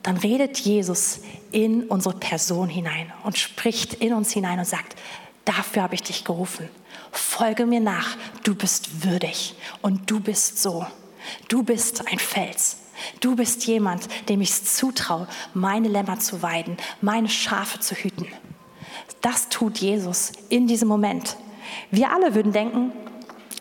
dann 0.04 0.18
redet 0.18 0.58
Jesus 0.60 1.22
in 1.52 1.84
unsere 1.88 2.16
Person 2.16 2.70
hinein 2.70 3.12
und 3.24 3.38
spricht 3.38 3.96
in 3.96 4.14
uns 4.14 4.32
hinein 4.32 4.60
und 4.60 4.66
sagt, 4.66 4.96
Dafür 5.46 5.84
habe 5.84 5.96
ich 5.96 6.04
dich 6.04 6.24
gerufen. 6.24 6.70
Folge 7.12 7.66
mir 7.66 7.80
nach. 7.80 8.16
Du 8.44 8.56
bist 8.56 9.04
würdig 9.04 9.56
und 9.82 10.10
du 10.10 10.20
bist 10.20 10.62
so. 10.62 10.86
Du 11.48 11.64
bist 11.64 12.08
ein 12.08 12.20
Fels. 12.20 12.78
Du 13.20 13.36
bist 13.36 13.66
jemand, 13.66 14.08
dem 14.30 14.42
ich 14.42 14.52
es 14.52 14.76
zutraue, 14.76 15.28
meine 15.54 15.88
Lämmer 15.88 16.20
zu 16.20 16.44
weiden, 16.44 16.78
meine 17.02 17.30
Schafe 17.30 17.80
zu 17.80 17.96
hüten. 17.96 18.28
Das 19.22 19.50
tut 19.50 19.78
Jesus 19.78 20.32
in 20.50 20.68
diesem 20.68 20.88
Moment. 20.88 21.38
Wir 21.92 22.12
alle 22.12 22.36
würden 22.36 22.52
denken, 22.52 22.92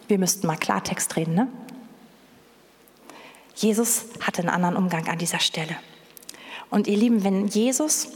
wir 0.09 0.19
müssten 0.19 0.47
mal 0.47 0.57
Klartext 0.57 1.17
reden, 1.17 1.35
ne? 1.35 1.49
Jesus 3.55 4.07
hatte 4.23 4.41
einen 4.41 4.49
anderen 4.49 4.77
Umgang 4.77 5.07
an 5.07 5.19
dieser 5.19 5.39
Stelle. 5.39 5.77
Und 6.71 6.87
ihr 6.87 6.97
Lieben, 6.97 7.25
wenn 7.25 7.47
Jesus, 7.47 8.09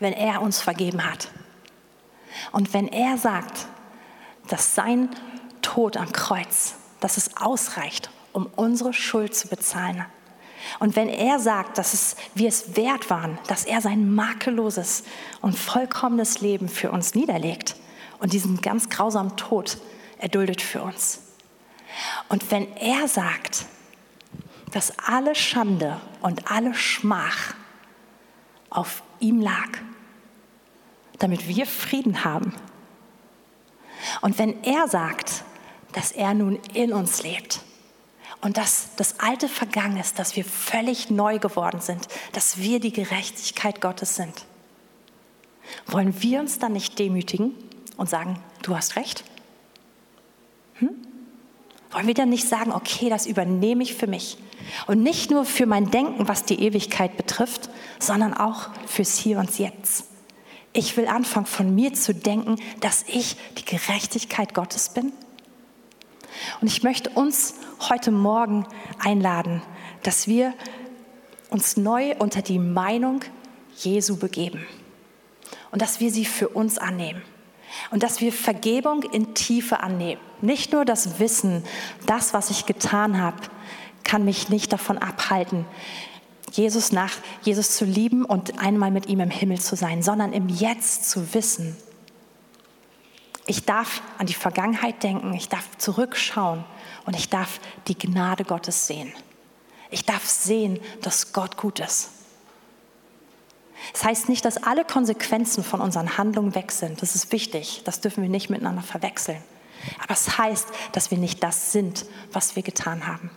wenn 0.00 0.12
er 0.12 0.42
uns 0.42 0.60
vergeben 0.60 1.04
hat, 1.04 1.28
und 2.52 2.72
wenn 2.74 2.88
er 2.88 3.16
sagt, 3.16 3.66
dass 4.48 4.74
sein 4.74 5.10
Tod 5.62 5.96
am 5.96 6.10
Kreuz, 6.12 6.74
dass 7.00 7.16
es 7.16 7.36
ausreicht, 7.36 8.10
um 8.32 8.46
unsere 8.56 8.92
Schuld 8.92 9.34
zu 9.34 9.48
bezahlen, 9.48 10.04
und 10.78 10.96
wenn 10.96 11.08
er 11.08 11.38
sagt, 11.38 11.78
dass 11.78 11.94
es, 11.94 12.16
wir 12.34 12.48
es 12.48 12.76
wert 12.76 13.10
waren, 13.10 13.38
dass 13.46 13.64
er 13.64 13.80
sein 13.80 14.14
makelloses 14.14 15.04
und 15.40 15.58
vollkommenes 15.58 16.40
Leben 16.40 16.68
für 16.68 16.90
uns 16.90 17.14
niederlegt 17.14 17.76
und 18.18 18.32
diesen 18.32 18.60
ganz 18.60 18.88
grausamen 18.88 19.36
Tod 19.36 19.78
erduldet 20.18 20.60
für 20.60 20.82
uns. 20.82 21.20
Und 22.28 22.50
wenn 22.50 22.76
er 22.76 23.08
sagt, 23.08 23.66
dass 24.72 24.92
alle 24.98 25.34
Schande 25.34 26.00
und 26.20 26.50
alle 26.50 26.74
Schmach 26.74 27.54
auf 28.68 29.02
ihm 29.18 29.40
lag 29.40 29.68
damit 31.20 31.46
wir 31.46 31.66
Frieden 31.66 32.24
haben, 32.24 32.52
Und 34.22 34.38
wenn 34.38 34.64
er 34.64 34.88
sagt, 34.88 35.44
dass 35.92 36.10
er 36.10 36.32
nun 36.32 36.58
in 36.72 36.92
uns 36.92 37.22
lebt 37.22 37.60
und 38.40 38.56
dass 38.56 38.90
das 38.96 39.20
Alte 39.20 39.48
vergangen 39.48 39.98
ist, 39.98 40.18
dass 40.18 40.36
wir 40.36 40.44
völlig 40.44 41.10
neu 41.10 41.38
geworden 41.38 41.80
sind, 41.80 42.08
dass 42.32 42.58
wir 42.58 42.80
die 42.80 42.92
Gerechtigkeit 42.92 43.80
Gottes 43.80 44.16
sind, 44.16 44.46
wollen 45.86 46.22
wir 46.22 46.40
uns 46.40 46.58
dann 46.58 46.72
nicht 46.72 46.98
demütigen 46.98 47.52
und 47.96 48.08
sagen, 48.08 48.40
du 48.62 48.76
hast 48.76 48.96
recht? 48.96 49.24
Hm? 50.74 50.90
Wollen 51.90 52.06
wir 52.06 52.14
dann 52.14 52.30
nicht 52.30 52.48
sagen, 52.48 52.72
okay, 52.72 53.10
das 53.10 53.26
übernehme 53.26 53.82
ich 53.82 53.94
für 53.94 54.06
mich? 54.06 54.38
Und 54.86 55.02
nicht 55.02 55.30
nur 55.30 55.44
für 55.44 55.66
mein 55.66 55.90
Denken, 55.90 56.28
was 56.28 56.44
die 56.44 56.60
Ewigkeit 56.60 57.16
betrifft, 57.16 57.68
sondern 57.98 58.34
auch 58.34 58.70
fürs 58.86 59.18
Hier 59.18 59.38
und 59.38 59.58
Jetzt. 59.58 60.04
Ich 60.72 60.96
will 60.96 61.08
anfangen, 61.08 61.46
von 61.46 61.74
mir 61.74 61.94
zu 61.94 62.14
denken, 62.14 62.56
dass 62.80 63.04
ich 63.08 63.36
die 63.58 63.64
Gerechtigkeit 63.64 64.54
Gottes 64.54 64.90
bin. 64.90 65.12
Und 66.60 66.68
ich 66.68 66.82
möchte 66.82 67.10
uns 67.10 67.54
heute 67.88 68.10
Morgen 68.10 68.66
einladen, 68.98 69.62
dass 70.02 70.26
wir 70.26 70.54
uns 71.50 71.76
neu 71.76 72.14
unter 72.18 72.42
die 72.42 72.58
Meinung 72.58 73.20
Jesu 73.76 74.16
begeben 74.16 74.64
und 75.70 75.82
dass 75.82 76.00
wir 76.00 76.10
sie 76.10 76.24
für 76.24 76.48
uns 76.48 76.78
annehmen 76.78 77.22
und 77.90 78.02
dass 78.02 78.20
wir 78.20 78.32
Vergebung 78.32 79.02
in 79.02 79.34
Tiefe 79.34 79.80
annehmen. 79.80 80.20
Nicht 80.40 80.72
nur 80.72 80.84
das 80.84 81.18
Wissen, 81.18 81.64
das, 82.06 82.34
was 82.34 82.50
ich 82.50 82.66
getan 82.66 83.20
habe, 83.20 83.38
kann 84.04 84.24
mich 84.24 84.48
nicht 84.48 84.72
davon 84.72 84.98
abhalten, 84.98 85.66
Jesus 86.52 86.90
nach 86.90 87.12
Jesus 87.42 87.76
zu 87.76 87.84
lieben 87.84 88.24
und 88.24 88.60
einmal 88.60 88.90
mit 88.90 89.06
ihm 89.06 89.20
im 89.20 89.30
Himmel 89.30 89.60
zu 89.60 89.76
sein, 89.76 90.02
sondern 90.02 90.32
im 90.32 90.48
Jetzt 90.48 91.08
zu 91.08 91.32
wissen. 91.32 91.76
Ich 93.50 93.64
darf 93.64 94.00
an 94.16 94.26
die 94.26 94.34
Vergangenheit 94.34 95.02
denken, 95.02 95.34
ich 95.34 95.48
darf 95.48 95.76
zurückschauen 95.76 96.62
und 97.04 97.16
ich 97.16 97.30
darf 97.30 97.58
die 97.88 97.98
Gnade 97.98 98.44
Gottes 98.44 98.86
sehen. 98.86 99.12
Ich 99.90 100.04
darf 100.04 100.24
sehen, 100.24 100.78
dass 101.02 101.32
Gott 101.32 101.56
gut 101.56 101.80
ist. 101.80 102.10
Das 103.92 104.04
heißt 104.04 104.28
nicht, 104.28 104.44
dass 104.44 104.62
alle 104.62 104.84
Konsequenzen 104.84 105.64
von 105.64 105.80
unseren 105.80 106.16
Handlungen 106.16 106.54
weg 106.54 106.70
sind. 106.70 107.02
Das 107.02 107.16
ist 107.16 107.32
wichtig. 107.32 107.82
Das 107.84 108.00
dürfen 108.00 108.22
wir 108.22 108.30
nicht 108.30 108.50
miteinander 108.50 108.82
verwechseln. 108.82 109.42
Aber 110.00 110.12
es 110.12 110.38
heißt, 110.38 110.68
dass 110.92 111.10
wir 111.10 111.18
nicht 111.18 111.42
das 111.42 111.72
sind, 111.72 112.06
was 112.32 112.54
wir 112.54 112.62
getan 112.62 113.08
haben. 113.08 113.32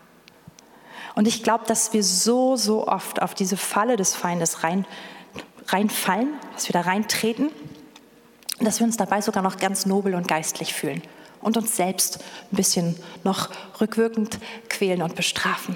Und 1.15 1.27
ich 1.27 1.41
glaube, 1.41 1.65
dass 1.65 1.91
wir 1.91 2.03
so, 2.03 2.55
so 2.55 2.87
oft 2.87 3.19
auf 3.19 3.33
diese 3.33 3.57
Falle 3.57 3.97
des 3.97 4.13
Feindes 4.13 4.63
rein, 4.63 4.85
reinfallen, 5.69 6.35
dass 6.53 6.69
wir 6.69 6.73
da 6.73 6.81
reintreten 6.81 7.49
dass 8.59 8.79
wir 8.79 8.87
uns 8.87 8.97
dabei 8.97 9.21
sogar 9.21 9.43
noch 9.43 9.57
ganz 9.57 9.85
nobel 9.85 10.15
und 10.15 10.27
geistlich 10.27 10.73
fühlen 10.73 11.01
und 11.41 11.57
uns 11.57 11.75
selbst 11.75 12.19
ein 12.51 12.55
bisschen 12.55 12.95
noch 13.23 13.49
rückwirkend 13.81 14.39
quälen 14.69 15.01
und 15.01 15.15
bestrafen. 15.15 15.75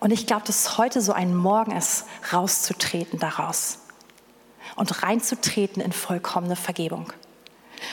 Und 0.00 0.12
ich 0.12 0.26
glaube, 0.26 0.46
dass 0.46 0.78
heute 0.78 1.00
so 1.00 1.12
ein 1.12 1.34
Morgen 1.34 1.72
ist, 1.72 2.04
rauszutreten 2.32 3.18
daraus 3.18 3.78
und 4.76 5.02
reinzutreten 5.02 5.82
in 5.82 5.92
vollkommene 5.92 6.56
Vergebung. 6.56 7.12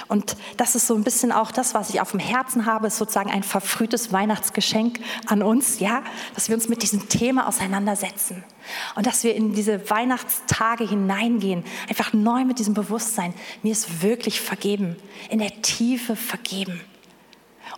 Und 0.08 0.36
das 0.58 0.76
ist 0.76 0.88
so 0.88 0.96
ein 0.96 1.04
bisschen 1.04 1.32
auch 1.32 1.52
das, 1.52 1.74
was 1.74 1.89
ich 1.89 2.02
auf 2.02 2.12
dem 2.12 2.20
Herzen 2.20 2.66
habe, 2.66 2.88
ist 2.88 2.98
sozusagen 2.98 3.32
ein 3.32 3.43
verfrühtes 3.43 4.12
Weihnachtsgeschenk 4.12 5.00
an 5.28 5.41
uns, 5.41 5.80
ja, 5.80 6.04
dass 6.34 6.50
wir 6.50 6.56
uns 6.56 6.70
mit 6.70 6.82
diesem 6.82 7.10
Thema 7.10 7.48
auseinandersetzen 7.48 8.43
und 8.96 9.06
dass 9.06 9.24
wir 9.24 9.36
in 9.36 9.54
diese 9.54 9.89
Weihnachtstage 9.89 10.88
hineingehen, 10.88 11.64
einfach 11.89 12.14
neu 12.14 12.46
mit 12.46 12.60
diesem 12.60 12.74
Bewusstsein, 12.74 13.34
mir 13.64 13.72
ist 13.72 14.02
wirklich 14.02 14.41
vergeben, 14.41 14.96
in 15.30 15.39
der 15.39 15.62
Tiefe 15.62 16.16
vergeben. 16.16 16.82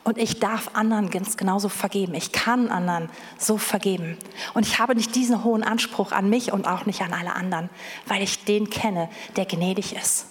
Und 0.03 0.17
ich 0.17 0.39
darf 0.39 0.71
anderen 0.73 1.09
ganz 1.09 1.37
genauso 1.37 1.69
vergeben. 1.69 2.13
Ich 2.13 2.31
kann 2.31 2.69
anderen 2.69 3.09
so 3.37 3.57
vergeben. 3.57 4.17
Und 4.53 4.65
ich 4.65 4.79
habe 4.79 4.95
nicht 4.95 5.15
diesen 5.15 5.43
hohen 5.43 5.63
Anspruch 5.63 6.11
an 6.11 6.29
mich 6.29 6.53
und 6.53 6.65
auch 6.65 6.85
nicht 6.85 7.01
an 7.01 7.13
alle 7.13 7.35
anderen, 7.35 7.69
weil 8.05 8.21
ich 8.21 8.45
den 8.45 8.69
kenne, 8.69 9.09
der 9.35 9.45
gnädig 9.45 9.95
ist. 9.95 10.27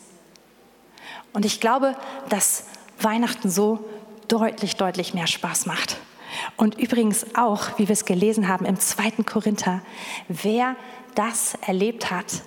Und 1.36 1.44
ich 1.44 1.60
glaube, 1.60 1.94
dass 2.30 2.64
Weihnachten 2.98 3.50
so 3.50 3.84
deutlich, 4.26 4.76
deutlich 4.76 5.12
mehr 5.12 5.26
Spaß 5.26 5.66
macht. 5.66 5.98
Und 6.56 6.78
übrigens 6.78 7.26
auch, 7.36 7.78
wie 7.78 7.88
wir 7.88 7.92
es 7.92 8.06
gelesen 8.06 8.48
haben 8.48 8.64
im 8.64 8.80
zweiten 8.80 9.26
Korinther, 9.26 9.82
wer 10.28 10.76
das 11.14 11.52
erlebt 11.60 12.10
hat, 12.10 12.40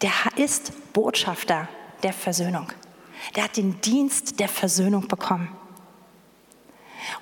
der 0.00 0.12
ist 0.36 0.92
Botschafter 0.92 1.66
der 2.04 2.12
Versöhnung. 2.12 2.68
Der 3.34 3.42
hat 3.42 3.56
den 3.56 3.80
Dienst 3.80 4.38
der 4.38 4.48
Versöhnung 4.48 5.08
bekommen. 5.08 5.48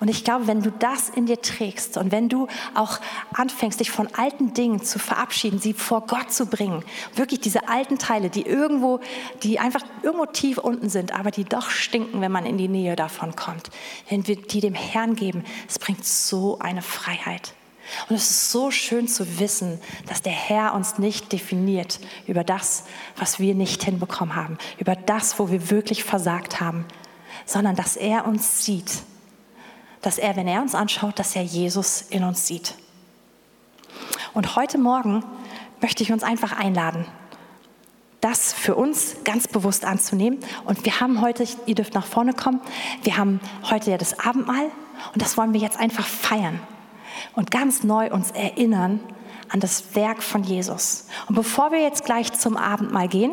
Und 0.00 0.08
ich 0.08 0.24
glaube, 0.24 0.46
wenn 0.46 0.62
du 0.62 0.70
das 0.70 1.08
in 1.08 1.26
dir 1.26 1.40
trägst 1.40 1.96
und 1.96 2.12
wenn 2.12 2.28
du 2.28 2.46
auch 2.74 3.00
anfängst, 3.32 3.80
dich 3.80 3.90
von 3.90 4.08
alten 4.14 4.54
Dingen 4.54 4.82
zu 4.82 4.98
verabschieden, 4.98 5.58
sie 5.58 5.74
vor 5.74 6.06
Gott 6.06 6.32
zu 6.32 6.46
bringen, 6.46 6.84
wirklich 7.14 7.40
diese 7.40 7.68
alten 7.68 7.98
Teile, 7.98 8.30
die 8.30 8.42
irgendwo, 8.42 9.00
die 9.42 9.58
einfach 9.58 9.82
irgendwo 10.02 10.26
tief 10.26 10.58
unten 10.58 10.88
sind, 10.88 11.12
aber 11.12 11.30
die 11.30 11.44
doch 11.44 11.70
stinken, 11.70 12.20
wenn 12.20 12.32
man 12.32 12.46
in 12.46 12.58
die 12.58 12.68
Nähe 12.68 12.96
davon 12.96 13.36
kommt, 13.36 13.70
wenn 14.08 14.26
wir 14.26 14.36
die 14.36 14.60
dem 14.60 14.74
Herrn 14.74 15.16
geben, 15.16 15.44
es 15.68 15.78
bringt 15.78 16.04
so 16.04 16.58
eine 16.58 16.82
Freiheit. 16.82 17.54
Und 18.08 18.16
es 18.16 18.30
ist 18.30 18.50
so 18.50 18.70
schön 18.70 19.08
zu 19.08 19.38
wissen, 19.38 19.78
dass 20.08 20.22
der 20.22 20.32
Herr 20.32 20.74
uns 20.74 20.98
nicht 20.98 21.32
definiert 21.32 22.00
über 22.26 22.42
das, 22.42 22.84
was 23.16 23.38
wir 23.38 23.54
nicht 23.54 23.84
hinbekommen 23.84 24.34
haben, 24.34 24.56
über 24.78 24.96
das, 24.96 25.38
wo 25.38 25.50
wir 25.50 25.70
wirklich 25.70 26.02
versagt 26.02 26.60
haben, 26.60 26.86
sondern 27.44 27.76
dass 27.76 27.96
er 27.96 28.26
uns 28.26 28.64
sieht 28.64 29.02
dass 30.04 30.18
er, 30.18 30.36
wenn 30.36 30.46
er 30.46 30.60
uns 30.60 30.74
anschaut, 30.74 31.18
dass 31.18 31.34
er 31.34 31.42
Jesus 31.42 32.02
in 32.02 32.24
uns 32.24 32.46
sieht. 32.46 32.74
Und 34.34 34.54
heute 34.54 34.76
Morgen 34.76 35.24
möchte 35.80 36.02
ich 36.02 36.12
uns 36.12 36.22
einfach 36.22 36.52
einladen, 36.52 37.06
das 38.20 38.52
für 38.52 38.74
uns 38.74 39.16
ganz 39.24 39.48
bewusst 39.48 39.86
anzunehmen. 39.86 40.40
Und 40.66 40.84
wir 40.84 41.00
haben 41.00 41.22
heute, 41.22 41.46
ihr 41.64 41.74
dürft 41.74 41.94
nach 41.94 42.04
vorne 42.04 42.34
kommen, 42.34 42.60
wir 43.02 43.16
haben 43.16 43.40
heute 43.70 43.92
ja 43.92 43.96
das 43.96 44.18
Abendmahl 44.18 44.70
und 45.14 45.22
das 45.22 45.38
wollen 45.38 45.54
wir 45.54 45.60
jetzt 45.60 45.78
einfach 45.78 46.06
feiern 46.06 46.60
und 47.34 47.50
ganz 47.50 47.82
neu 47.82 48.10
uns 48.10 48.30
erinnern 48.30 49.00
an 49.48 49.60
das 49.60 49.94
Werk 49.94 50.22
von 50.22 50.42
Jesus. 50.44 51.06
Und 51.28 51.34
bevor 51.34 51.72
wir 51.72 51.80
jetzt 51.80 52.04
gleich 52.04 52.30
zum 52.32 52.58
Abendmahl 52.58 53.08
gehen, 53.08 53.32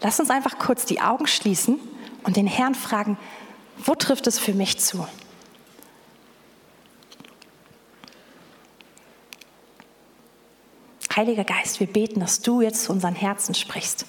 lass 0.00 0.20
uns 0.20 0.30
einfach 0.30 0.58
kurz 0.58 0.84
die 0.84 1.00
Augen 1.00 1.26
schließen 1.26 1.80
und 2.22 2.36
den 2.36 2.46
Herrn 2.46 2.76
fragen, 2.76 3.18
wo 3.84 3.94
trifft 3.94 4.26
es 4.26 4.38
für 4.38 4.54
mich 4.54 4.78
zu? 4.78 5.06
Heiliger 11.18 11.42
Geist, 11.42 11.80
wir 11.80 11.88
beten, 11.88 12.20
dass 12.20 12.42
du 12.42 12.60
jetzt 12.60 12.84
zu 12.84 12.92
unseren 12.92 13.16
Herzen 13.16 13.52
sprichst. 13.52 14.06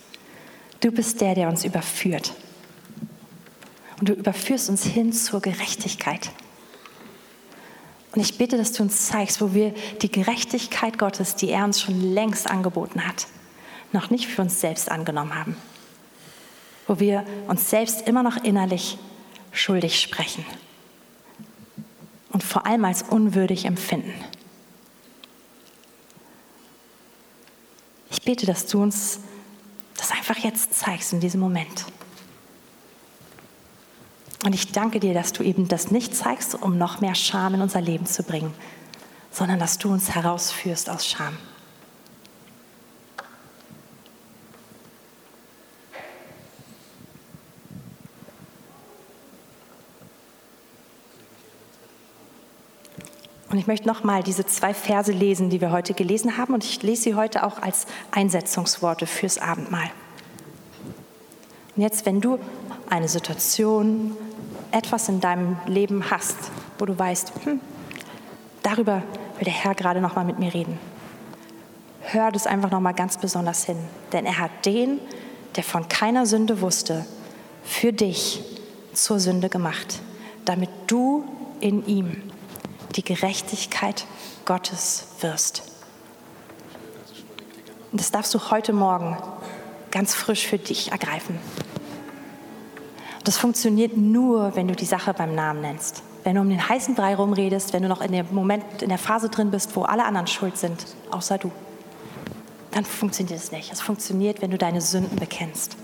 Du 0.80 0.92
bist 0.92 1.22
der, 1.22 1.34
der 1.34 1.50
uns 1.50 1.66
überführt. 1.66 2.36
Und 4.00 4.10
du 4.10 4.14
überführst 4.14 4.70
uns 4.70 4.84
hin 4.84 5.12
zur 5.12 5.42
Gerechtigkeit. 5.42 6.30
Und 8.14 8.22
ich 8.22 8.38
bitte, 8.38 8.58
dass 8.58 8.74
du 8.74 8.84
uns 8.84 9.08
zeigst, 9.08 9.42
wo 9.42 9.56
wir 9.56 9.74
die 10.04 10.12
Gerechtigkeit 10.12 11.00
Gottes, 11.00 11.36
die 11.36 11.50
er 11.50 11.64
uns 11.64 11.82
schon 11.82 12.14
längst 12.14 12.50
angeboten 12.50 13.06
hat, 13.08 13.26
noch 13.92 14.12
nicht 14.12 14.28
für 14.28 14.44
uns 14.44 14.62
selbst 14.62 14.92
angenommen 14.92 15.34
haben. 15.34 15.58
Wo 16.88 17.00
wir 17.00 17.26
uns 17.48 17.72
selbst 17.72 18.08
immer 18.08 18.22
noch 18.22 18.38
innerlich 18.44 19.00
schuldig 19.52 20.00
sprechen 20.00 20.46
und 22.32 22.44
vor 22.44 22.66
allem 22.66 22.86
als 22.86 23.04
unwürdig 23.04 23.66
empfinden. 23.66 24.14
Ich 28.12 28.22
bete, 28.22 28.46
dass 28.46 28.66
du 28.66 28.82
uns 28.82 29.20
das 29.98 30.12
einfach 30.12 30.38
jetzt 30.38 30.74
zeigst 30.74 31.14
in 31.14 31.20
diesem 31.20 31.42
Moment. 31.42 31.86
Und 34.46 34.56
ich 34.56 34.72
danke 34.72 35.00
dir, 35.00 35.14
dass 35.14 35.34
du 35.34 35.44
eben 35.44 35.68
das 35.68 35.92
nicht 35.92 36.16
zeigst, 36.16 36.56
um 36.56 36.78
noch 36.78 37.02
mehr 37.02 37.16
Scham 37.16 37.56
in 37.56 37.62
unser 37.62 37.82
Leben 37.82 38.06
zu 38.06 38.24
bringen, 38.24 38.54
sondern 39.32 39.60
dass 39.60 39.78
du 39.78 39.92
uns 39.92 40.12
herausführst 40.12 40.90
aus 40.90 41.06
Scham. 41.06 41.38
Ich 53.60 53.68
möchte 53.68 53.88
nochmal 53.88 54.24
diese 54.24 54.46
zwei 54.46 54.74
Verse 54.74 55.12
lesen, 55.12 55.50
die 55.50 55.60
wir 55.60 55.72
heute 55.72 55.94
gelesen 55.94 56.38
haben. 56.38 56.54
Und 56.54 56.64
ich 56.64 56.82
lese 56.82 57.04
sie 57.04 57.16
heute 57.16 57.44
auch 57.44 57.62
als 57.62 57.88
Einsetzungsworte 58.12 59.06
fürs 59.06 59.38
Abendmahl. 59.38 59.92
Und 61.76 61.84
jetzt, 61.84 62.06
wenn 62.06 62.22
du 62.22 62.40
eine 62.90 63.10
Situation, 63.10 64.16
etwas 64.72 65.10
in 65.10 65.20
deinem 65.20 65.58
Leben 65.66 66.10
hast, 66.10 66.38
wo 66.78 66.86
du 66.86 66.98
weißt, 66.98 67.34
hm, 67.44 67.60
darüber 68.64 69.04
will 69.38 69.46
der 69.46 69.54
Herr 69.54 69.76
gerade 69.76 70.00
nochmal 70.00 70.26
mit 70.26 70.40
mir 70.40 70.54
reden. 70.54 70.80
Hör 72.02 72.32
das 72.32 72.48
einfach 72.48 72.72
nochmal 72.72 72.94
ganz 72.94 73.18
besonders 73.18 73.66
hin. 73.66 73.78
Denn 74.14 74.26
er 74.26 74.40
hat 74.40 74.66
den, 74.66 75.00
der 75.58 75.64
von 75.64 75.90
keiner 75.90 76.26
Sünde 76.26 76.62
wusste, 76.62 77.06
für 77.64 77.92
dich 77.92 78.42
zur 78.94 79.20
Sünde 79.20 79.50
gemacht, 79.50 80.02
damit 80.46 80.70
du 80.88 81.26
in 81.60 81.86
ihm 81.86 82.24
die 82.96 83.04
Gerechtigkeit 83.04 84.06
Gottes 84.46 85.08
wirst. 85.22 85.64
Und 87.92 88.00
das 88.00 88.12
darfst 88.12 88.34
du 88.34 88.52
heute 88.52 88.74
Morgen 88.74 89.18
ganz 89.92 90.14
frisch 90.14 90.48
für 90.48 90.58
dich 90.58 90.92
ergreifen. 90.92 91.40
Das 93.24 93.38
funktioniert 93.38 93.98
nur, 93.98 94.56
wenn 94.56 94.68
du 94.68 94.76
die 94.76 94.86
Sache 94.86 95.14
beim 95.14 95.36
Namen 95.36 95.62
nennst. 95.62 96.04
Wenn 96.24 96.36
du 96.36 96.42
um 96.42 96.50
den 96.50 96.68
heißen 96.68 96.96
Brei 96.96 97.16
rumredest, 97.16 97.74
wenn 97.74 97.84
du 97.84 97.90
noch 97.90 98.02
in 98.02 98.12
dem 98.12 98.28
Moment, 98.32 98.82
in 98.82 98.90
der 98.90 98.98
Phase 98.98 99.30
drin 99.30 99.52
bist, 99.52 99.76
wo 99.76 99.84
alle 99.84 100.06
anderen 100.06 100.28
schuld 100.28 100.58
sind, 100.58 100.86
außer 101.12 101.38
du, 101.38 101.52
dann 102.72 102.86
funktioniert 102.86 103.40
es 103.40 103.52
nicht. 103.52 103.72
Es 103.72 103.82
funktioniert, 103.82 104.42
wenn 104.42 104.52
du 104.52 104.58
deine 104.58 104.82
Sünden 104.82 105.18
bekennst. 105.18 105.78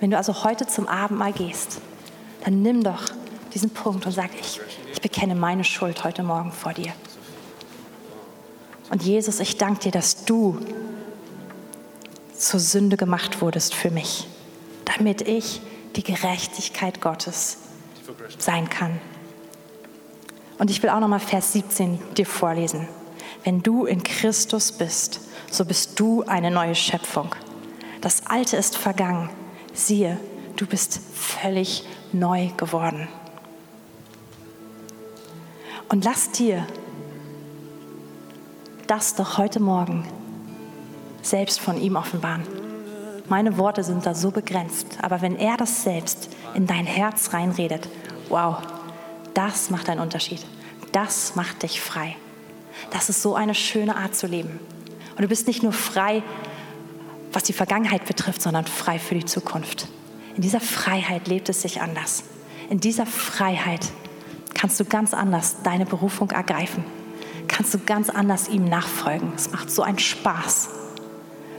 Wenn 0.00 0.10
du 0.10 0.16
also 0.16 0.44
heute 0.44 0.66
zum 0.66 0.86
Abendmahl 0.86 1.32
gehst, 1.32 1.80
dann 2.44 2.62
nimm 2.62 2.84
doch 2.84 3.02
diesen 3.54 3.70
Punkt 3.70 4.06
und 4.06 4.12
sag, 4.12 4.30
ich, 4.40 4.60
ich 4.92 5.00
bekenne 5.00 5.34
meine 5.34 5.64
Schuld 5.64 6.04
heute 6.04 6.22
Morgen 6.22 6.52
vor 6.52 6.72
dir. 6.72 6.92
Und 8.90 9.02
Jesus, 9.02 9.40
ich 9.40 9.56
danke 9.58 9.80
dir, 9.80 9.92
dass 9.92 10.24
du 10.24 10.58
zur 12.36 12.60
Sünde 12.60 12.96
gemacht 12.96 13.40
wurdest 13.40 13.74
für 13.74 13.90
mich, 13.90 14.26
damit 14.84 15.22
ich 15.22 15.60
die 15.96 16.02
Gerechtigkeit 16.02 17.00
Gottes 17.00 17.58
sein 18.38 18.70
kann. 18.70 19.00
Und 20.58 20.70
ich 20.70 20.82
will 20.82 20.90
auch 20.90 21.00
nochmal 21.00 21.20
Vers 21.20 21.52
17 21.52 21.98
dir 22.16 22.26
vorlesen. 22.26 22.88
Wenn 23.44 23.62
du 23.62 23.84
in 23.84 24.02
Christus 24.02 24.72
bist, 24.72 25.20
so 25.50 25.64
bist 25.64 25.98
du 26.00 26.22
eine 26.24 26.50
neue 26.50 26.74
Schöpfung. 26.74 27.34
Das 28.00 28.26
Alte 28.26 28.56
ist 28.56 28.76
vergangen. 28.76 29.30
Siehe, 29.72 30.18
du 30.56 30.66
bist 30.66 31.00
völlig 31.14 31.84
neu 32.12 32.48
geworden. 32.56 33.08
Und 35.88 36.04
lass 36.04 36.30
dir 36.32 36.66
das 38.86 39.14
doch 39.14 39.38
heute 39.38 39.58
Morgen 39.58 40.06
selbst 41.22 41.60
von 41.60 41.80
ihm 41.80 41.96
offenbaren. 41.96 42.42
Meine 43.28 43.56
Worte 43.58 43.82
sind 43.82 44.04
da 44.04 44.14
so 44.14 44.30
begrenzt, 44.30 44.98
aber 45.00 45.22
wenn 45.22 45.36
er 45.36 45.56
das 45.56 45.82
selbst 45.82 46.30
in 46.54 46.66
dein 46.66 46.86
Herz 46.86 47.32
reinredet, 47.32 47.88
wow, 48.28 48.58
das 49.32 49.70
macht 49.70 49.88
einen 49.88 50.00
Unterschied. 50.00 50.44
Das 50.92 51.36
macht 51.36 51.62
dich 51.62 51.80
frei. 51.80 52.16
Das 52.90 53.08
ist 53.08 53.22
so 53.22 53.34
eine 53.34 53.54
schöne 53.54 53.96
Art 53.96 54.14
zu 54.14 54.26
leben. 54.26 54.60
Und 55.16 55.22
du 55.22 55.28
bist 55.28 55.46
nicht 55.46 55.62
nur 55.62 55.72
frei, 55.72 56.22
was 57.32 57.44
die 57.44 57.52
Vergangenheit 57.52 58.04
betrifft, 58.06 58.42
sondern 58.42 58.66
frei 58.66 58.98
für 58.98 59.14
die 59.14 59.24
Zukunft. 59.24 59.88
In 60.36 60.42
dieser 60.42 60.60
Freiheit 60.60 61.28
lebt 61.28 61.48
es 61.48 61.62
sich 61.62 61.80
anders. 61.80 62.24
In 62.70 62.80
dieser 62.80 63.06
Freiheit 63.06 63.90
kannst 64.58 64.80
du 64.80 64.84
ganz 64.84 65.14
anders 65.14 65.56
deine 65.62 65.86
Berufung 65.86 66.30
ergreifen. 66.32 66.84
Kannst 67.46 67.72
du 67.72 67.78
ganz 67.78 68.10
anders 68.10 68.48
ihm 68.48 68.64
nachfolgen. 68.64 69.32
Es 69.34 69.52
macht 69.52 69.70
so 69.70 69.82
einen 69.82 70.00
Spaß. 70.00 70.68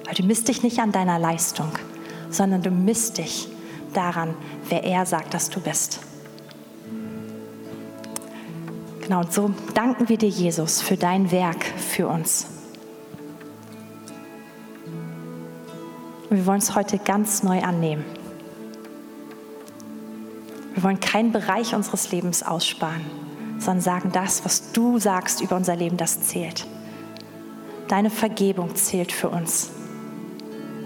Weil 0.06 0.14
du 0.16 0.24
misst 0.24 0.50
dich 0.50 0.64
nicht 0.64 0.80
an 0.80 0.92
deiner 0.92 1.18
Leistung, 1.18 1.72
sondern 2.30 2.62
du 2.62 2.72
misst 2.72 3.18
dich 3.18 3.48
daran, 3.94 4.36
wer 4.68 4.84
er 4.84 5.06
sagt, 5.06 5.34
dass 5.34 5.50
du 5.50 5.62
bist. 5.62 6.02
Genau, 9.02 9.22
und 9.22 9.34
so 9.34 9.52
danken 9.74 10.10
wir 10.10 10.18
dir, 10.18 10.30
Jesus, 10.30 10.82
für 10.82 10.98
dein 10.98 11.32
Werk 11.32 11.64
für 11.64 12.08
uns. 12.08 12.48
Und 16.30 16.38
wir 16.38 16.46
wollen 16.46 16.60
es 16.60 16.76
heute 16.76 17.00
ganz 17.00 17.44
neu 17.44 17.62
annehmen. 17.62 18.04
Wir 20.80 20.84
wollen 20.86 21.02
keinen 21.02 21.34
Bereich 21.34 21.76
unseres 21.76 22.10
Lebens 22.14 22.42
aussparen, 22.42 23.02
sondern 23.58 23.82
sagen, 23.82 24.12
das, 24.14 24.46
was 24.46 24.72
du 24.72 24.98
sagst 24.98 25.42
über 25.42 25.58
unser 25.58 25.76
Leben, 25.76 25.98
das 25.98 26.22
zählt. 26.22 26.66
Deine 27.90 28.10
Vergebung 28.10 28.78
zählt 28.78 29.12
für 29.12 29.28
uns. 29.28 29.72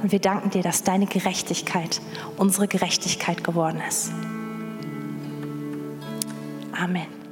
Und 0.01 0.11
wir 0.11 0.17
danken 0.17 0.49
dir, 0.49 0.63
dass 0.63 0.81
deine 0.81 1.05
Gerechtigkeit 1.05 2.01
unsere 2.37 2.67
Gerechtigkeit 2.67 3.43
geworden 3.43 3.83
ist. 3.87 4.11
Amen. 6.71 7.22